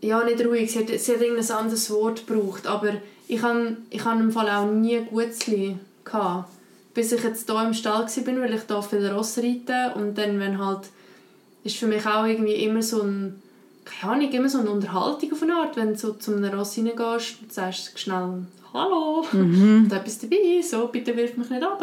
ja, 0.00 0.22
nicht 0.24 0.44
ruhig, 0.44 0.70
sie 0.70 0.80
hat, 0.80 0.88
sie 0.88 1.14
hat 1.14 1.20
irgendein 1.20 1.56
anderes 1.56 1.90
Wort 1.90 2.26
gebraucht, 2.26 2.66
aber 2.66 2.94
ich 3.28 3.42
habe 3.42 3.76
ich 3.90 4.04
im 4.04 4.30
Fall 4.30 4.48
auch 4.50 4.70
nie 4.70 5.00
Gutzli 5.10 5.78
bis 6.94 7.12
ich 7.12 7.22
jetzt 7.22 7.50
hier 7.50 7.62
im 7.62 7.74
Stall 7.74 8.06
war, 8.06 8.40
weil 8.40 8.54
ich 8.54 8.62
hier 8.62 8.82
viel 8.82 9.06
Ross 9.08 9.38
reite 9.38 9.92
und 9.96 10.16
dann, 10.16 10.38
wenn 10.40 10.64
halt, 10.64 10.88
ist 11.64 11.76
für 11.76 11.86
mich 11.86 12.06
auch 12.06 12.24
irgendwie 12.24 12.54
immer 12.54 12.82
so 12.82 13.02
ein, 13.02 13.42
keine 13.86 14.12
Ahnung, 14.12 14.30
immer 14.32 14.48
so 14.48 14.58
eine 14.58 14.70
Unterhaltung 14.70 15.32
auf 15.32 15.42
eine 15.42 15.54
Art, 15.54 15.76
wenn 15.76 15.92
du 15.92 15.98
so 15.98 16.12
zu 16.14 16.34
einem 16.34 16.52
Ross 16.52 16.76
reingehst 16.76 17.36
und 17.42 17.52
sagst 17.52 17.98
schnell 17.98 18.44
«Hallo» 18.74 19.24
mhm. 19.32 19.84
und 19.84 19.92
etwas 19.92 20.18
dabei, 20.18 20.60
so 20.62 20.88
«Bitte 20.88 21.16
wirf 21.16 21.36
mich 21.36 21.48
nicht 21.48 21.62
ab». 21.62 21.82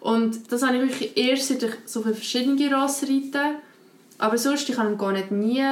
Und 0.00 0.50
das 0.50 0.62
habe 0.62 0.76
ich 0.76 0.82
wirklich 0.82 1.16
erst 1.16 1.48
seit 1.48 1.62
ich 1.62 1.72
so 1.84 2.02
viele 2.02 2.14
verschiedene 2.14 2.74
Ross 2.74 3.02
reite, 3.02 3.56
aber 4.18 4.38
sonst, 4.38 4.68
ich 4.68 4.78
habe 4.78 4.90
ihn 4.90 4.98
gar 4.98 5.12
nicht 5.12 5.30
nie, 5.30 5.62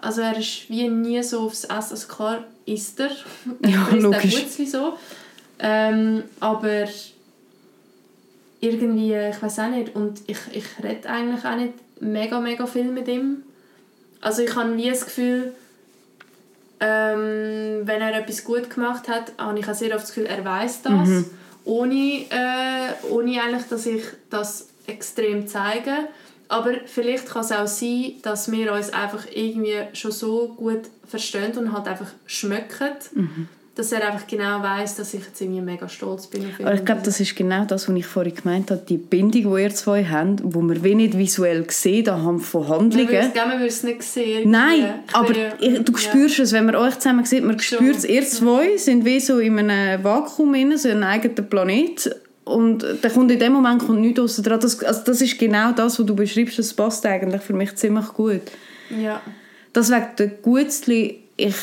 also 0.00 0.20
er 0.20 0.38
ist 0.38 0.70
wie 0.70 0.88
nie 0.88 1.22
so 1.22 1.40
aufs 1.40 1.64
Essen, 1.64 1.92
also 1.92 2.08
klar 2.08 2.44
isst 2.64 3.00
er, 3.00 3.10
ja, 3.68 3.88
er 3.90 3.96
logisch. 3.96 4.46
so, 4.66 4.94
ähm, 5.58 6.22
aber 6.38 6.86
irgendwie, 8.60 9.14
ich 9.14 9.42
weiß 9.42 9.58
auch 9.58 9.70
nicht, 9.70 9.94
und 9.96 10.20
ich, 10.26 10.38
ich 10.52 10.64
rede 10.82 11.08
eigentlich 11.08 11.44
auch 11.44 11.56
nicht 11.56 11.74
mega, 12.00 12.40
mega 12.40 12.66
viel 12.66 12.84
mit 12.84 13.08
ihm. 13.08 13.42
Also 14.22 14.42
ich 14.42 14.54
habe 14.56 14.76
wie 14.76 14.88
das 14.88 15.04
Gefühl, 15.04 15.52
ähm, 16.80 17.82
wenn 17.84 18.00
er 18.00 18.18
etwas 18.18 18.42
gut 18.44 18.70
gemacht 18.70 19.08
hat, 19.08 19.32
habe 19.36 19.58
ich 19.58 19.68
auch 19.68 19.74
sehr 19.74 19.94
oft 19.94 20.04
das 20.04 20.14
Gefühl, 20.14 20.26
er 20.26 20.44
weiß 20.44 20.82
das, 20.82 21.08
mhm. 21.08 21.30
ohne, 21.64 22.24
äh, 22.30 23.06
ohne 23.10 23.42
eigentlich, 23.42 23.68
dass 23.68 23.84
ich 23.84 24.02
das 24.30 24.68
extrem 24.86 25.46
zeige. 25.46 25.92
Aber 26.48 26.72
vielleicht 26.86 27.28
kann 27.28 27.42
es 27.42 27.52
auch 27.52 27.66
sein, 27.66 28.14
dass 28.22 28.50
wir 28.50 28.72
uns 28.72 28.92
einfach 28.92 29.26
irgendwie 29.32 29.78
schon 29.92 30.12
so 30.12 30.48
gut 30.56 30.82
verstehen 31.06 31.56
und 31.56 31.72
halt 31.72 31.86
einfach 31.86 32.10
schmecken. 32.26 32.94
Mhm 33.14 33.48
dass 33.74 33.90
er 33.90 34.06
einfach 34.06 34.26
genau 34.26 34.62
weiß, 34.62 34.96
dass 34.96 35.14
ich 35.14 35.24
jetzt 35.24 35.40
irgendwie 35.40 35.62
mega 35.62 35.88
stolz 35.88 36.26
bin 36.26 36.44
auf 36.44 36.60
ihn. 36.60 36.66
Aber 36.66 36.74
ich 36.74 36.84
glaube, 36.84 37.00
das 37.02 37.18
ist 37.20 37.34
genau 37.34 37.64
das, 37.64 37.88
was 37.88 37.96
ich 37.96 38.06
vorhin 38.06 38.34
gemeint 38.34 38.70
habe, 38.70 38.82
die 38.86 38.98
Bindung, 38.98 39.54
die 39.54 39.62
ihr 39.62 39.74
zwei 39.74 40.04
habt, 40.04 40.40
wo 40.42 40.60
man 40.60 40.82
wenig 40.82 41.16
visuell 41.16 41.64
sehen 41.70 42.06
anhand 42.10 42.42
von 42.42 42.68
Handlungen. 42.68 43.32
Man 43.34 43.52
würde 43.52 43.66
es 43.66 43.82
nicht 43.82 44.02
sehen. 44.02 44.50
Nein, 44.50 45.00
aber 45.14 45.34
ich, 45.58 45.82
du 45.84 45.92
ja. 45.92 45.98
spürst 45.98 46.38
es, 46.40 46.52
wenn 46.52 46.66
man 46.66 46.76
euch 46.76 46.98
zusammen 46.98 47.24
sieht, 47.24 47.44
man 47.44 47.58
spürt 47.60 47.96
es, 47.96 48.04
ihr 48.04 48.26
zwei 48.26 48.76
sind 48.76 49.06
wie 49.06 49.20
so 49.20 49.38
in 49.38 49.58
einem 49.58 50.04
Vakuum, 50.04 50.52
in 50.54 50.76
so 50.76 50.90
einem 50.90 51.04
eigenen 51.04 51.48
Planet 51.48 52.14
und 52.44 52.84
dann 53.00 53.12
kommt 53.12 53.30
in 53.30 53.38
dem 53.38 53.54
Moment 53.54 53.86
kommt 53.86 54.00
nichts 54.00 54.36
dran. 54.42 54.60
Das, 54.60 54.82
also 54.84 55.00
das 55.04 55.22
ist 55.22 55.38
genau 55.38 55.72
das, 55.72 55.98
was 55.98 56.04
du 56.04 56.14
beschreibst, 56.14 56.58
das 56.58 56.74
passt 56.74 57.06
eigentlich 57.06 57.40
für 57.40 57.54
mich 57.54 57.74
ziemlich 57.76 58.08
gut. 58.08 58.42
Ja. 58.90 59.22
Das 59.72 59.90
wegen 59.90 60.08
der 60.18 60.26
Gutzli, 60.26 61.20
ich 61.38 61.56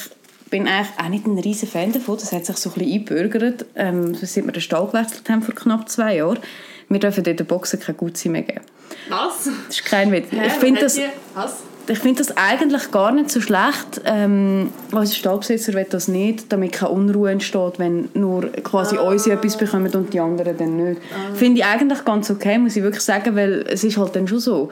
bin 0.49 0.67
eigentlich 0.67 0.97
auch 0.97 1.09
nicht 1.09 1.25
ein 1.25 1.37
riesen 1.37 1.67
Fan 1.67 1.91
davon. 1.91 2.17
Das 2.17 2.31
hat 2.31 2.45
sich 2.45 2.57
so 2.57 2.69
ein 2.69 2.73
bisschen 2.73 2.93
eingebürgert, 2.93 3.65
ähm, 3.75 4.15
seit 4.15 4.45
wir 4.45 4.51
den 4.51 4.61
Stall 4.61 4.87
gewechselt 4.87 5.29
haben 5.29 5.41
vor 5.41 5.55
knapp 5.55 5.89
zwei 5.89 6.17
Jahren. 6.17 6.39
Wir 6.87 6.99
dürfen 6.99 7.23
in 7.23 7.37
der 7.37 7.43
Boxen 7.43 7.79
kein 7.79 7.97
Gutsein 7.97 8.31
mehr 8.31 8.41
geben. 8.41 8.61
Was? 9.09 9.45
Das 9.67 9.75
ist 9.75 9.85
kein 9.85 10.11
Witz. 10.11 10.27
Ich 10.31 10.53
finde 10.53 10.81
das, 10.81 10.97
ich 10.97 11.99
finde 11.99 12.19
das 12.19 12.37
eigentlich 12.37 12.91
gar 12.91 13.11
nicht 13.11 13.31
so 13.31 13.41
schlecht. 13.41 14.01
Ähm, 14.05 14.71
unser 14.91 15.13
Stallbesitzer 15.13 15.73
will 15.73 15.87
das 15.89 16.07
nicht, 16.07 16.51
damit 16.51 16.73
keine 16.73 16.91
Unruhe 16.91 17.31
entsteht, 17.31 17.77
wenn 17.77 18.09
nur 18.13 18.51
quasi 18.63 18.97
ah. 18.97 19.09
unsere 19.09 19.37
etwas 19.37 19.57
bekommen 19.57 19.93
und 19.93 20.13
die 20.13 20.19
anderen 20.19 20.57
dann 20.57 20.77
nicht. 20.77 21.01
Ah. 21.11 21.35
Finde 21.35 21.59
ich 21.59 21.65
eigentlich 21.65 22.05
ganz 22.05 22.29
okay, 22.29 22.57
muss 22.57 22.75
ich 22.75 22.83
wirklich 22.83 23.03
sagen, 23.03 23.35
weil 23.35 23.65
es 23.67 23.83
ist 23.83 23.97
halt 23.97 24.15
dann 24.15 24.27
schon 24.27 24.39
so 24.39 24.71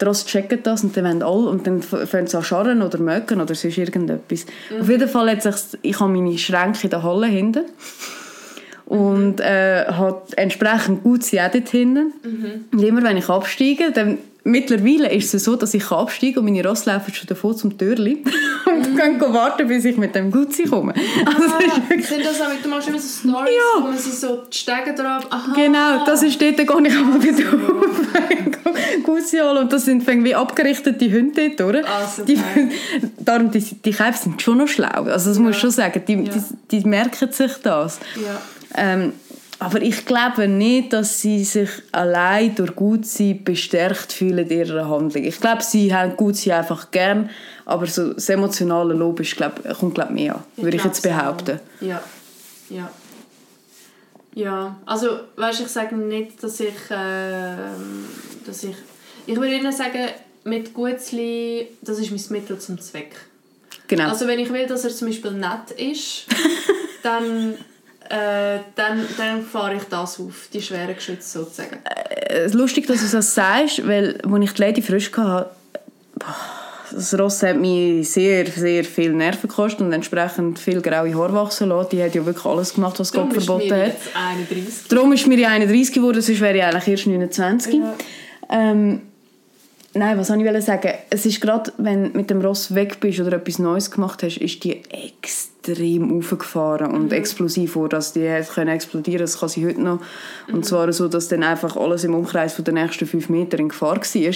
daraus 0.00 0.24
checken 0.26 0.60
das 0.62 0.82
und 0.82 0.96
dann 0.96 1.04
wollen 1.04 1.22
alle 1.22 1.48
und 1.50 1.66
dann 1.66 1.82
fangen 1.82 2.26
sie 2.26 2.36
an 2.36 2.42
scharren 2.42 2.82
oder 2.82 2.98
mögen 2.98 3.40
oder 3.40 3.54
sonst 3.54 3.78
irgendetwas. 3.78 4.46
Mhm. 4.70 4.80
Auf 4.80 4.88
jeden 4.88 5.08
Fall 5.08 5.30
hat 5.30 5.42
sich, 5.42 5.78
ich 5.82 6.00
habe 6.00 6.12
meine 6.12 6.36
Schränke 6.36 6.80
in 6.84 6.90
der 6.90 7.02
Halle 7.02 7.26
hinten 7.26 7.64
und 8.86 9.40
äh, 9.40 9.84
hat 9.86 10.34
entsprechend 10.36 11.04
gut 11.04 11.22
sie 11.22 11.40
auch 11.40 11.50
dort 11.50 11.68
hinten. 11.68 12.12
Mhm. 12.24 12.64
Und 12.72 12.82
immer 12.82 13.02
wenn 13.02 13.18
ich 13.18 13.28
absteige, 13.28 13.92
dann 13.92 14.18
Mittlerweile 14.44 15.12
ist 15.12 15.34
es 15.34 15.44
so, 15.44 15.56
dass 15.56 15.74
ich 15.74 15.90
absteige 15.90 16.40
und 16.40 16.46
meine 16.46 16.66
Ross 16.66 16.86
laufen 16.86 17.12
schon 17.12 17.26
davor 17.26 17.54
zum 17.56 17.76
Türli 17.76 18.24
und 18.66 18.96
dann 18.96 19.20
warten, 19.20 19.68
bis 19.68 19.84
ich 19.84 19.96
mit 19.96 20.14
dem 20.14 20.30
Gutzi 20.30 20.64
komme. 20.64 20.94
Also 21.26 21.54
ah, 21.54 21.58
das 21.58 21.88
wirklich... 21.88 22.06
Sind 22.06 22.24
das 22.24 22.40
auch, 22.40 22.46
du 22.62 22.68
machst 22.68 22.88
immer 22.88 22.98
so 22.98 23.28
Stories, 23.28 23.50
ja. 23.50 23.82
wo 23.82 23.88
man 23.88 23.98
sie 23.98 24.10
so 24.10 24.42
die 24.50 24.56
Stege 24.56 24.94
drauf... 24.94 25.26
Aha. 25.30 25.52
Genau, 25.54 26.04
das 26.06 26.22
ist 26.22 26.40
dort, 26.40 26.58
da 26.58 26.64
gehe 26.64 26.88
ich 26.88 26.96
aber 26.96 27.22
wieder 27.22 27.44
auf 27.52 29.02
Gutzi 29.04 29.38
holen 29.38 29.58
und 29.58 29.72
das 29.72 29.84
sind 29.84 30.08
irgendwie 30.08 30.34
abgerichtete 30.34 31.12
Hunde 31.12 31.50
dort, 31.50 31.68
oder? 31.68 31.84
Ah, 31.86 32.08
die, 32.26 32.38
darum, 33.18 33.50
die, 33.50 33.60
die 33.60 33.90
Käfer 33.90 34.12
sind 34.12 34.40
schon 34.40 34.58
noch 34.58 34.68
schlau, 34.68 34.88
also 34.88 35.30
das 35.30 35.36
ja. 35.36 35.42
muss 35.42 35.56
ich 35.56 35.60
schon 35.60 35.70
sagen, 35.70 36.02
die, 36.06 36.14
ja. 36.14 36.32
die, 36.70 36.80
die 36.80 36.88
merken 36.88 37.30
sich 37.30 37.52
das. 37.62 37.98
Ja. 38.16 38.40
Ähm, 38.76 39.12
aber 39.60 39.82
ich 39.82 40.06
glaube 40.06 40.48
nicht, 40.48 40.94
dass 40.94 41.20
sie 41.20 41.44
sich 41.44 41.68
allein 41.92 42.54
durch 42.54 42.74
Gutsein 42.74 43.44
bestärkt 43.44 44.10
fühlen 44.10 44.48
in 44.48 44.58
ihrer 44.58 44.88
Handlung. 44.88 45.22
Ich 45.22 45.38
glaube, 45.38 45.62
sie 45.62 45.94
haben 45.94 46.16
Gutsein 46.16 46.54
einfach 46.54 46.90
gern, 46.90 47.28
aber 47.66 47.86
so 47.86 48.14
das 48.14 48.30
emotionale 48.30 48.94
Lob 48.94 49.20
ist, 49.20 49.36
glaub, 49.36 49.62
kommt 49.78 49.94
glaube 49.94 50.14
mehr 50.14 50.36
an, 50.36 50.42
würde 50.56 50.78
ich 50.78 50.84
jetzt 50.84 51.02
behaupten. 51.02 51.60
Ja, 51.80 52.02
ja. 52.70 52.90
Ja, 54.34 54.76
also 54.86 55.20
weißt, 55.36 55.60
ich 55.60 55.68
sage 55.68 55.94
nicht, 55.94 56.42
dass 56.42 56.58
ich, 56.60 56.90
äh, 56.90 57.56
dass 58.46 58.64
ich, 58.64 58.76
ich 59.26 59.36
würde 59.36 59.56
Ihnen 59.56 59.72
sagen, 59.72 60.08
mit 60.44 60.72
Gutzli, 60.72 61.68
das 61.82 61.98
ist 61.98 62.10
mein 62.10 62.40
Mittel 62.40 62.58
zum 62.58 62.80
Zweck. 62.80 63.14
Genau. 63.88 64.08
Also 64.08 64.26
wenn 64.26 64.38
ich 64.38 64.50
will, 64.52 64.66
dass 64.66 64.84
er 64.84 64.90
zum 64.90 65.08
Beispiel 65.08 65.32
nett 65.32 65.72
ist, 65.76 66.26
dann 67.02 67.56
äh, 68.10 68.58
dann, 68.74 69.06
dann 69.16 69.42
fahre 69.42 69.76
ich 69.76 69.84
das 69.84 70.18
auf, 70.18 70.48
die 70.52 70.60
schweren 70.60 70.94
Geschütze 70.94 71.38
sozusagen. 71.38 71.78
Äh, 71.84 72.48
lustig, 72.48 72.88
dass 72.88 73.00
du 73.00 73.16
das 73.16 73.34
sagst, 73.34 73.86
weil 73.86 74.20
als 74.20 74.44
ich 74.44 74.52
die 74.52 74.62
Lady 74.62 74.82
frisch 74.82 75.12
hatte, 75.16 75.50
das 76.92 77.16
Ross 77.16 77.40
hat 77.44 77.56
mir 77.56 78.02
sehr, 78.02 78.46
sehr 78.46 78.84
viel 78.84 79.12
Nerven 79.12 79.48
gekostet 79.48 79.82
und 79.82 79.92
entsprechend 79.92 80.58
viel 80.58 80.80
graue 80.80 81.14
Haare 81.14 81.32
wachsen 81.34 81.68
lassen. 81.68 81.90
Die 81.92 82.02
hat 82.02 82.14
ja 82.16 82.26
wirklich 82.26 82.44
alles 82.44 82.74
gemacht, 82.74 82.98
was 82.98 83.12
Gott 83.12 83.32
verboten 83.32 83.72
hat. 83.72 83.92
Darum 84.88 85.12
ist 85.12 85.28
mir 85.28 85.36
die 85.36 85.46
31 85.46 85.94
geworden, 85.94 86.20
sonst 86.20 86.40
wäre 86.40 86.56
ich 86.56 86.64
eigentlich 86.64 86.88
erst 86.88 87.06
29. 87.06 87.74
Ja. 87.74 87.94
Ähm, 88.50 89.02
Nein, 89.92 90.16
was 90.18 90.30
wollte 90.30 90.56
ich 90.56 90.64
sagen? 90.64 90.92
Es 91.10 91.26
ist 91.26 91.40
gerade, 91.40 91.72
wenn 91.76 92.12
du 92.12 92.16
mit 92.16 92.30
dem 92.30 92.40
Ross 92.40 92.74
weg 92.74 93.00
bist 93.00 93.18
oder 93.18 93.32
etwas 93.32 93.58
Neues 93.58 93.90
gemacht 93.90 94.22
hast, 94.22 94.36
ist 94.36 94.62
die 94.62 94.82
extrem 94.88 96.16
aufgefahren 96.16 96.92
und 96.92 97.06
mhm. 97.06 97.12
explosiv 97.12 97.72
vor, 97.72 97.88
dass 97.88 98.12
die 98.12 98.28
können 98.54 98.70
explodieren. 98.70 99.20
Das 99.20 99.40
kann 99.40 99.48
sie 99.48 99.66
heute 99.66 99.80
noch. 99.80 100.00
Mhm. 100.46 100.54
Und 100.54 100.64
zwar 100.64 100.92
so, 100.92 101.08
dass 101.08 101.26
dann 101.26 101.42
einfach 101.42 101.76
alles 101.76 102.04
im 102.04 102.14
Umkreis 102.14 102.54
von 102.54 102.64
den 102.64 102.74
nächsten 102.74 103.06
fünf 103.06 103.28
Metern 103.28 103.60
in 103.60 103.68
Gefahr 103.70 103.96
war. 103.96 104.34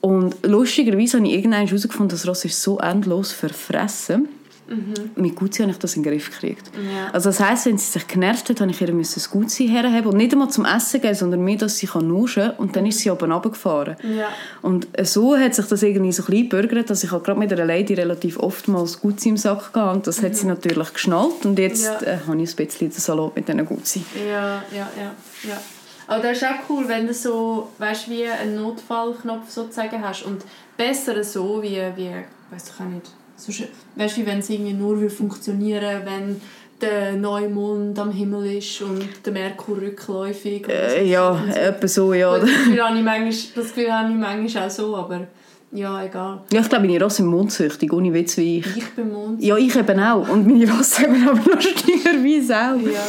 Und 0.00 0.34
lustigerweise 0.44 1.18
habe 1.18 1.28
ich 1.28 1.34
irgendwann 1.34 1.66
herausgefunden, 1.66 2.16
das 2.16 2.26
Ross 2.26 2.44
ist 2.44 2.60
so 2.60 2.78
endlos 2.80 3.30
verfressen, 3.30 4.28
Mhm. 4.68 4.94
Mit 5.14 5.36
Gutzi 5.36 5.62
habe 5.62 5.70
ich 5.70 5.78
das 5.78 5.94
in 5.94 6.02
den 6.02 6.12
Griff 6.12 6.30
gekriegt. 6.30 6.70
Ja. 6.74 7.10
Also 7.12 7.28
das 7.28 7.40
heisst, 7.40 7.66
wenn 7.66 7.78
sie 7.78 7.90
sich 7.90 8.06
genervt 8.06 8.48
hat, 8.48 8.60
habe 8.60 8.70
ich 8.70 8.80
ihr 8.80 8.88
das 8.88 9.30
Gutzi 9.30 9.68
herhaben 9.68 10.08
und 10.08 10.16
nicht 10.16 10.32
einmal 10.32 10.50
zum 10.50 10.64
Essen 10.64 11.00
geben, 11.00 11.14
sondern 11.14 11.44
mehr, 11.44 11.56
dass 11.56 11.78
sie 11.78 11.88
nuschen 12.02 12.48
kann 12.48 12.56
und 12.56 12.74
dann 12.74 12.84
ist 12.86 12.98
sie 12.98 13.10
oben 13.10 13.30
runtergefahren. 13.30 13.96
Ja. 14.02 14.28
Und 14.62 14.88
so 15.04 15.36
hat 15.36 15.54
sich 15.54 15.66
das 15.66 15.82
irgendwie 15.82 16.12
so 16.12 16.22
ein 16.24 16.26
bisschen 16.26 16.48
gebürgert, 16.48 16.90
dass 16.90 17.04
ich 17.04 17.12
halt 17.12 17.24
gerade 17.24 17.38
mit 17.38 17.52
einer 17.52 17.64
Lady 17.64 17.94
relativ 17.94 18.38
oftmals 18.38 19.00
Gutzi 19.00 19.28
im 19.28 19.36
Sack 19.36 19.70
hatte 19.72 19.90
und 19.90 20.06
das 20.06 20.20
mhm. 20.20 20.26
hat 20.26 20.36
sie 20.36 20.46
natürlich 20.46 20.92
geschnallt 20.92 21.44
und 21.44 21.58
jetzt 21.58 21.84
ja. 21.84 22.00
äh, 22.00 22.18
habe 22.26 22.42
ich 22.42 22.50
ein 22.50 22.56
bisschen 22.56 22.90
den 22.90 22.92
Salat 22.92 23.36
mit 23.36 23.46
diesen 23.46 23.64
Gutzi. 23.64 24.04
Ja, 24.28 24.62
ja, 24.72 24.88
ja, 24.98 25.14
ja. 25.44 25.60
Aber 26.08 26.22
das 26.22 26.38
ist 26.38 26.44
auch 26.44 26.70
cool, 26.70 26.86
wenn 26.88 27.06
du 27.06 27.14
so, 27.14 27.70
weißt, 27.78 28.08
wie 28.08 28.26
einen 28.26 28.56
Notfallknopf 28.56 29.50
sozusagen 29.50 30.02
hast 30.02 30.22
und 30.22 30.44
besser 30.76 31.22
so 31.24 31.62
wie, 31.62 31.80
wie 31.96 32.12
weiß 32.50 32.68
ich 32.68 32.80
auch 32.80 32.88
nicht, 32.88 33.10
so, 33.36 33.52
weißt 33.96 34.16
du, 34.16 34.20
wie 34.20 34.26
wenn 34.26 34.38
es 34.38 34.50
irgendwie 34.50 34.72
nur 34.72 35.10
funktionieren 35.10 36.02
wenn 36.04 36.40
der 36.80 37.12
Neumond 37.12 37.98
am 37.98 38.10
Himmel 38.10 38.58
ist 38.58 38.82
und 38.82 39.08
der 39.24 39.32
Merkur 39.32 39.78
rückläufig. 39.78 40.68
Äh, 40.68 41.08
ja, 41.08 41.42
so. 41.50 41.58
etwa 41.58 41.88
so, 41.88 42.12
ja. 42.12 42.38
Das 42.38 42.50
Gefühl, 42.50 42.82
habe 42.82 42.98
ich 42.98 43.04
manchmal, 43.04 43.64
das 43.64 43.74
Gefühl 43.74 43.92
habe 43.92 44.10
ich 44.10 44.16
manchmal 44.16 44.66
auch 44.66 44.70
so, 44.70 44.96
aber 44.96 45.26
ja, 45.72 46.04
egal. 46.04 46.42
Ja, 46.52 46.60
ich 46.60 46.68
glaube, 46.68 46.86
meine 46.86 47.02
Rosse 47.02 47.16
sind 47.16 47.26
mondsüchtig, 47.26 47.92
ohne 47.92 48.12
Witz 48.12 48.36
wie 48.36 48.58
ich. 48.58 48.76
Ich 48.76 48.90
bin 48.94 49.12
mondsüchtig. 49.12 49.48
Ja, 49.48 49.56
ich 49.56 49.76
eben 49.76 50.00
auch. 50.00 50.28
Und 50.28 50.46
meine 50.46 50.70
Rosse 50.70 51.02
haben 51.02 51.28
aber 51.28 51.54
noch 51.54 51.60
steuerweise 51.60 52.56
auch. 52.56 52.80
Ja. 52.80 53.04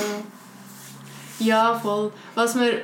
ja, 1.40 1.80
voll. 1.80 2.12
Was 2.36 2.56
mir, 2.56 2.82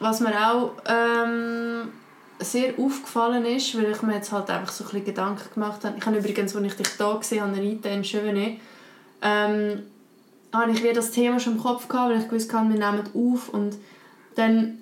was 0.00 0.20
mir 0.20 0.34
auch... 0.34 0.72
Ähm, 0.86 1.88
sehr 2.38 2.74
aufgefallen 2.78 3.44
ist, 3.46 3.76
weil 3.76 3.92
ich 3.92 4.02
mir 4.02 4.14
jetzt 4.14 4.32
halt 4.32 4.50
einfach 4.50 4.72
so 4.72 4.84
ein 4.84 4.90
bisschen 4.90 5.06
Gedanken 5.06 5.54
gemacht 5.54 5.84
habe. 5.84 5.96
Ich 5.98 6.06
habe 6.06 6.18
übrigens, 6.18 6.54
als 6.54 6.66
ich 6.66 6.74
dich 6.74 6.88
da 6.98 7.14
gesehen 7.14 7.42
habe, 7.42 7.56
Rita 7.56 7.88
in 7.88 8.02
Chevenet, 8.02 8.58
ähm, 9.22 9.82
habe 10.52 10.70
ich 10.72 10.82
wieder 10.82 10.94
das 10.94 11.10
Thema 11.10 11.40
schon 11.40 11.54
im 11.54 11.62
Kopf 11.62 11.88
gehabt, 11.88 12.10
weil 12.10 12.20
ich 12.20 12.28
gewusst 12.28 12.52
habe, 12.52 12.72
wir 12.72 12.78
nehmen 12.78 13.04
auf 13.14 13.48
und 13.48 13.76
dann 14.34 14.78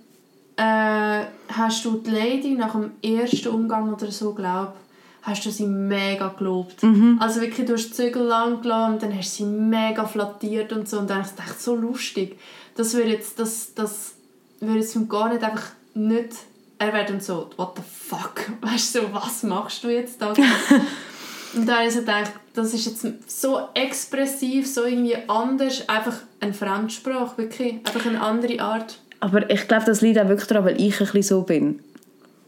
äh, 0.56 1.24
hast 1.48 1.84
du 1.84 1.98
die 1.98 2.10
Lady 2.10 2.50
nach 2.52 2.72
dem 2.72 2.92
ersten 3.02 3.48
Umgang 3.48 3.92
oder 3.92 4.10
so, 4.10 4.34
glaube 4.34 4.74
hast 5.22 5.46
du 5.46 5.50
sie 5.50 5.66
mega 5.66 6.28
gelobt. 6.28 6.82
Mhm. 6.82 7.18
Also 7.20 7.40
wirklich, 7.40 7.66
du 7.66 7.74
hast 7.74 7.90
die 7.90 7.92
Zügel 7.92 8.22
lang 8.22 8.60
gelassen 8.60 8.94
und 8.94 9.02
dann 9.02 9.16
hast 9.16 9.38
du 9.38 9.44
sie 9.44 9.50
mega 9.50 10.04
flattiert 10.04 10.72
und 10.72 10.88
so 10.88 10.98
und 10.98 11.08
dann 11.08 11.18
habe 11.18 11.28
ich 11.28 11.36
gedacht, 11.36 11.60
so 11.60 11.76
lustig. 11.76 12.38
Das 12.74 12.94
würde 12.94 13.10
jetzt, 13.10 13.38
das, 13.38 13.72
das 13.74 14.14
würde 14.60 14.80
jetzt 14.80 14.96
gar 15.08 15.32
nicht 15.32 15.44
einfach 15.44 15.70
nicht 15.94 16.34
er 16.78 16.92
wäre 16.92 17.04
dann 17.04 17.20
so, 17.20 17.50
what 17.56 17.72
the 17.76 17.82
fuck, 17.82 18.50
weißt 18.60 18.94
du, 18.94 19.00
so, 19.00 19.08
was 19.12 19.42
machst 19.42 19.84
du 19.84 19.88
jetzt 19.88 20.20
da? 20.20 20.32
und 21.54 21.66
da 21.66 21.76
habe 21.76 21.86
ich 21.86 21.94
so 21.94 22.00
gedacht, 22.00 22.32
das 22.54 22.74
ist 22.74 22.86
jetzt 22.86 23.30
so 23.30 23.60
expressiv, 23.74 24.66
so 24.66 24.84
irgendwie 24.84 25.16
anders, 25.28 25.88
einfach 25.88 26.16
ein 26.40 26.52
Fremdsprache, 26.52 27.38
wirklich, 27.38 27.74
einfach 27.84 28.06
eine 28.06 28.20
andere 28.20 28.60
Art. 28.60 28.98
Aber 29.20 29.48
ich 29.48 29.68
glaube, 29.68 29.84
das 29.86 30.00
liegt 30.00 30.18
auch 30.18 30.28
wirklich 30.28 30.48
daran, 30.48 30.64
weil 30.64 30.80
ich 30.80 31.00
ein 31.00 31.06
bisschen 31.06 31.22
so 31.22 31.42
bin. 31.42 31.80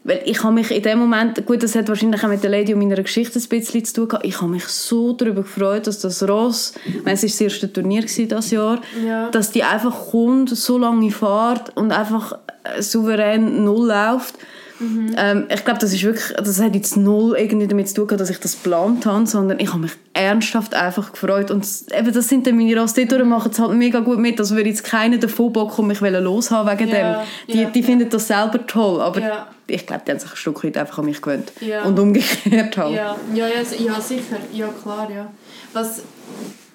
Weil 0.07 0.21
ich 0.27 0.43
habe 0.43 0.53
mich 0.53 0.71
in 0.71 0.83
dem 0.83 0.99
Moment, 0.99 1.47
gut, 1.47 1.63
das 1.63 1.75
hat 1.75 1.89
wahrscheinlich 1.89 2.23
auch 2.23 2.29
mit 2.29 2.43
der 2.43 2.51
Lady 2.51 2.75
und 2.75 2.81
meiner 2.81 3.03
Geschichte 3.03 3.39
ein 3.39 3.49
bisschen 3.49 3.85
zu 3.87 3.95
tun 3.95 4.09
gehabt, 4.09 4.27
ich 4.27 4.39
habe 4.39 4.51
mich 4.51 4.65
so 4.65 5.15
darüber 5.15 5.43
gefreut, 5.43 5.87
dass 5.87 6.01
das 6.01 6.23
Ross, 6.29 6.75
es 6.87 7.05
war 7.07 7.13
das 7.13 7.41
erste 7.41 7.73
Turnier 7.73 8.03
dieses 8.03 8.51
Jahr, 8.51 8.83
ja. 9.03 9.31
dass 9.31 9.51
die 9.51 9.63
einfach 9.63 10.11
kommt, 10.11 10.51
so 10.51 10.77
lange 10.77 11.11
fährt 11.11 11.75
und 11.75 11.91
einfach 11.91 12.39
souverän 12.81 13.65
null 13.65 13.87
läuft. 13.87 14.35
Mhm. 14.81 15.15
Ähm, 15.17 15.47
ich 15.55 15.65
glaube, 15.65 15.79
das 15.79 15.93
ist 15.93 16.03
wirklich, 16.03 16.35
das 16.37 16.61
hat 16.61 16.75
jetzt 16.75 16.97
null 16.97 17.37
irgendwie 17.39 17.69
damit 17.69 17.89
zu 17.89 18.07
tun, 18.07 18.19
dass 18.19 18.29
ich 18.29 18.41
das 18.41 18.61
geplant 18.61 19.07
habe, 19.07 19.27
sondern 19.27 19.61
ich 19.61 19.69
habe 19.69 19.83
mich 19.83 19.93
ernsthaft 20.15 20.75
einfach 20.75 21.13
gefreut 21.13 21.51
und 21.51 21.67
eben, 21.97 22.13
das 22.13 22.29
sind 22.29 22.47
dann 22.47 22.57
meine 22.57 22.81
Rasse, 22.81 23.07
die 23.07 23.23
machen 23.23 23.53
es 23.53 23.59
halt 23.59 23.73
mega 23.73 24.01
gut 24.01 24.19
mit, 24.19 24.39
also 24.41 24.57
würde 24.57 24.69
jetzt 24.69 24.85
keiner 24.85 25.19
davon 25.19 25.53
Bock 25.53 25.79
und 25.79 25.87
mich 25.87 26.01
loshaben 26.01 26.73
wegen 26.73 26.91
ja, 26.91 27.23
dem. 27.23 27.27
Die, 27.55 27.63
ja, 27.63 27.71
die 27.71 27.81
ja. 27.81 27.87
finden 27.87 28.11
das 28.11 28.27
selber 28.27 28.67
toll, 28.67 29.01
aber 29.01 29.47
ich 29.67 29.87
glaube, 29.87 30.03
die 30.07 30.11
haben 30.11 30.19
sich 30.19 30.31
ein 30.31 30.37
Stück 30.37 30.65
weit 30.65 30.77
einfach 30.77 30.99
an 30.99 31.05
mich 31.05 31.23
gewöhnt 31.23 31.53
und 31.85 31.99
umgekehrt 31.99 32.77
halt. 32.77 32.95
Ja, 32.95 33.17
ja, 33.33 33.47
ja, 33.47 33.63
ja 33.79 34.01
sicher, 34.01 34.39
ja 34.53 34.69
klar, 34.83 35.09
ja. 35.15 35.31
Was, 35.73 36.03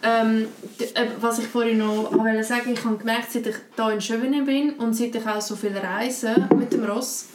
ähm, 0.02 0.48
äh, 0.80 1.06
was 1.20 1.40
ich 1.40 1.48
vorhin 1.48 1.80
noch 1.80 2.12
wollte 2.14 2.44
sagen, 2.44 2.72
ich 2.74 2.84
habe 2.86 2.98
gemerkt, 2.98 3.32
seit 3.32 3.48
ich 3.48 3.56
hier 3.76 3.90
in 3.92 4.02
Schövenin 4.02 4.46
bin 4.46 4.74
und 4.74 4.94
seit 4.94 5.16
ich 5.16 5.28
auch 5.28 5.42
so 5.42 5.56
viel 5.56 5.76
reise 5.78 6.36
mit 6.58 6.72
dem 6.72 6.86
Ross, 6.86 7.28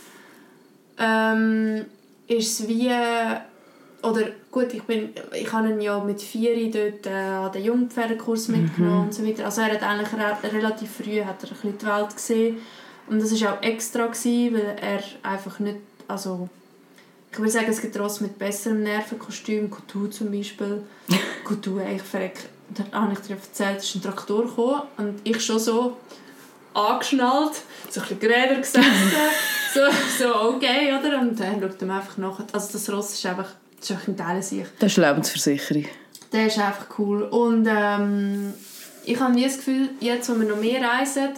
ähm, 0.98 1.84
ist 2.26 2.60
es 2.60 2.68
wie 2.68 2.90
oder 4.02 4.26
gut, 4.50 4.72
ich, 4.74 4.82
bin, 4.82 5.10
ich 5.32 5.50
habe 5.52 5.70
ihn 5.70 5.80
ja 5.80 5.98
mit 5.98 6.20
vier 6.20 6.70
dort 6.70 7.06
äh, 7.06 7.10
an 7.10 7.52
den 7.52 7.64
Jungpferdekurs 7.64 8.48
mhm. 8.48 8.62
mitgenommen 8.62 9.06
und 9.06 9.14
so 9.14 9.26
weiter. 9.26 9.46
Also 9.46 9.62
er 9.62 9.72
hat 9.72 9.82
eigentlich 9.82 10.12
re 10.12 10.52
relativ 10.52 10.90
früh 10.96 11.22
hat 11.22 11.42
er 11.42 11.50
ein 11.50 11.54
bisschen 11.54 11.78
die 11.78 11.86
Welt 11.86 12.14
gesehen 12.14 12.56
und 13.08 13.22
das 13.22 13.40
war 13.40 13.54
auch 13.54 13.62
extra, 13.62 14.06
gewesen, 14.06 14.54
weil 14.54 14.76
er 14.80 15.02
einfach 15.22 15.58
nicht, 15.58 15.78
also 16.06 16.48
ich 17.32 17.38
würde 17.38 17.50
sagen, 17.50 17.66
es 17.68 17.80
gibt 17.80 17.98
Ross 17.98 18.20
mit 18.20 18.38
besserem 18.38 18.82
Nervenkostüm, 18.82 19.70
Couture 19.70 20.10
zum 20.10 20.30
Beispiel. 20.30 20.82
Couture, 21.44 21.84
ich 21.92 22.02
verrecke 22.02 22.42
dann 22.70 22.92
habe 22.92 23.12
ich 23.12 23.20
dir 23.20 23.36
erzählt, 23.36 23.78
es 23.78 23.84
ist 23.84 23.96
ein 23.96 24.02
Traktor 24.02 24.44
gekommen 24.44 24.82
und 24.96 25.20
ich 25.24 25.44
schon 25.44 25.58
so 25.58 25.96
angeschnallt, 26.74 27.52
so 27.90 28.00
ein 28.00 28.08
bisschen 28.08 28.20
geräder 28.20 28.56
gesessen, 28.56 28.82
so, 29.74 29.80
so 30.18 30.34
okay, 30.48 30.92
oder? 30.98 31.20
Und 31.20 31.38
dann 31.38 31.60
schaut 31.60 31.82
er 31.82 31.94
einfach 31.94 32.16
nach. 32.16 32.40
Also 32.52 32.72
das 32.72 32.90
Ross 32.90 33.14
ist 33.14 33.26
einfach, 33.26 33.50
das 33.78 33.90
ist 33.90 33.96
einfach 33.96 34.08
ein 34.08 34.16
geiler 34.16 34.42
Sicht. 34.42 34.70
Das 34.78 34.92
ist 34.92 34.98
Lebensversicherung. 34.98 35.84
Der 36.32 36.46
ist 36.46 36.58
einfach 36.58 36.86
cool. 36.98 37.22
Und 37.22 37.68
ähm, 37.70 38.54
ich 39.04 39.20
habe 39.20 39.40
das 39.40 39.56
Gefühl, 39.56 39.90
jetzt, 40.00 40.28
wo 40.28 40.38
wir 40.38 40.48
noch 40.48 40.58
mehr 40.58 40.82
reisen, 40.82 41.30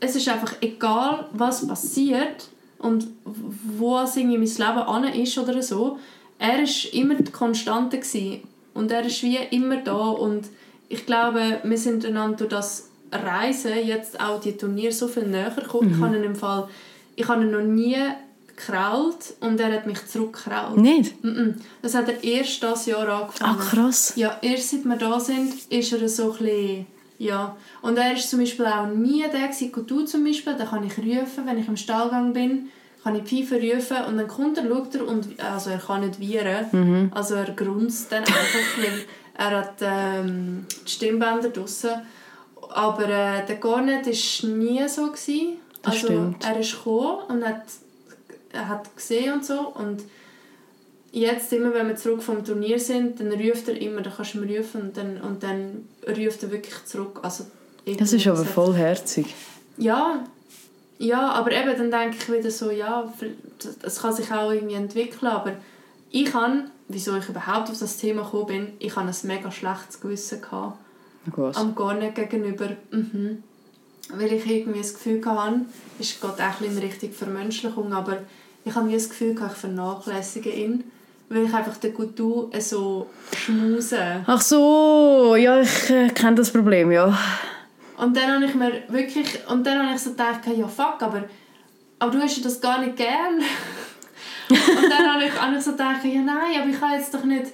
es 0.00 0.16
ist 0.16 0.28
einfach 0.28 0.54
egal, 0.60 1.28
was 1.32 1.66
passiert 1.66 2.48
und 2.78 3.06
wo 3.24 4.00
es 4.00 4.16
irgendwie 4.16 4.38
mein 4.38 4.46
Leben 4.46 4.88
an 4.88 5.04
ist 5.04 5.38
oder 5.38 5.62
so, 5.62 5.98
er 6.38 6.58
war 6.58 6.92
immer 6.94 7.14
die 7.14 7.30
Konstante. 7.30 7.98
Gewesen. 7.98 8.42
Und 8.74 8.90
er 8.90 9.06
ist 9.06 9.22
wie 9.22 9.38
immer 9.50 9.78
da 9.78 9.94
und 9.94 10.48
ich 10.88 11.06
glaube, 11.06 11.60
wir 11.62 11.78
sind 11.78 12.04
einander 12.04 12.36
durch 12.36 12.50
das 12.50 12.90
Reisen 13.10 13.86
jetzt 13.86 14.20
auch 14.20 14.40
die 14.40 14.56
Turnier 14.56 14.92
so 14.92 15.08
viel 15.08 15.24
näher 15.24 15.50
gekommen. 15.50 15.88
Mhm. 15.88 15.94
Ich 15.94 16.00
habe 16.02 16.16
ihn 16.16 16.24
im 16.24 16.36
Fall, 16.36 16.68
ich 17.16 17.28
habe 17.28 17.44
ihn 17.44 17.50
noch 17.50 17.62
nie 17.62 17.96
gekrault 18.48 19.34
und 19.40 19.60
er 19.60 19.72
hat 19.72 19.86
mich 19.86 20.04
zurückgekrault. 20.06 20.76
Nicht? 20.76 21.14
Das 21.82 21.94
hat 21.94 22.08
er 22.08 22.22
erst 22.22 22.62
das 22.62 22.86
Jahr 22.86 23.08
angefangen. 23.08 23.58
Ach 23.60 23.70
krass. 23.70 24.12
Ja, 24.16 24.38
erst 24.42 24.70
seit 24.70 24.84
wir 24.84 24.96
da 24.96 25.18
sind, 25.18 25.54
ist 25.70 25.92
er 25.92 26.08
so 26.08 26.32
ein 26.32 26.38
bisschen, 26.38 26.86
ja. 27.18 27.56
Und 27.82 27.96
er 27.96 28.14
ist 28.14 28.30
zum 28.30 28.40
Beispiel 28.40 28.66
auch 28.66 28.86
nie 28.86 29.22
der 29.22 29.48
gewesen, 29.48 29.86
du 29.86 30.04
zum 30.04 30.24
Beispiel, 30.24 30.54
da 30.56 30.66
kann 30.66 30.84
ich 30.84 30.98
rufen, 30.98 31.46
wenn 31.46 31.58
ich 31.58 31.68
im 31.68 31.76
Stallgang 31.76 32.32
bin 32.32 32.68
kann 33.04 33.14
ich 33.16 33.24
Pfeife 33.24 33.60
rufen 33.60 33.98
und 34.08 34.16
dann 34.16 34.26
kommt 34.26 34.56
er, 34.56 34.66
schaut 34.66 34.94
er 34.94 35.06
und 35.06 35.38
also 35.38 35.70
er 35.70 35.78
kann 35.78 36.00
nicht 36.00 36.18
viren, 36.18 36.66
mhm. 36.72 37.12
also 37.14 37.34
er 37.34 37.52
grunzt 37.52 38.10
dann 38.10 38.20
einfach, 38.20 38.78
weil 38.78 39.04
er 39.36 39.58
hat 39.58 39.74
ähm, 39.82 40.66
die 40.86 40.90
Stimmbänder 40.90 41.50
draussen. 41.50 41.90
Aber 42.70 43.04
äh, 43.04 43.46
der 43.46 43.56
Garnet 43.56 44.06
war 44.06 44.50
nie 44.50 44.88
so. 44.88 45.06
Gewesen. 45.06 45.58
Das 45.82 45.94
also 45.94 46.06
stimmt. 46.06 46.44
er 46.44 46.58
ist 46.58 46.72
gekommen 46.72 47.18
und 47.28 47.44
hat, 47.44 47.62
er 48.52 48.68
hat 48.68 48.96
gesehen 48.96 49.34
und 49.34 49.44
so 49.44 49.68
und 49.74 50.02
jetzt 51.12 51.52
immer, 51.52 51.74
wenn 51.74 51.88
wir 51.88 51.96
zurück 51.96 52.22
vom 52.22 52.42
Turnier 52.42 52.80
sind, 52.80 53.20
dann 53.20 53.32
ruft 53.32 53.68
er 53.68 53.80
immer, 53.80 54.00
dann 54.00 54.12
kannst 54.14 54.34
du 54.34 54.38
mir 54.38 54.58
rufen 54.58 54.80
und 54.80 54.96
dann, 54.96 55.20
und 55.20 55.42
dann 55.42 55.88
ruft 56.08 56.42
er 56.42 56.50
wirklich 56.50 56.84
zurück. 56.86 57.20
Also, 57.22 57.44
das 57.84 58.14
ist 58.14 58.26
aber 58.26 58.44
vollherzig. 58.44 59.26
Ja, 59.76 60.24
ja, 60.98 61.30
aber 61.30 61.52
eben 61.52 61.76
dann 61.76 61.90
denke 61.90 62.16
ich 62.18 62.32
wieder 62.32 62.50
so, 62.50 62.70
ja, 62.70 63.12
es 63.82 64.00
kann 64.00 64.14
sich 64.14 64.30
auch 64.30 64.50
irgendwie 64.50 64.74
entwickeln, 64.74 65.30
aber 65.30 65.52
ich 66.10 66.32
habe, 66.32 66.64
wieso 66.88 67.16
ich 67.16 67.28
überhaupt 67.28 67.70
auf 67.70 67.78
das 67.78 67.96
Thema 67.96 68.22
gekommen 68.22 68.46
bin, 68.46 68.72
ich 68.78 68.94
habe 68.94 69.08
ein 69.08 69.14
mega 69.24 69.50
schlechtes 69.50 70.00
Gewissen 70.00 70.40
gehabt. 70.40 70.78
Was? 71.26 71.56
Am 71.56 71.74
Garnet 71.74 72.14
gegenüber. 72.14 72.68
Mhm. 72.90 73.42
Weil 74.10 74.32
ich 74.32 74.46
irgendwie 74.46 74.80
das 74.80 74.94
Gefühl 74.94 75.24
hatte, 75.24 75.62
es 75.98 76.20
geht 76.20 76.30
auch 76.30 76.60
in 76.60 76.78
Richtung 76.78 77.10
Vermenschlichung, 77.10 77.92
aber 77.92 78.18
ich 78.64 78.74
habe 78.74 78.92
das 78.92 79.08
Gefühl, 79.08 79.34
ich 79.34 79.52
vernachlässige 79.56 80.50
ihn 80.50 80.84
weil 81.28 81.44
ich 81.44 81.54
einfach 81.54 81.76
den 81.76 81.94
Coutu 81.94 82.50
so 82.58 83.08
schmuse. 83.36 84.22
Ach 84.26 84.40
so, 84.40 85.34
ja, 85.36 85.60
ich 85.60 85.90
äh, 85.90 86.08
kenne 86.08 86.36
das 86.36 86.50
Problem, 86.52 86.92
ja. 86.92 87.16
Und 87.96 88.16
dann 88.16 88.34
habe 88.34 88.44
ich 88.44 88.54
mir 88.54 88.82
wirklich, 88.88 89.26
und 89.48 89.66
dann 89.66 89.86
habe 89.86 89.94
ich 89.94 90.02
so 90.02 90.10
gedacht, 90.10 90.40
ja 90.46 90.66
fuck, 90.66 91.00
aber, 91.00 91.24
aber 91.98 92.10
du 92.10 92.20
hast 92.20 92.36
ja 92.36 92.42
das 92.42 92.60
gar 92.60 92.80
nicht 92.80 92.96
gern. 92.96 93.38
und 94.48 94.90
dann 94.90 95.14
habe 95.14 95.24
ich, 95.24 95.40
habe 95.40 95.56
ich 95.56 95.62
so 95.62 95.72
gedacht, 95.72 96.04
ja 96.04 96.20
nein, 96.20 96.60
aber 96.60 96.70
ich 96.70 96.80
kann 96.80 96.92
jetzt 96.92 97.14
doch 97.14 97.24
nicht, 97.24 97.46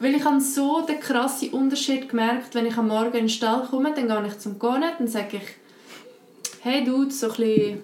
weil 0.00 0.14
ich 0.14 0.24
habe 0.24 0.40
so 0.40 0.82
den 0.82 1.00
krassen 1.00 1.50
Unterschied 1.50 2.08
gemerkt, 2.08 2.54
wenn 2.54 2.66
ich 2.66 2.76
am 2.76 2.88
Morgen 2.88 3.14
in 3.14 3.24
den 3.24 3.28
Stall 3.28 3.66
komme, 3.70 3.92
dann 3.94 4.08
gehe 4.08 4.26
ich 4.26 4.38
zum 4.38 4.58
Garnet, 4.58 4.94
dann 4.98 5.08
sage 5.08 5.38
ich, 5.38 6.62
hey 6.62 6.84
Dude, 6.84 7.10
so 7.10 7.30
ein 7.30 7.36
bisschen, 7.36 7.80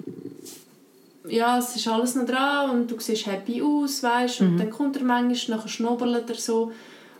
ja, 1.28 1.58
es 1.58 1.74
ist 1.74 1.88
alles 1.88 2.14
noch 2.14 2.26
dran 2.26 2.70
und 2.70 2.90
du 2.90 3.00
siehst 3.00 3.26
happy 3.26 3.62
aus, 3.62 4.02
weißt, 4.02 4.42
und 4.42 4.54
mhm. 4.54 4.58
dann 4.58 4.70
kommt 4.70 4.96
er 4.96 5.04
manchmal, 5.04 5.56
nachher 5.56 5.68
schnubbelt 5.68 6.28
er 6.28 6.36
so 6.36 6.72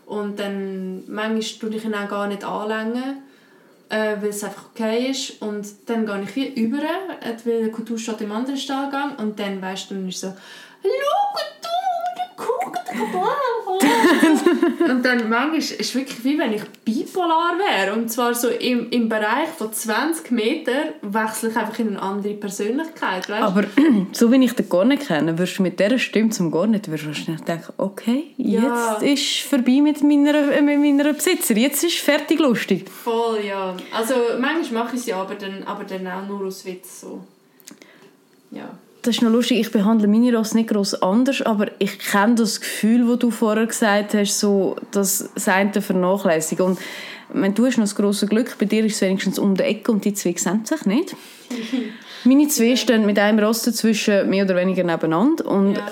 Und 0.05 0.39
dann 0.39 1.03
manchmal 1.07 1.71
tue 1.71 1.77
ich 1.77 1.85
ihn 1.85 1.95
auch 1.95 2.09
gar 2.09 2.27
nicht 2.27 2.43
anlängen, 2.43 3.23
äh, 3.93 4.19
weil 4.19 4.29
es 4.29 4.43
einfach 4.43 4.65
okay 4.73 5.11
ist. 5.11 5.41
Und 5.41 5.67
dann 5.85 6.05
gehe 6.05 6.21
ich 6.23 6.35
wie 6.35 6.47
über, 6.47 6.79
äh, 6.79 7.35
weil 7.45 7.65
der 7.65 7.71
Kultur 7.71 7.97
steht 7.99 8.21
im 8.21 8.31
anderen 8.31 8.57
Stallgang 8.57 9.15
und 9.17 9.39
dann 9.39 9.61
weißt 9.61 9.91
du, 9.91 9.95
dann 9.95 10.09
ist 10.09 10.21
so 10.21 10.33
«Schau, 10.81 10.89
du, 11.61 11.69
guck, 12.35 12.73
und 14.89 15.03
dann 15.03 15.29
manchmal 15.29 15.57
ist 15.57 15.79
es 15.79 15.95
wirklich 15.95 16.23
wie 16.23 16.37
wenn 16.37 16.53
ich 16.53 16.63
bipolar 16.85 17.57
wäre. 17.57 17.93
Und 17.93 18.09
zwar 18.09 18.33
so 18.33 18.49
im, 18.49 18.89
im 18.89 19.09
Bereich 19.09 19.49
von 19.57 19.71
20 19.71 20.31
Metern 20.31 20.89
wechsle 21.01 21.49
ich 21.49 21.57
einfach 21.57 21.77
in 21.79 21.89
eine 21.89 22.01
andere 22.01 22.33
Persönlichkeit. 22.33 23.29
Weißt? 23.29 23.43
Aber 23.43 23.63
so 24.11 24.31
wie 24.31 24.43
ich 24.43 24.53
den 24.53 24.69
Gornet 24.69 25.07
kenne, 25.07 25.37
wirst 25.37 25.59
du 25.59 25.63
mit 25.63 25.79
dieser 25.79 25.99
Stimme 25.99 26.29
zum 26.29 26.51
Gornet 26.51 26.89
wirst 26.89 27.03
du 27.03 27.07
wahrscheinlich 27.07 27.43
denken, 27.43 27.73
okay, 27.77 28.33
jetzt 28.37 28.63
ja. 28.63 28.95
ist 28.97 29.39
vorbei 29.41 29.81
mit 29.81 30.03
meiner, 30.03 30.61
mit 30.61 30.79
meiner 30.79 31.13
Besitzer, 31.13 31.55
jetzt 31.55 31.83
ist 31.83 31.99
fertig 31.99 32.39
lustig. 32.39 32.89
Voll, 32.89 33.39
ja. 33.45 33.75
Also 33.91 34.15
manchmal 34.39 34.83
mache 34.83 34.95
ich 34.95 35.01
es 35.01 35.07
ja, 35.07 35.21
aber 35.21 35.35
dann, 35.35 35.63
aber 35.63 35.83
dann 35.83 36.07
auch 36.07 36.27
nur 36.27 36.45
aus 36.45 36.65
Witz 36.65 37.01
so. 37.01 37.21
Ja 38.51 38.69
das 39.03 39.15
ist 39.17 39.21
noch 39.21 39.31
lustig, 39.31 39.59
ich 39.59 39.71
behandle 39.71 40.07
meine 40.07 40.35
Ross 40.35 40.53
nicht 40.53 40.69
groß 40.69 41.01
anders, 41.01 41.41
aber 41.41 41.67
ich 41.79 41.99
kenne 41.99 42.35
das 42.35 42.61
Gefühl, 42.61 43.05
das 43.05 43.19
du 43.19 43.31
vorher 43.31 43.67
gesagt 43.67 44.13
hast, 44.13 44.39
so 44.39 44.77
das 44.91 45.29
eine 45.45 45.81
vernachlässigen. 45.81 46.65
Und 46.65 46.79
wenn 47.33 47.53
du 47.53 47.65
hast 47.65 47.77
noch 47.77 47.83
das 47.83 47.95
grosse 47.95 48.27
Glück, 48.27 48.57
bei 48.57 48.65
dir 48.65 48.85
ist 48.85 48.95
es 48.95 49.01
wenigstens 49.01 49.37
um 49.37 49.55
die 49.55 49.63
Ecke 49.63 49.91
und 49.91 50.05
die 50.05 50.13
zwei 50.13 50.33
sehen 50.37 50.65
sich 50.65 50.85
nicht. 50.85 51.15
meine 52.23 52.47
zwei 52.47 52.75
stehen 52.77 53.05
mit 53.05 53.19
einem 53.19 53.39
Ross 53.39 53.63
dazwischen 53.63 54.29
mehr 54.29 54.45
oder 54.45 54.55
weniger 54.55 54.83
nebeneinander 54.83 55.45
und 55.45 55.75
ja. 55.75 55.91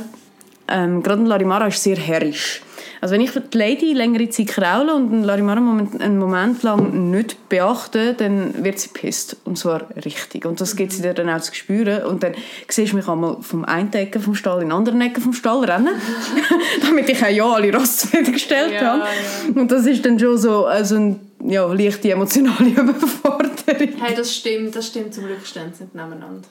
ähm, 0.70 1.04
gerade 1.04 1.24
Larimara 1.24 1.68
ist 1.68 1.84
sehr 1.84 1.98
herrisch. 1.98 2.62
Also 3.02 3.16
wenn 3.16 3.22
ich 3.22 3.32
die 3.32 3.58
Lady 3.58 3.94
längere 3.94 4.30
Zeit 4.30 4.50
kraule 4.50 4.94
und 4.94 5.24
Larimara 5.24 5.58
einen 5.58 6.20
Moment 6.20 6.62
lang 6.62 7.10
nicht 7.10 7.50
beachte, 7.50 8.14
dann 8.14 8.64
wird 8.64 8.78
sie 8.78 8.90
pisst. 8.90 9.38
Und 9.44 9.58
zwar 9.58 9.88
richtig. 10.06 10.46
Und 10.46 10.62
das 10.62 10.76
gibt 10.76 10.92
sie 10.92 11.02
dir 11.02 11.16
dann 11.16 11.28
auch 11.28 11.42
zu 11.42 11.56
spüren. 11.56 12.06
Und 12.06 12.22
dann 12.22 12.34
siehst 12.70 12.92
du 12.92 12.98
mich 12.98 13.08
einmal 13.08 13.38
vom 13.42 13.66
einen 13.66 13.92
Ecke 13.92 14.20
vom 14.20 14.36
Stall 14.36 14.62
in 14.62 14.68
den 14.68 14.74
anderen 14.74 15.02
Ecke 15.02 15.20
vom 15.20 15.34
Stall 15.34 15.66
rennen. 15.66 15.96
Damit 16.84 17.10
ich 17.10 17.24
auch 17.24 17.30
ja 17.30 17.52
alle 17.52 17.76
Rost 17.76 18.12
gestellt 18.32 18.74
ja, 18.74 18.82
habe. 18.82 19.00
Ja. 19.02 19.60
Und 19.60 19.72
das 19.72 19.88
ist 19.88 20.06
dann 20.06 20.20
schon 20.20 20.38
so 20.38 20.68
also 20.68 20.96
ein 20.96 21.20
ja, 21.44 21.66
leichte 21.74 22.12
emotionale 22.12 22.70
Überforderung. 22.70 23.52
Hey, 24.00 24.14
das 24.16 24.36
stimmt. 24.36 24.76
Das 24.76 24.86
stimmt. 24.86 25.16
Zum 25.16 25.26
Glück 25.26 25.44
stehen 25.44 25.74
sie 25.74 25.86
nicht 25.86 25.96
nebeneinander. 25.96 26.48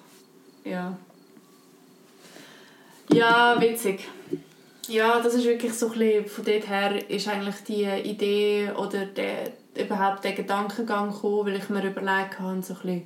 Ja. 0.64 0.98
Ja, 3.12 3.56
witzig. 3.60 4.08
Ja, 4.90 5.20
das 5.20 5.34
ist 5.34 5.44
wirklich 5.44 5.72
so 5.74 5.86
ein 5.86 5.98
bisschen, 5.98 6.26
von 6.26 6.44
dort 6.44 6.68
her 6.68 7.10
ist 7.10 7.28
eigentlich 7.28 7.54
die 7.68 7.84
Idee 7.84 8.70
oder 8.76 9.06
der, 9.06 9.52
überhaupt 9.76 10.24
der 10.24 10.32
Gedankengang 10.32 11.12
gekommen, 11.12 11.46
weil 11.46 11.56
ich 11.56 11.68
mir 11.68 11.86
überlegt 11.86 12.40
habe, 12.40 12.60
so 12.60 12.74
ein 12.74 12.80
bisschen, 12.80 13.02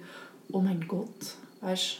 oh 0.50 0.60
mein 0.60 0.88
Gott, 0.88 1.08
weißt 1.60 1.98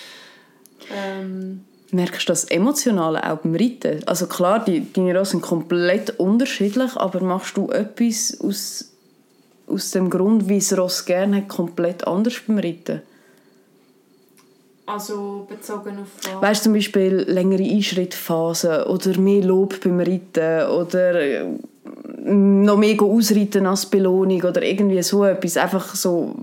ähm, 0.96 1.66
Merkst 1.90 2.26
du 2.26 2.32
das 2.32 2.44
Emotionale 2.44 3.22
auch 3.30 3.38
beim 3.38 3.54
Reiten? 3.54 4.02
Also 4.06 4.26
klar, 4.26 4.64
die, 4.64 4.90
deine 4.90 5.16
Rosen 5.16 5.32
sind 5.32 5.42
komplett 5.42 6.18
unterschiedlich, 6.18 6.96
aber 6.96 7.20
machst 7.20 7.56
du 7.58 7.70
etwas 7.70 8.40
aus, 8.40 8.92
aus 9.66 9.90
dem 9.90 10.08
Grund, 10.08 10.48
wie 10.48 10.56
es 10.56 10.76
Ross 10.76 11.04
gerne 11.04 11.36
hat, 11.36 11.48
komplett 11.48 12.06
anders 12.06 12.40
beim 12.46 12.58
Reiten? 12.58 13.02
Also 14.86 15.46
bezogen 15.48 15.98
auf 15.98 16.32
was? 16.34 16.42
Weißt 16.42 16.60
du, 16.60 16.64
zum 16.64 16.72
Beispiel 16.74 17.24
längere 17.28 17.64
Einschrittphasen 17.64 18.84
oder 18.84 19.18
mehr 19.18 19.42
Lob 19.42 19.80
beim 19.82 19.98
Reiten 19.98 20.68
oder 20.70 21.20
äh, 21.20 21.44
noch 22.24 22.76
mehr 22.76 23.00
ausreiten 23.02 23.66
als 23.66 23.86
Belohnung 23.86 24.42
oder 24.42 24.62
irgendwie 24.62 25.02
so 25.02 25.24
etwas. 25.24 25.56
Einfach 25.56 25.94
so, 25.96 26.34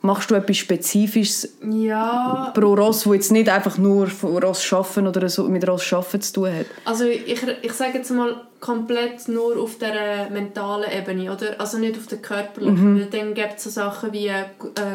machst 0.00 0.30
du 0.30 0.34
etwas 0.34 0.56
Spezifisches 0.56 1.56
ja. 1.70 2.50
pro 2.54 2.74
Ross, 2.74 3.06
wo 3.06 3.12
jetzt 3.12 3.32
nicht 3.32 3.48
einfach 3.48 3.76
nur 3.76 4.08
Ross 4.22 4.62
schaffen 4.62 5.06
oder 5.06 5.28
so 5.28 5.44
mit 5.44 5.68
Ross 5.68 5.84
schaffen 5.84 6.22
zu 6.22 6.32
tun 6.32 6.54
hat? 6.54 6.66
Also 6.86 7.04
ich, 7.04 7.42
ich 7.62 7.72
sage 7.72 7.98
jetzt 7.98 8.10
mal 8.10 8.40
komplett 8.60 9.28
nur 9.28 9.58
auf 9.58 9.76
der 9.78 10.30
mentalen 10.30 10.90
Ebene, 10.90 11.32
oder? 11.32 11.60
Also 11.60 11.78
nicht 11.78 11.96
auf 11.98 12.06
der 12.06 12.18
körperlichen. 12.18 12.94
Mhm. 12.94 13.10
Dann 13.10 13.34
gibt 13.34 13.58
es 13.58 13.64
so 13.64 13.70
Sachen 13.70 14.12
wie 14.12 14.28
äh, 14.28 14.44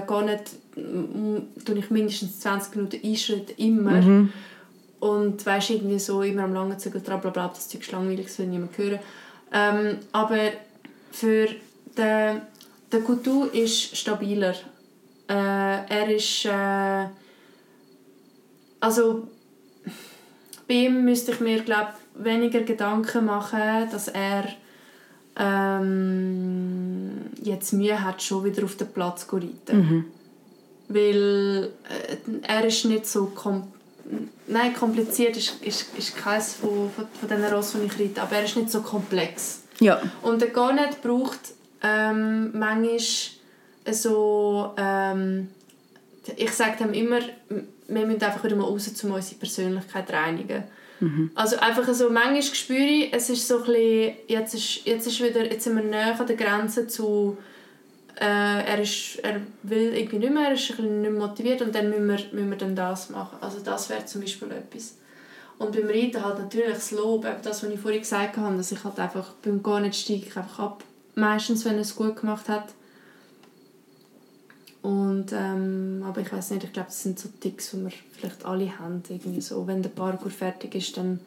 gar 0.07 0.23
nicht 0.23 0.43
tue 0.75 1.77
ich 1.77 1.89
mindestens 1.89 2.39
20 2.39 2.75
Minuten 2.75 2.99
Einschritt 3.05 3.57
immer. 3.57 4.01
Mhm. 4.01 4.33
Und 4.99 5.43
weißt 5.45 5.71
irgendwie 5.71 5.99
so 5.99 6.21
immer 6.21 6.43
am 6.43 6.53
langen 6.53 6.77
Zügel 6.77 7.01
dran, 7.01 7.21
bla 7.21 7.31
bla, 7.31 7.47
das 7.47 7.67
Zeug 7.67 7.81
ist 7.81 7.91
langweilig, 7.91 8.27
das 8.27 8.37
will 8.37 8.47
niemand 8.47 8.77
hören. 8.77 8.99
Ähm, 9.51 9.97
aber 10.11 10.51
für 11.11 11.47
den, 11.97 12.41
der 12.91 12.99
Coutu 13.05 13.45
ist 13.45 13.97
stabiler. 13.97 14.53
Äh, 15.27 15.33
er 15.33 16.15
ist 16.15 16.45
äh, 16.45 17.07
also 18.79 19.27
bei 20.67 20.73
ihm 20.73 21.03
müsste 21.03 21.31
ich 21.31 21.39
mir 21.39 21.61
glaube 21.61 21.93
weniger 22.15 22.61
Gedanken 22.61 23.25
machen, 23.25 23.89
dass 23.91 24.07
er 24.07 24.45
ähm, 25.35 27.11
jetzt 27.41 27.73
Mühe 27.73 28.03
hat, 28.03 28.21
schon 28.21 28.43
wieder 28.45 28.63
auf 28.63 28.75
den 28.75 28.91
Platz 28.91 29.27
zu 29.27 29.35
reiten. 29.35 29.77
Mhm 29.77 30.05
weil 30.93 31.71
äh, 31.89 32.47
er 32.47 32.65
ist 32.65 32.85
nicht 32.85 33.05
so 33.07 33.25
kom 33.27 33.71
Nein, 34.47 34.73
kompliziert 34.73 35.37
ist, 35.37 35.63
ist, 35.63 35.97
ist 35.97 36.17
keines 36.17 36.55
von, 36.55 36.91
von, 36.93 37.07
von 37.17 37.29
diesen 37.29 37.45
Rossen, 37.45 37.81
die 37.81 37.87
ich 37.87 37.99
reite, 37.99 38.21
aber 38.21 38.35
er 38.35 38.43
ist 38.43 38.57
nicht 38.57 38.69
so 38.69 38.81
komplex. 38.81 39.61
Ja. 39.79 40.01
Und 40.21 40.41
der 40.41 40.49
Garnet 40.49 41.01
braucht 41.01 41.39
ähm, 41.81 42.51
manchmal 42.57 42.99
so... 43.91 44.73
Ähm, 44.75 45.47
ich 46.35 46.51
sage 46.51 46.83
dem 46.83 46.93
immer, 46.93 47.19
wir 47.49 48.05
müssen 48.05 48.21
einfach 48.21 48.43
wieder 48.43 48.55
mal 48.55 48.65
raus, 48.65 48.91
um 49.03 49.11
unsere 49.11 49.35
Persönlichkeit 49.35 50.11
reinigen. 50.11 50.63
Mhm. 50.99 51.31
Also 51.33 51.57
einfach 51.57 51.91
so, 51.93 52.09
manchmal 52.09 52.43
spüre 52.43 52.79
ich, 52.79 53.13
es 53.13 53.29
ist 53.29 53.47
so 53.47 53.59
ein 53.59 53.63
bisschen, 53.65 54.13
jetzt, 54.27 54.53
ist, 54.53 54.85
jetzt, 54.85 55.07
ist 55.07 55.23
wieder, 55.23 55.45
jetzt 55.45 55.63
sind 55.63 55.75
wir 55.75 55.83
näher 55.83 56.19
an 56.19 56.27
der 56.27 56.35
Grenze 56.35 56.87
zu 56.87 57.37
äh, 58.19 58.65
er, 58.65 58.81
ist, 58.81 59.19
er 59.23 59.41
will 59.63 59.93
irgendwie 59.95 60.19
nicht 60.19 60.33
mehr, 60.33 60.47
er 60.47 60.53
ist 60.53 60.69
ein 60.71 60.77
bisschen 60.77 61.01
nicht 61.01 61.13
motiviert 61.13 61.61
und 61.61 61.73
dann 61.73 61.89
müssen 61.89 62.07
wir, 62.07 62.33
müssen 62.33 62.49
wir 62.49 62.57
dann 62.57 62.75
das 62.75 63.09
machen. 63.09 63.37
Also 63.41 63.59
das 63.59 63.89
wäre 63.89 64.05
zum 64.05 64.21
Beispiel 64.21 64.51
etwas. 64.51 64.95
Und 65.57 65.73
beim 65.73 65.87
Reiten 65.87 66.23
halt 66.23 66.39
natürlich 66.39 66.73
das 66.73 66.91
Lob, 66.91 67.25
eben 67.25 67.41
das, 67.43 67.63
was 67.63 67.69
ich 67.69 67.79
vorhin 67.79 68.01
gesagt 68.01 68.37
habe, 68.37 68.57
dass 68.57 68.71
ich 68.71 68.83
halt 68.83 68.99
einfach 68.99 69.33
beim 69.43 69.61
gar 69.61 69.79
nicht 69.79 69.95
steige 69.95 70.25
ich 70.25 70.35
einfach 70.35 70.59
ab. 70.59 70.83
Meistens, 71.15 71.65
wenn 71.65 71.75
er 71.75 71.81
es 71.81 71.95
gut 71.95 72.15
gemacht 72.15 72.49
hat. 72.49 72.69
Und, 74.81 75.31
ähm, 75.33 76.03
aber 76.03 76.21
ich 76.21 76.33
weiß 76.33 76.51
nicht, 76.51 76.63
ich 76.63 76.73
glaube, 76.73 76.87
das 76.87 77.03
sind 77.03 77.19
so 77.19 77.29
Ticks, 77.39 77.71
die 77.71 77.83
wir 77.83 77.91
vielleicht 78.11 78.43
alle 78.43 78.79
haben. 78.79 79.03
Irgendwie 79.07 79.41
so. 79.41 79.67
Wenn 79.67 79.83
der 79.83 79.91
Parkour 79.91 80.31
fertig 80.31 80.73
ist, 80.73 80.97
dann 80.97 81.19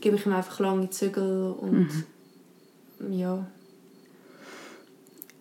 gebe 0.00 0.16
ich 0.16 0.26
ihm 0.26 0.32
einfach 0.32 0.60
lange 0.60 0.88
Zügel 0.90 1.52
und 1.52 1.88
mhm. 3.00 3.12
ja, 3.12 3.44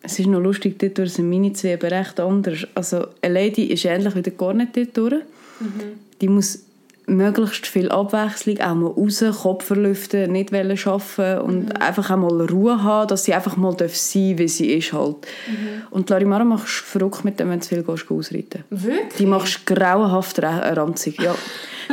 es 0.04 0.20
ist 0.20 0.28
noch 0.28 0.40
lustig, 0.40 0.80
dort 0.80 1.10
sind 1.10 1.30
meine 1.30 1.54
zwei 1.54 1.74
eben 1.74 1.88
recht 1.88 2.20
anders. 2.20 2.68
Also 2.76 3.08
eine 3.22 3.34
Lady 3.34 3.66
ist 3.66 3.86
ähnlich 3.86 4.16
wie 4.16 4.22
der 4.22 4.34
Cornet 4.34 4.76
dort 4.76 4.98
durch. 4.98 5.22
Mhm. 5.60 6.00
Die 6.20 6.28
muss 6.28 6.60
möglichst 7.08 7.68
viel 7.68 7.90
Abwechslung, 7.90 8.60
auch 8.62 8.76
mal 8.76 8.88
raus, 8.88 9.24
Kopf 9.42 9.66
verlüften, 9.66 10.32
nicht 10.32 10.54
arbeiten 10.54 11.42
und 11.42 11.66
mhm. 11.66 11.72
einfach 11.74 12.10
auch 12.10 12.18
mal 12.18 12.46
Ruhe 12.46 12.82
haben, 12.82 13.08
dass 13.08 13.26
sie 13.26 13.34
einfach 13.34 13.58
mal 13.58 13.72
sein 13.72 13.78
darf, 13.80 14.40
wie 14.40 14.48
sie 14.48 14.74
ist 14.74 14.94
halt. 14.94 15.18
Mhm. 15.48 15.84
Und 15.92 16.10
Larimara 16.10 16.44
machst 16.44 16.80
du 16.80 16.84
verrückt 16.84 17.26
mit 17.26 17.40
dem, 17.40 17.50
wenn 17.50 17.60
du 17.60 17.66
viel 17.66 17.84
gehst, 17.84 18.10
ausreiten. 18.10 18.64
Wirklich? 18.70 19.18
Die 19.18 19.26
machst 19.26 19.66
grauenhaft 19.66 20.42
ranzig, 20.42 21.22
ja. 21.22 21.36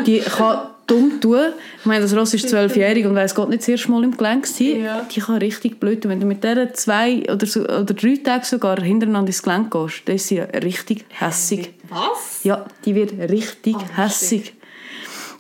Die 0.07 0.21
kann 0.21 0.69
dumm 0.89 1.21
tun. 1.21 1.53
Ich 1.79 1.87
meine, 1.87 2.03
das 2.03 2.17
Ross 2.17 2.35
ist 2.35 2.49
zwölfjährig 2.49 3.07
und 3.07 3.15
weiß 3.15 3.35
Gott 3.35 3.49
nicht 3.49 3.63
das 3.63 3.69
erste 3.69 3.91
Mal 3.93 4.03
im 4.03 4.17
Gelenk 4.17 4.47
sein. 4.47 4.83
Ja. 4.83 5.07
Die 5.09 5.21
kann 5.21 5.37
richtig 5.37 5.79
blöd 5.79 6.03
tun. 6.03 6.11
Wenn 6.11 6.21
du 6.21 6.27
mit 6.27 6.43
der 6.43 6.75
zwei 6.75 7.23
oder, 7.31 7.47
so, 7.47 7.61
oder 7.63 7.85
drei 7.85 8.17
Tage 8.17 8.45
sogar 8.45 8.81
hintereinander 8.81 9.29
ins 9.29 9.43
Gelenk 9.43 9.71
gehst, 9.71 10.03
dann 10.07 10.17
ist 10.17 10.29
sie 10.29 10.41
richtig 10.41 11.05
hässig. 11.11 11.71
Was? 11.89 12.43
Ja, 12.43 12.67
die 12.85 12.95
wird 12.95 13.13
richtig 13.31 13.77
oh, 13.77 13.97
hässig. 13.97 14.55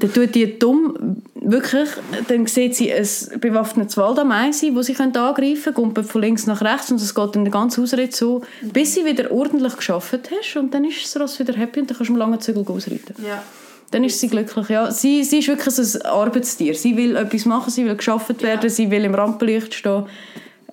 Dann 0.01 0.12
tut 0.12 0.34
die 0.36 0.59
dumm, 0.59 1.22
wirklich, 1.34 1.88
dann 2.28 2.46
sieht 2.46 2.76
sie 2.76 2.92
ein 2.92 3.07
bewaffnetes 3.40 3.96
Waldameisen, 3.96 4.72
das 4.74 4.86
sie 4.86 4.96
angreifen 4.96 5.74
können, 5.74 5.94
kommt 5.94 6.07
von 6.07 6.20
links 6.20 6.46
nach 6.46 6.62
rechts 6.62 6.92
und 6.92 7.01
es 7.01 7.12
geht 7.12 7.34
dann 7.34 7.44
den 7.44 7.51
ganzen 7.51 7.82
Ausritt 7.82 8.14
so, 8.14 8.42
bis 8.62 8.94
sie 8.94 9.05
wieder 9.05 9.32
ordentlich 9.32 9.76
geschafft 9.76 10.30
hast 10.30 10.57
und 10.57 10.72
dann 10.72 10.84
ist 10.84 11.03
das 11.03 11.20
Ross 11.20 11.40
wieder 11.40 11.55
happy 11.55 11.80
und 11.80 11.90
dann 11.90 11.96
kannst 11.96 12.11
du 12.11 12.12
einen 12.12 12.20
langen 12.20 12.40
Zügel 12.40 12.64
ausreiten. 12.68 13.16
Ja. 13.26 13.42
Dann 13.91 14.05
ist 14.05 14.20
sie 14.20 14.28
glücklich. 14.28 14.68
Ja, 14.68 14.91
sie, 14.91 15.24
sie 15.24 15.39
ist 15.39 15.49
wirklich 15.49 15.78
ein 15.78 16.03
Arbeitstier. 16.03 16.74
Sie 16.74 16.97
will 16.97 17.16
etwas 17.16 17.47
machen, 17.47 17.70
sie 17.70 17.84
will 17.84 17.97
geschafft 17.97 18.43
werden, 18.43 18.62
ja. 18.62 18.68
sie 18.68 18.91
will 18.91 19.05
im 19.05 19.14
Rampenlicht 19.14 19.74
stehen. 19.74 20.05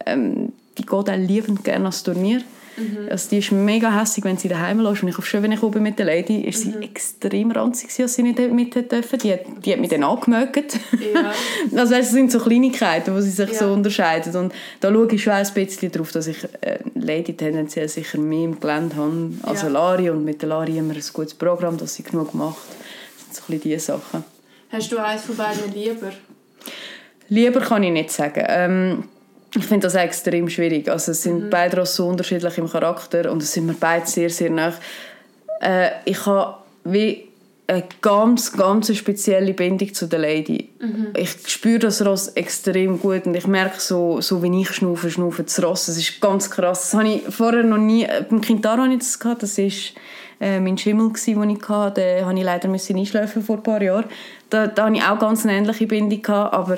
Ähm, 0.06 0.52
die 0.78 0.86
geht 0.86 0.92
auch 0.92 1.16
liebend 1.16 1.64
gerne 1.64 1.86
ans 1.86 2.04
Turnier. 2.04 2.42
Mhm. 2.78 3.08
Also 3.10 3.30
die 3.30 3.38
ist 3.38 3.52
mega 3.52 3.90
hässlich, 3.98 4.26
wenn 4.26 4.38
sie 4.38 4.50
daheim 4.50 4.80
lässt. 4.80 5.02
Und 5.02 5.10
ich 5.10 5.18
hoffe 5.18 5.28
schon, 5.28 5.44
wenn 5.44 5.52
ich 5.52 5.64
oben 5.64 5.82
mit 5.82 5.98
der 5.98 6.08
Lady, 6.08 6.42
ist 6.42 6.62
sie 6.62 6.70
mhm. 6.70 6.82
extrem 6.82 7.52
ranzig, 7.52 7.90
als 8.02 8.16
sie 8.16 8.24
nicht 8.24 8.38
mit 8.52 8.76
dürfen. 8.92 9.20
Die, 9.20 9.36
die 9.64 9.72
hat 9.72 9.80
mich 9.80 9.90
dann 9.90 10.04
angemögt. 10.04 10.78
Ja. 10.92 11.32
also 11.80 11.94
das 11.94 12.12
sind 12.12 12.32
so 12.32 12.40
Kleinigkeiten, 12.40 13.16
wo 13.16 13.22
sie 13.22 13.30
sich 13.30 13.52
ja. 13.52 13.60
so 13.60 13.72
unterscheiden. 13.72 14.36
Und 14.36 14.54
da 14.82 14.92
schaue 14.92 15.08
ich 15.14 15.24
schon 15.24 15.34
ein 15.34 15.48
bisschen 15.54 15.92
darauf, 15.92 16.12
dass 16.12 16.28
ich 16.28 16.44
äh, 16.62 16.80
Lady 16.96 17.34
tendenziell 17.34 17.88
sicher 17.88 18.18
mehr 18.18 18.44
im 18.44 18.60
Gelände 18.60 18.96
habe 18.98 19.32
als 19.44 19.62
ja. 19.62 19.70
Lari. 19.70 20.10
Und 20.10 20.26
mit 20.26 20.42
der 20.42 20.50
Lari 20.50 20.78
immer 20.78 20.94
ein 20.94 21.04
gutes 21.14 21.34
Programm, 21.34 21.78
dass 21.78 21.96
sie 21.96 22.04
genug 22.04 22.34
macht. 22.34 22.58
So 23.36 23.42
ein 23.42 23.60
bisschen 23.60 23.62
diese 23.62 23.86
Sachen. 23.86 24.24
Hast 24.72 24.92
du 24.92 24.98
eins 24.98 25.24
von 25.24 25.36
beiden 25.36 25.74
lieber? 25.74 26.12
Lieber 27.30 27.60
kann 27.62 27.84
ich 27.84 27.92
nicht 27.92 28.12
sagen. 28.12 28.44
Ähm, 28.48 29.04
ich 29.56 29.66
finde 29.66 29.88
das 29.88 29.96
extrem 29.96 30.50
schwierig. 30.50 30.90
Also 30.90 31.12
es 31.12 31.24
sind 31.24 31.46
mhm. 31.46 31.50
beide 31.50 31.86
so 31.86 32.08
unterschiedlich 32.08 32.58
im 32.58 32.70
Charakter 32.70 33.32
und 33.32 33.42
es 33.42 33.54
sind 33.54 33.66
mir 33.66 33.76
beide 33.80 34.06
sehr, 34.06 34.30
sehr 34.30 34.50
nah. 34.50 34.74
Äh, 35.62 35.90
ich 36.06 36.26
habe 36.26 36.58
wie 36.84 37.26
eine 37.68 37.84
ganz, 38.02 38.52
ganz 38.54 38.96
spezielle 38.96 39.54
Bindung 39.54 39.94
zu 39.94 40.08
der 40.08 40.20
Lady. 40.20 40.70
Mhm. 40.80 41.08
Ich 41.18 41.36
spüre 41.48 41.80
das 41.80 42.06
Ross 42.06 42.28
extrem 42.30 43.00
gut 43.00 43.26
und 43.26 43.36
ich 43.36 43.48
merke 43.48 43.80
so, 43.80 44.22
so 44.22 44.44
wie 44.44 44.62
ich 44.62 44.70
schnaufe, 44.70 45.10
schnaufe 45.10 45.44
das 45.44 45.62
Ross. 45.64 45.88
Das 45.88 45.98
ist 45.98 46.22
ganz 46.22 46.52
krass. 46.52 46.92
Das 46.92 46.94
habe 46.94 47.10
ich 47.10 47.22
vorher 47.34 47.64
noch 47.64 47.78
nie... 47.78 48.08
Beim 48.30 48.42
Kintaro 48.42 48.84
hatte 48.84 48.94
ich 48.94 49.00
das 49.00 49.20
gehabt. 49.20 49.42
Das 49.42 49.58
war 49.58 49.72
äh, 50.40 50.60
mein 50.60 50.78
Schimmel, 50.78 51.12
den 51.26 51.50
ich 51.50 51.70
hatte. 51.70 52.60
Den 52.62 52.72
musste 52.72 52.94
ich 52.94 53.14
leider 53.14 53.26
einschlafen 53.26 53.44
vor 53.44 53.58
ein 53.58 53.64
paar 53.64 53.82
Jahren. 53.82 54.06
Da, 54.50 54.68
da 54.68 54.86
hatte 54.86 54.96
ich 54.96 55.04
auch 55.04 55.20
ganz 55.20 55.46
eine 55.46 55.58
ähnliche 55.58 55.88
Bindung, 55.88 56.22
gehabt, 56.22 56.54
aber 56.54 56.78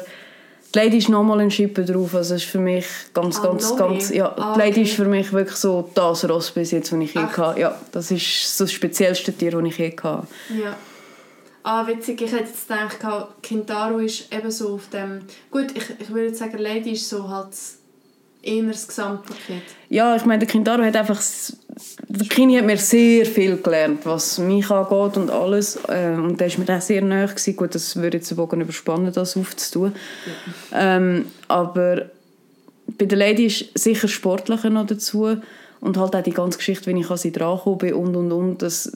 die 0.73 0.79
Lady 0.79 0.97
ist 0.97 1.09
nochmal 1.09 1.39
ein 1.39 1.51
Schippe 1.51 1.85
drauf. 1.85 2.15
Also 2.15 2.35
ist 2.35 2.45
für 2.45 2.59
mich 2.59 2.85
ganz, 3.13 3.39
ah, 3.39 3.43
ganz, 3.43 3.75
ganz... 3.75 4.09
Ja, 4.09 4.33
ah, 4.37 4.53
die 4.53 4.59
Lady 4.59 4.71
okay. 4.71 4.81
ist 4.83 4.93
für 4.93 5.05
mich 5.05 5.31
wirklich 5.31 5.57
so 5.57 5.89
das 5.93 6.27
Ross 6.29 6.51
bis 6.51 6.71
jetzt, 6.71 6.91
das 6.91 6.99
ich 6.99 7.13
je 7.13 7.21
hatte. 7.21 7.59
Ja, 7.59 7.75
das 7.91 8.11
ist 8.11 8.57
so 8.57 8.65
das 8.65 8.71
speziellste 8.71 9.33
Tier, 9.33 9.51
das 9.51 9.63
ich 9.63 9.77
je 9.77 9.91
hatte. 9.91 10.27
Ja. 10.49 10.75
Ah, 11.63 11.85
witzig. 11.85 12.21
Ich 12.21 12.31
hätte 12.31 12.45
jetzt 12.45 12.67
gedacht, 12.67 12.97
Kintaro 13.41 13.99
ist 13.99 14.31
eben 14.33 14.51
so 14.51 14.75
auf 14.75 14.89
dem... 14.89 15.21
Gut, 15.51 15.67
ich, 15.75 15.83
ich 15.99 16.13
würde 16.13 16.33
sagen, 16.33 16.57
Lady 16.59 16.91
ist 16.91 17.09
so 17.09 17.27
halt 17.27 17.49
eher 18.47 18.63
das 18.63 18.87
Gesamtpaket. 18.87 19.63
Ja, 19.89 20.15
ich 20.15 20.25
meine, 20.25 20.39
der 20.39 20.47
Kintaro 20.47 20.83
hat 20.83 20.95
einfach 20.95 21.21
der 22.09 22.27
Kini 22.27 22.55
hat 22.55 22.65
mir 22.65 22.77
sehr 22.77 23.25
viel 23.25 23.57
gelernt, 23.57 24.05
was 24.05 24.37
mich 24.39 24.69
angeht 24.69 25.17
und 25.17 25.29
alles. 25.29 25.79
Ähm, 25.89 26.25
und 26.25 26.39
der 26.39 26.49
war 26.57 26.65
mir 26.65 26.77
auch 26.77 26.81
sehr 26.81 27.01
nahe. 27.01 27.27
Gewesen. 27.27 27.55
Gut, 27.55 27.75
das 27.75 27.95
würde 27.95 28.17
jetzt 28.17 28.31
einen 28.31 28.37
Bogen 28.37 28.61
überspannen, 28.61 29.13
das 29.13 29.37
aufzutun. 29.37 29.93
Ja. 30.71 30.97
Ähm, 30.97 31.25
aber 31.47 32.09
bei 32.97 33.05
der 33.05 33.17
Lady 33.17 33.45
ist 33.47 33.77
sicher 33.77 34.07
sportlicher 34.07 34.69
noch 34.69 34.87
dazu. 34.87 35.37
Und 35.79 35.97
halt 35.97 36.15
auch 36.15 36.23
die 36.23 36.31
ganze 36.31 36.57
Geschichte, 36.57 36.93
wie 36.93 36.99
ich 36.99 37.09
an 37.09 37.17
sie 37.17 37.31
drangekommen 37.31 37.77
bin 37.77 37.93
und, 37.93 38.15
und, 38.15 38.31
und. 38.31 38.61
Das, 38.61 38.91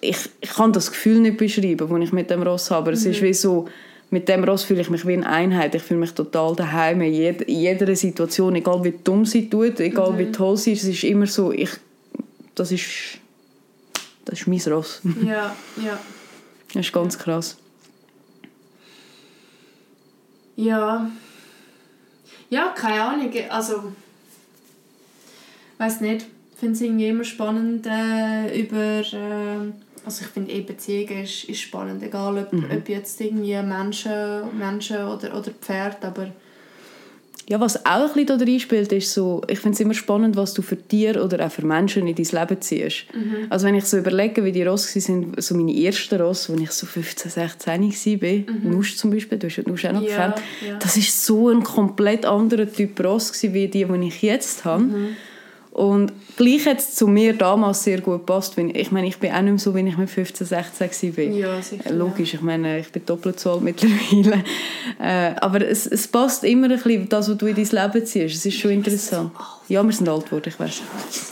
ich, 0.00 0.16
ich 0.40 0.50
kann 0.50 0.72
das 0.72 0.90
Gefühl 0.90 1.20
nicht 1.20 1.36
beschreiben, 1.36 1.88
das 1.88 2.00
ich 2.00 2.12
mit 2.12 2.30
dem 2.30 2.42
Ross 2.42 2.70
habe. 2.70 2.78
Aber 2.80 2.90
mhm. 2.90 2.96
es 2.96 3.04
ist 3.04 3.22
wie 3.22 3.34
so, 3.34 3.68
mit 4.10 4.28
dem 4.28 4.44
Ross 4.44 4.64
fühle 4.64 4.80
ich 4.80 4.90
mich 4.90 5.06
wie 5.06 5.14
eine 5.14 5.28
Einheit. 5.28 5.74
Ich 5.74 5.82
fühle 5.82 6.00
mich 6.00 6.12
total 6.12 6.54
daheim 6.54 7.00
in, 7.00 7.36
jeder 7.46 7.96
Situation, 7.96 8.54
egal 8.54 8.84
wie 8.84 8.94
dumm 9.02 9.24
sie 9.24 9.50
tut, 9.50 9.80
egal 9.80 10.12
mhm. 10.12 10.18
wie 10.18 10.32
toll 10.32 10.56
sie 10.56 10.72
ist. 10.72 10.84
Es 10.84 10.90
ist 10.90 11.04
immer 11.04 11.26
so, 11.26 11.52
ich 11.52 11.70
das 12.54 12.72
ist, 12.72 13.18
das 14.24 14.40
ist 14.40 14.46
mein 14.46 14.60
Ross. 14.72 15.00
Ja, 15.22 15.54
ja. 15.76 15.98
Das 16.72 16.86
ist 16.86 16.92
ganz 16.92 17.18
krass. 17.18 17.56
Ja. 20.56 21.10
Ja, 22.48 22.74
keine 22.76 23.02
Ahnung. 23.02 23.30
Also, 23.50 23.92
weiß 25.78 26.00
nicht. 26.00 26.26
Ich 26.52 26.58
finde 26.58 26.74
es 26.74 26.80
irgendwie 26.80 27.08
immer 27.08 27.24
spannend 27.24 27.86
äh, 27.86 28.58
über... 28.58 29.00
Äh, 29.00 29.85
also 30.06 30.24
ich 30.24 30.30
finde 30.30 30.52
eh 30.52 30.60
Beziehungen 30.60 31.24
ist, 31.24 31.44
ist 31.44 31.60
spannend, 31.60 32.02
egal 32.02 32.38
ob, 32.38 32.52
mhm. 32.52 32.66
ob 32.70 32.88
jetzt 32.88 33.20
irgendwie 33.20 33.60
Menschen, 33.60 34.56
Menschen 34.56 34.98
oder, 34.98 35.36
oder 35.36 35.50
Pferd, 35.50 36.04
aber 36.04 36.28
ja, 37.48 37.60
was 37.60 37.86
auch 37.86 38.08
ein 38.08 38.24
bisschen 38.24 38.38
da 38.38 38.44
reinspielt, 38.44 38.92
ist 38.92 39.14
so, 39.14 39.40
ich 39.46 39.60
finde 39.60 39.74
es 39.74 39.80
immer 39.80 39.94
spannend, 39.94 40.34
was 40.36 40.52
du 40.52 40.62
für 40.62 40.76
Tiere 40.76 41.22
oder 41.22 41.46
auch 41.46 41.50
für 41.50 41.64
Menschen 41.64 42.06
in 42.08 42.14
dein 42.16 42.24
Leben 42.24 42.60
ziehst. 42.60 43.04
Mhm. 43.14 43.46
Also 43.50 43.68
wenn 43.68 43.76
ich 43.76 43.84
so 43.84 43.98
überlege, 43.98 44.44
wie 44.44 44.50
die 44.50 44.64
Ross 44.64 44.96
waren, 44.96 45.32
so 45.38 45.54
meine 45.54 45.72
ersten 45.72 46.20
Ross, 46.20 46.50
als 46.50 46.60
ich 46.60 46.70
so 46.72 46.86
15, 46.86 47.30
16 47.30 47.70
war, 47.72 48.54
mhm. 48.54 48.70
Nusch 48.70 48.96
zum 48.96 49.12
Beispiel, 49.12 49.38
du 49.38 49.46
hast 49.46 49.56
ja 49.56 49.62
Nusch 49.64 49.84
auch 49.84 49.92
noch 49.92 50.02
ja, 50.02 50.08
gekannt, 50.08 50.42
ja. 50.66 50.76
das 50.78 50.96
war 50.96 51.02
so 51.04 51.48
ein 51.50 51.62
komplett 51.62 52.26
anderer 52.26 52.70
Typ 52.70 52.98
Ross 53.04 53.32
wie 53.42 53.68
die, 53.68 53.84
die 53.84 54.06
ich 54.08 54.22
jetzt 54.22 54.64
habe. 54.64 54.82
Mhm. 54.82 55.16
Und 55.76 56.10
gleich 56.38 56.64
hat 56.64 56.78
es 56.78 56.94
zu 56.94 57.06
mir 57.06 57.34
damals 57.34 57.84
sehr 57.84 58.00
gut 58.00 58.20
gepasst. 58.20 58.56
Ich 58.56 58.92
meine, 58.92 59.08
ich 59.08 59.18
bin 59.18 59.30
auch 59.30 59.42
nicht 59.42 59.50
mehr 59.50 59.58
so, 59.58 59.74
wie 59.74 59.86
ich 59.86 59.98
mit 59.98 60.08
15, 60.08 60.46
16 60.46 61.16
war. 61.18 61.24
Ja, 61.24 61.60
sicher. 61.60 61.92
Logisch, 61.92 62.32
ich 62.32 62.40
meine, 62.40 62.78
ich 62.78 62.90
bin 62.90 63.04
doppelt 63.04 63.38
so 63.38 63.52
alt 63.52 63.60
mittlerweile. 63.60 64.42
Äh, 64.98 65.34
aber 65.42 65.60
es, 65.60 65.86
es 65.86 66.08
passt 66.08 66.42
immer 66.44 66.70
ein 66.70 66.80
bisschen, 66.80 67.06
das, 67.10 67.28
was 67.28 67.36
du 67.36 67.46
in 67.46 67.54
dein 67.54 67.66
Leben 67.66 68.06
ziehst. 68.06 68.36
Es 68.36 68.46
ist 68.46 68.58
schon 68.58 68.70
interessant. 68.70 69.30
Ja, 69.68 69.82
wir 69.82 69.92
sind 69.92 70.08
alt 70.08 70.24
geworden, 70.24 70.48
ich 70.48 70.58
weiß. 70.58 70.82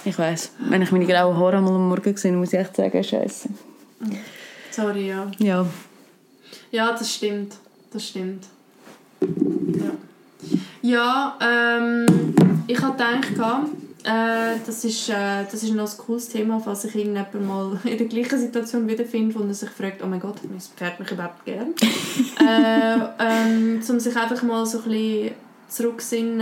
Ich 0.05 0.19
weiß. 0.19 0.53
Wenn 0.69 0.83
ich 0.83 0.93
meine 0.93 1.07
grauen 1.07 1.35
Haare 1.35 1.57
einmal 1.57 1.73
am 1.73 1.89
Morgen 1.89 2.13
gesehen 2.15 2.37
muss 2.37 2.53
ich 2.53 2.59
echt 2.59 2.77
sagen, 2.77 3.03
scheiße. 3.03 3.49
Sorry, 4.71 5.09
ja. 5.09 5.31
Ja. 5.39 5.67
Ja, 6.71 6.93
das 6.93 7.15
stimmt. 7.15 7.55
Das 7.91 8.07
stimmt. 8.07 8.45
Ja, 9.23 9.93
ja 10.83 11.39
ähm, 11.41 12.35
ich 12.67 12.79
habe 12.83 12.93
gedacht, 12.93 13.65
äh, 14.05 14.59
das, 14.67 14.85
ist, 14.85 15.09
äh, 15.09 15.45
das 15.51 15.63
ist 15.63 15.73
noch 15.73 15.91
ein 15.91 15.99
cooles 15.99 16.29
Thema, 16.29 16.61
falls 16.61 16.85
ich 16.85 16.95
irgendjemand 16.95 17.47
mal 17.47 17.81
in 17.85 17.97
der 17.97 18.07
gleichen 18.07 18.39
Situation 18.39 18.87
wiederfinde, 18.87 19.35
wo 19.35 19.43
er 19.43 19.55
sich 19.55 19.71
fragt, 19.71 20.03
oh 20.03 20.07
mein 20.07 20.21
Gott, 20.21 20.37
mein 20.49 20.61
Pferd 20.61 21.01
mich 21.01 21.11
überhaupt 21.11 21.45
gern. 21.45 21.75
äh, 22.41 22.99
ähm, 23.19 23.81
um 23.89 24.01
sich 24.01 24.17
einfach 24.17 24.43
mal 24.43 24.67
so 24.67 24.79
ein 24.79 24.85
bisschen 24.85 25.31
zurücksinnen, 25.69 26.39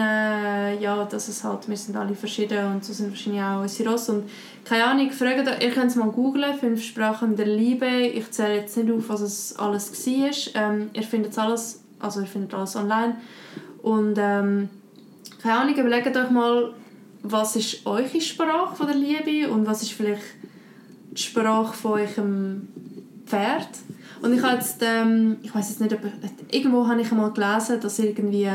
ja, 0.80 1.04
dass 1.04 1.28
es 1.28 1.42
halt, 1.42 1.66
wir 1.66 1.76
sind 1.76 1.96
alle 1.96 2.14
verschieden 2.14 2.66
und 2.66 2.84
so 2.84 2.92
sind 2.92 3.10
wahrscheinlich 3.10 3.40
auch 3.40 3.62
unsere 3.62 3.90
Ross 3.90 4.10
und 4.10 4.28
keine 4.64 4.84
Ahnung, 4.84 5.10
fragt, 5.10 5.62
ihr 5.62 5.70
könnt 5.70 5.90
es 5.90 5.96
mal 5.96 6.10
googlen, 6.10 6.58
«Fünf 6.58 6.82
Sprachen 6.82 7.36
der 7.36 7.46
Liebe». 7.46 7.86
Ich 7.86 8.30
zähle 8.30 8.56
jetzt 8.56 8.76
nicht 8.76 8.90
auf, 8.92 9.08
was 9.08 9.20
es 9.22 9.56
alles 9.58 10.06
war. 10.06 10.62
Ähm, 10.62 10.90
ihr 10.92 11.02
findet 11.02 11.38
alles, 11.38 11.80
also 11.98 12.20
ihr 12.20 12.26
findet 12.26 12.52
alles 12.52 12.76
online 12.76 13.16
und 13.82 14.16
ähm, 14.18 14.68
keine 15.42 15.60
Ahnung, 15.60 15.74
überlegt 15.76 16.16
euch 16.16 16.30
mal, 16.30 16.74
was 17.22 17.56
ist 17.56 17.86
eure 17.86 18.20
Sprache 18.20 18.76
von 18.76 18.86
der 18.86 18.96
Liebe 18.96 19.50
und 19.50 19.66
was 19.66 19.82
ist 19.82 19.92
vielleicht 19.92 20.22
die 21.12 21.22
Sprache 21.22 21.74
von 21.74 21.92
eurem 21.92 22.68
Pferd. 23.26 23.68
Und 24.22 24.34
ich 24.34 24.42
habe 24.42 24.56
jetzt, 24.56 24.82
ähm, 24.82 25.36
ich 25.42 25.54
weiß 25.54 25.70
jetzt 25.70 25.80
nicht, 25.80 25.92
ob, 25.92 26.00
irgendwo 26.50 26.86
habe 26.86 27.00
ich 27.00 27.10
einmal 27.10 27.32
gelesen, 27.32 27.80
dass 27.80 27.98
irgendwie 27.98 28.48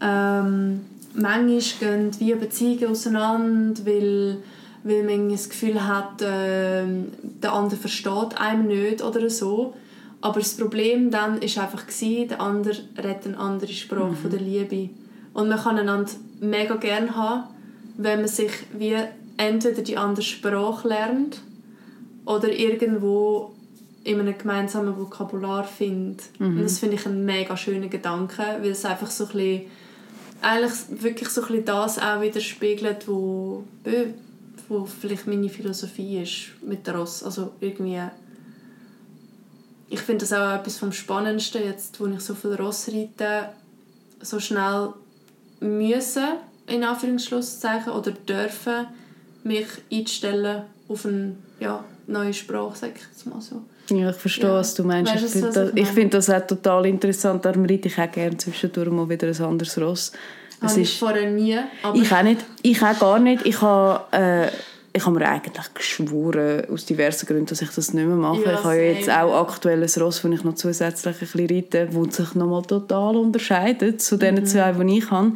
ähm, 0.00 0.80
manchmal 1.14 1.60
gehen 1.80 2.10
wie 2.18 2.34
Beziehungen 2.34 2.86
auseinander, 2.86 3.84
weil, 3.84 4.38
weil 4.84 5.02
man 5.04 5.30
das 5.30 5.48
Gefühl 5.48 5.86
hat, 5.86 6.22
äh, 6.22 6.84
der 7.22 7.52
andere 7.52 7.78
versteht 7.78 8.40
einem 8.40 8.66
nicht 8.66 9.02
oder 9.02 9.28
so. 9.28 9.74
Aber 10.20 10.40
das 10.40 10.56
Problem 10.56 11.10
dann 11.10 11.40
ist 11.40 11.58
einfach 11.58 11.86
gewesen, 11.86 12.28
der 12.28 12.40
andere 12.40 12.76
redet 12.96 13.26
eine 13.26 13.38
andere 13.38 13.72
Sprache 13.72 14.10
mhm. 14.10 14.16
von 14.16 14.30
der 14.30 14.40
Liebe. 14.40 14.90
Und 15.32 15.48
man 15.48 15.58
kann 15.58 15.78
einander 15.78 16.10
mega 16.40 16.74
gerne 16.76 17.14
haben, 17.14 17.44
wenn 17.98 18.20
man 18.20 18.28
sich 18.28 18.52
wie 18.72 18.96
entweder 19.36 19.82
die 19.82 19.98
andere 19.98 20.22
Sprache 20.22 20.88
lernt 20.88 21.42
oder 22.24 22.50
irgendwo 22.50 23.54
in 24.04 24.20
einem 24.20 24.38
gemeinsamen 24.38 24.96
Vokabular 24.96 25.64
findet. 25.64 26.22
Mhm. 26.38 26.58
Und 26.58 26.62
das 26.62 26.78
finde 26.78 26.96
ich 26.96 27.04
einen 27.04 27.26
mega 27.26 27.56
schönen 27.56 27.90
Gedanken, 27.90 28.62
weil 28.62 28.70
es 28.70 28.84
einfach 28.84 29.10
so 29.10 29.24
ein 29.24 29.32
bisschen, 29.32 29.62
eigentlich 30.40 31.02
wirklich 31.02 31.28
so 31.28 31.42
ein 31.42 31.48
bisschen 31.48 31.64
das 31.66 31.98
auch 31.98 32.22
widerspiegelt, 32.22 33.06
wo, 33.06 33.64
wo 34.68 34.86
vielleicht 34.86 35.26
meine 35.26 35.48
Philosophie 35.48 36.22
ist 36.22 36.62
mit 36.62 36.86
der 36.86 36.96
Ross. 36.96 37.22
Also 37.22 37.52
irgendwie 37.60 38.00
ich 39.90 40.00
finde 40.00 40.26
das 40.26 40.32
auch 40.32 40.54
etwas 40.54 40.76
vom 40.76 40.92
Spannendsten, 40.92 41.64
jetzt, 41.64 41.98
wo 41.98 42.06
ich 42.06 42.20
so 42.20 42.34
viel 42.34 42.54
Ross 42.54 42.88
reite, 42.88 43.48
so 44.20 44.38
schnell 44.38 44.90
müssen 45.60 46.28
in 46.68 46.84
Anführungsschlusszeichen, 46.84 47.92
oder 47.92 48.12
dürfen 48.12 48.86
mich 49.44 49.66
einstellen 49.92 50.62
auf 50.88 51.06
eine 51.06 51.36
ja, 51.60 51.84
neue 52.06 52.32
Sprache, 52.32 52.76
sage 52.76 52.94
ich 52.96 53.02
jetzt 53.02 53.26
mal 53.26 53.40
so. 53.40 53.62
Ja, 53.94 54.10
ich 54.10 54.16
verstehe, 54.16 54.48
ja. 54.48 54.54
was 54.54 54.74
du 54.74 54.84
meinst. 54.84 55.12
Weißt, 55.12 55.24
ich 55.24 55.30
finde 55.30 55.52
das, 55.52 55.72
ich 55.74 55.88
find 55.88 56.14
das 56.14 56.30
auch 56.30 56.46
total 56.46 56.86
interessant. 56.86 57.44
Darum 57.44 57.64
reite 57.64 57.88
ich 57.88 57.98
auch 57.98 58.10
gerne 58.10 58.36
zwischendurch 58.36 58.90
mal 58.90 59.08
wieder 59.08 59.28
ein 59.28 59.42
anderes 59.42 59.78
Ross. 59.80 60.12
Es 60.60 60.72
habe 60.72 60.80
ich 60.80 60.98
vorher 60.98 61.30
nie. 61.30 61.58
ich 61.94 62.12
auch 62.12 62.22
nicht. 62.22 62.44
Ich 62.62 62.82
auch 62.82 62.98
gar 62.98 63.18
nicht. 63.18 63.46
Ich 63.46 63.62
habe, 63.62 64.04
äh, 64.12 64.48
ich 64.92 65.06
habe 65.06 65.18
mir 65.18 65.28
eigentlich 65.28 65.74
geschworen, 65.74 66.64
aus 66.70 66.84
diversen 66.84 67.26
Gründen, 67.26 67.46
dass 67.46 67.62
ich 67.62 67.70
das 67.70 67.94
nicht 67.94 68.06
mehr 68.06 68.16
mache. 68.16 68.42
Ja, 68.42 68.54
ich 68.54 68.64
habe 68.64 68.76
ja 68.76 68.82
jetzt 68.92 69.10
auch 69.10 69.40
aktuell 69.40 69.82
ein 69.82 70.02
Ross, 70.02 70.22
das 70.22 70.32
ich 70.32 70.44
noch 70.44 70.54
zusätzlich 70.54 71.14
ein 71.14 71.20
bisschen 71.20 71.46
reite, 71.46 71.88
das 71.92 72.16
sich 72.16 72.34
nochmal 72.34 72.62
total 72.62 73.16
unterscheidet 73.16 74.02
zu 74.02 74.16
den 74.16 74.36
mhm. 74.36 74.46
zwei, 74.46 74.72
die 74.72 74.98
ich 74.98 75.10
habe. 75.10 75.32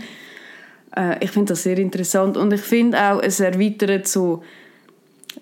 Äh, 0.97 1.25
ich 1.25 1.31
finde 1.31 1.53
das 1.53 1.63
sehr 1.63 1.79
interessant 1.79 2.37
und 2.37 2.53
ich 2.53 2.61
finde 2.61 2.99
auch, 2.99 3.23
es 3.23 3.41
erweitert 3.41 4.07
so 4.07 4.43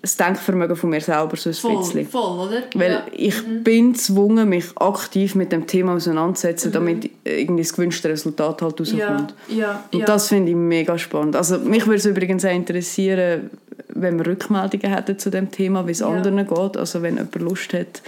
das 0.01 0.17
Denkvermögen 0.17 0.75
von 0.75 0.89
mir 0.89 1.01
selber 1.01 1.35
so 1.35 1.49
ein 1.49 1.53
voll, 1.53 1.77
bisschen. 1.77 2.07
Voll, 2.07 2.47
oder? 2.47 2.63
Weil 2.73 2.91
ja. 2.91 3.05
ich 3.11 3.45
mhm. 3.45 3.63
bin 3.63 3.93
gezwungen, 3.93 4.49
mich 4.49 4.65
aktiv 4.77 5.35
mit 5.35 5.51
dem 5.51 5.67
Thema 5.67 5.93
auseinanderzusetzen, 5.95 6.69
mhm. 6.69 6.73
damit 6.73 7.09
irgendwie 7.23 7.61
das 7.61 7.73
gewünschte 7.73 8.09
Resultat 8.09 8.61
halt 8.61 8.79
rauskommt. 8.79 9.33
Ja, 9.49 9.55
ja, 9.55 9.83
und 9.93 10.07
das 10.07 10.29
finde 10.29 10.51
ich 10.51 10.57
mega 10.57 10.97
spannend. 10.97 11.35
Also 11.35 11.59
mich 11.59 11.85
würde 11.85 11.97
es 11.97 12.05
übrigens 12.05 12.45
auch 12.45 12.55
interessieren, 12.55 13.49
wenn 13.89 14.17
wir 14.17 14.27
Rückmeldungen 14.27 14.93
hätten 14.93 15.19
zu 15.19 15.29
dem 15.29 15.51
Thema, 15.51 15.85
wie 15.87 15.91
es 15.91 16.01
anderen 16.01 16.47
geht. 16.47 16.77
Also 16.77 17.01
wenn 17.01 17.17
jemand 17.17 17.35
Lust 17.35 17.73
hat, 17.73 18.01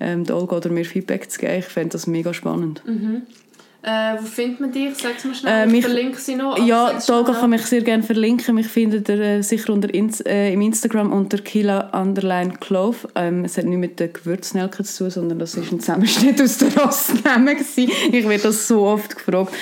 ähm, 0.00 0.24
Olga 0.30 0.56
oder 0.56 0.70
mir 0.70 0.84
Feedback 0.84 1.30
zu 1.30 1.38
geben, 1.38 1.58
ich 1.58 1.66
fände 1.66 1.90
das 1.90 2.06
mega 2.06 2.32
spannend. 2.32 2.82
Äh, 3.84 4.16
wo 4.18 4.24
findet 4.26 4.60
man 4.60 4.72
dich? 4.72 4.94
Sag's 4.96 5.24
mir 5.24 5.32
Äh, 5.32 5.34
schnell. 5.34 5.66
ich 5.66 5.72
mich- 5.72 5.84
verlinke 5.84 6.18
sie 6.18 6.36
noch. 6.36 6.58
Ja, 6.58 6.88
sag's 6.92 7.06
die 7.06 7.12
Olga 7.12 7.32
schnell. 7.32 7.40
kann 7.40 7.50
mich 7.50 7.62
sehr 7.66 7.82
gerne 7.82 8.02
verlinken. 8.02 8.54
Mich 8.54 8.68
findet 8.68 9.08
ihr 9.10 9.20
äh, 9.20 9.42
sicher 9.42 9.72
unter 9.72 9.92
Ins 9.92 10.20
äh, 10.22 10.52
im 10.52 10.60
Instagram 10.62 11.12
unter 11.12 11.38
Kila 11.38 11.90
Underline 12.00 12.54
Clove. 12.60 12.96
Ähm, 13.14 13.44
es 13.44 13.58
hat 13.58 13.64
nichts 13.66 13.80
mit 13.80 14.00
den 14.00 14.12
Gewürznelken 14.12 14.84
zu 14.84 15.04
tun, 15.04 15.10
sondern 15.10 15.38
das 15.38 15.54
ist 15.54 15.70
ein 15.70 15.80
Zusammenschnitt 15.80 16.40
aus 16.40 16.58
der 16.58 16.74
Rostnamen. 16.76 17.56
Ich 17.56 18.28
werde 18.28 18.42
das 18.42 18.66
so 18.66 18.82
oft 18.86 19.16
gefragt. 19.16 19.52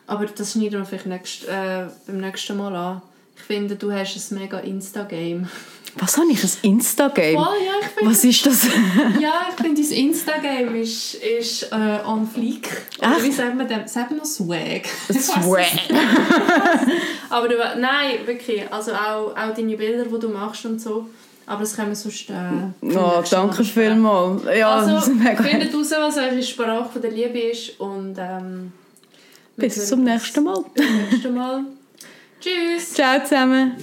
Aber 0.08 0.26
das 0.26 0.52
schneiden 0.52 0.80
wir 0.80 0.86
vielleicht 0.86 1.06
nächst, 1.06 1.48
äh, 1.48 1.86
beim 2.06 2.20
nächsten 2.20 2.58
Mal 2.58 2.76
an. 2.76 3.02
Ich 3.36 3.44
finde, 3.44 3.76
du 3.76 3.92
hast 3.92 4.32
ein 4.32 4.40
mega 4.40 4.60
Insta-Game. 4.60 5.48
Was 5.98 6.18
habe 6.18 6.32
ich? 6.32 6.44
Ein 6.44 6.50
Insta-Game? 6.62 7.36
Ja. 7.36 7.50
Was 8.04 8.24
ist 8.24 8.46
das? 8.46 8.66
Ja, 9.20 9.48
ich 9.50 9.62
finde, 9.64 9.82
dein 9.82 9.92
Instagram 9.92 10.76
ist, 10.76 11.16
ist 11.16 11.64
äh, 11.72 12.00
on 12.06 12.28
fleek. 12.28 12.70
Oder 13.00 13.22
wie 13.24 13.32
sagt 13.32 13.56
man 13.56 13.68
dem? 13.68 13.88
Sagt 13.88 14.10
man 14.12 14.20
noch 14.20 14.26
Swag? 14.26 14.84
Swag. 15.12 15.66
Aber 17.30 17.48
du, 17.48 17.56
nein, 17.80 18.26
wirklich. 18.26 18.64
Also 18.72 18.92
auch, 18.94 19.32
auch 19.36 19.54
deine 19.56 19.76
Bilder, 19.78 20.06
die 20.06 20.20
du 20.20 20.30
machst 20.30 20.66
und 20.66 20.80
so. 20.82 21.10
Aber 21.46 21.62
das 21.62 21.76
können 21.76 21.90
wir 21.90 21.96
sonst... 21.96 22.30
Äh, 22.30 22.96
Oh, 22.98 23.22
danke 23.30 23.64
vielmals. 23.64 24.44
Ja, 24.58 24.76
Also, 24.76 25.12
findet 25.12 25.74
raus, 25.74 25.92
was 25.92 26.18
eure 26.18 26.42
Sprache 26.42 27.00
der 27.00 27.12
Liebe 27.12 27.40
ist. 27.40 27.80
Und 27.80 28.16
ähm, 28.18 28.72
Bis 29.58 29.88
zum 29.90 30.04
nächsten 30.04 30.44
Mal. 30.44 30.64
Bis 30.74 30.86
zum 30.88 30.96
nächsten 31.10 31.36
Mal. 31.36 31.64
Tschüss! 32.40 32.94
Ciao 32.94 33.22
zusammen. 33.24 33.76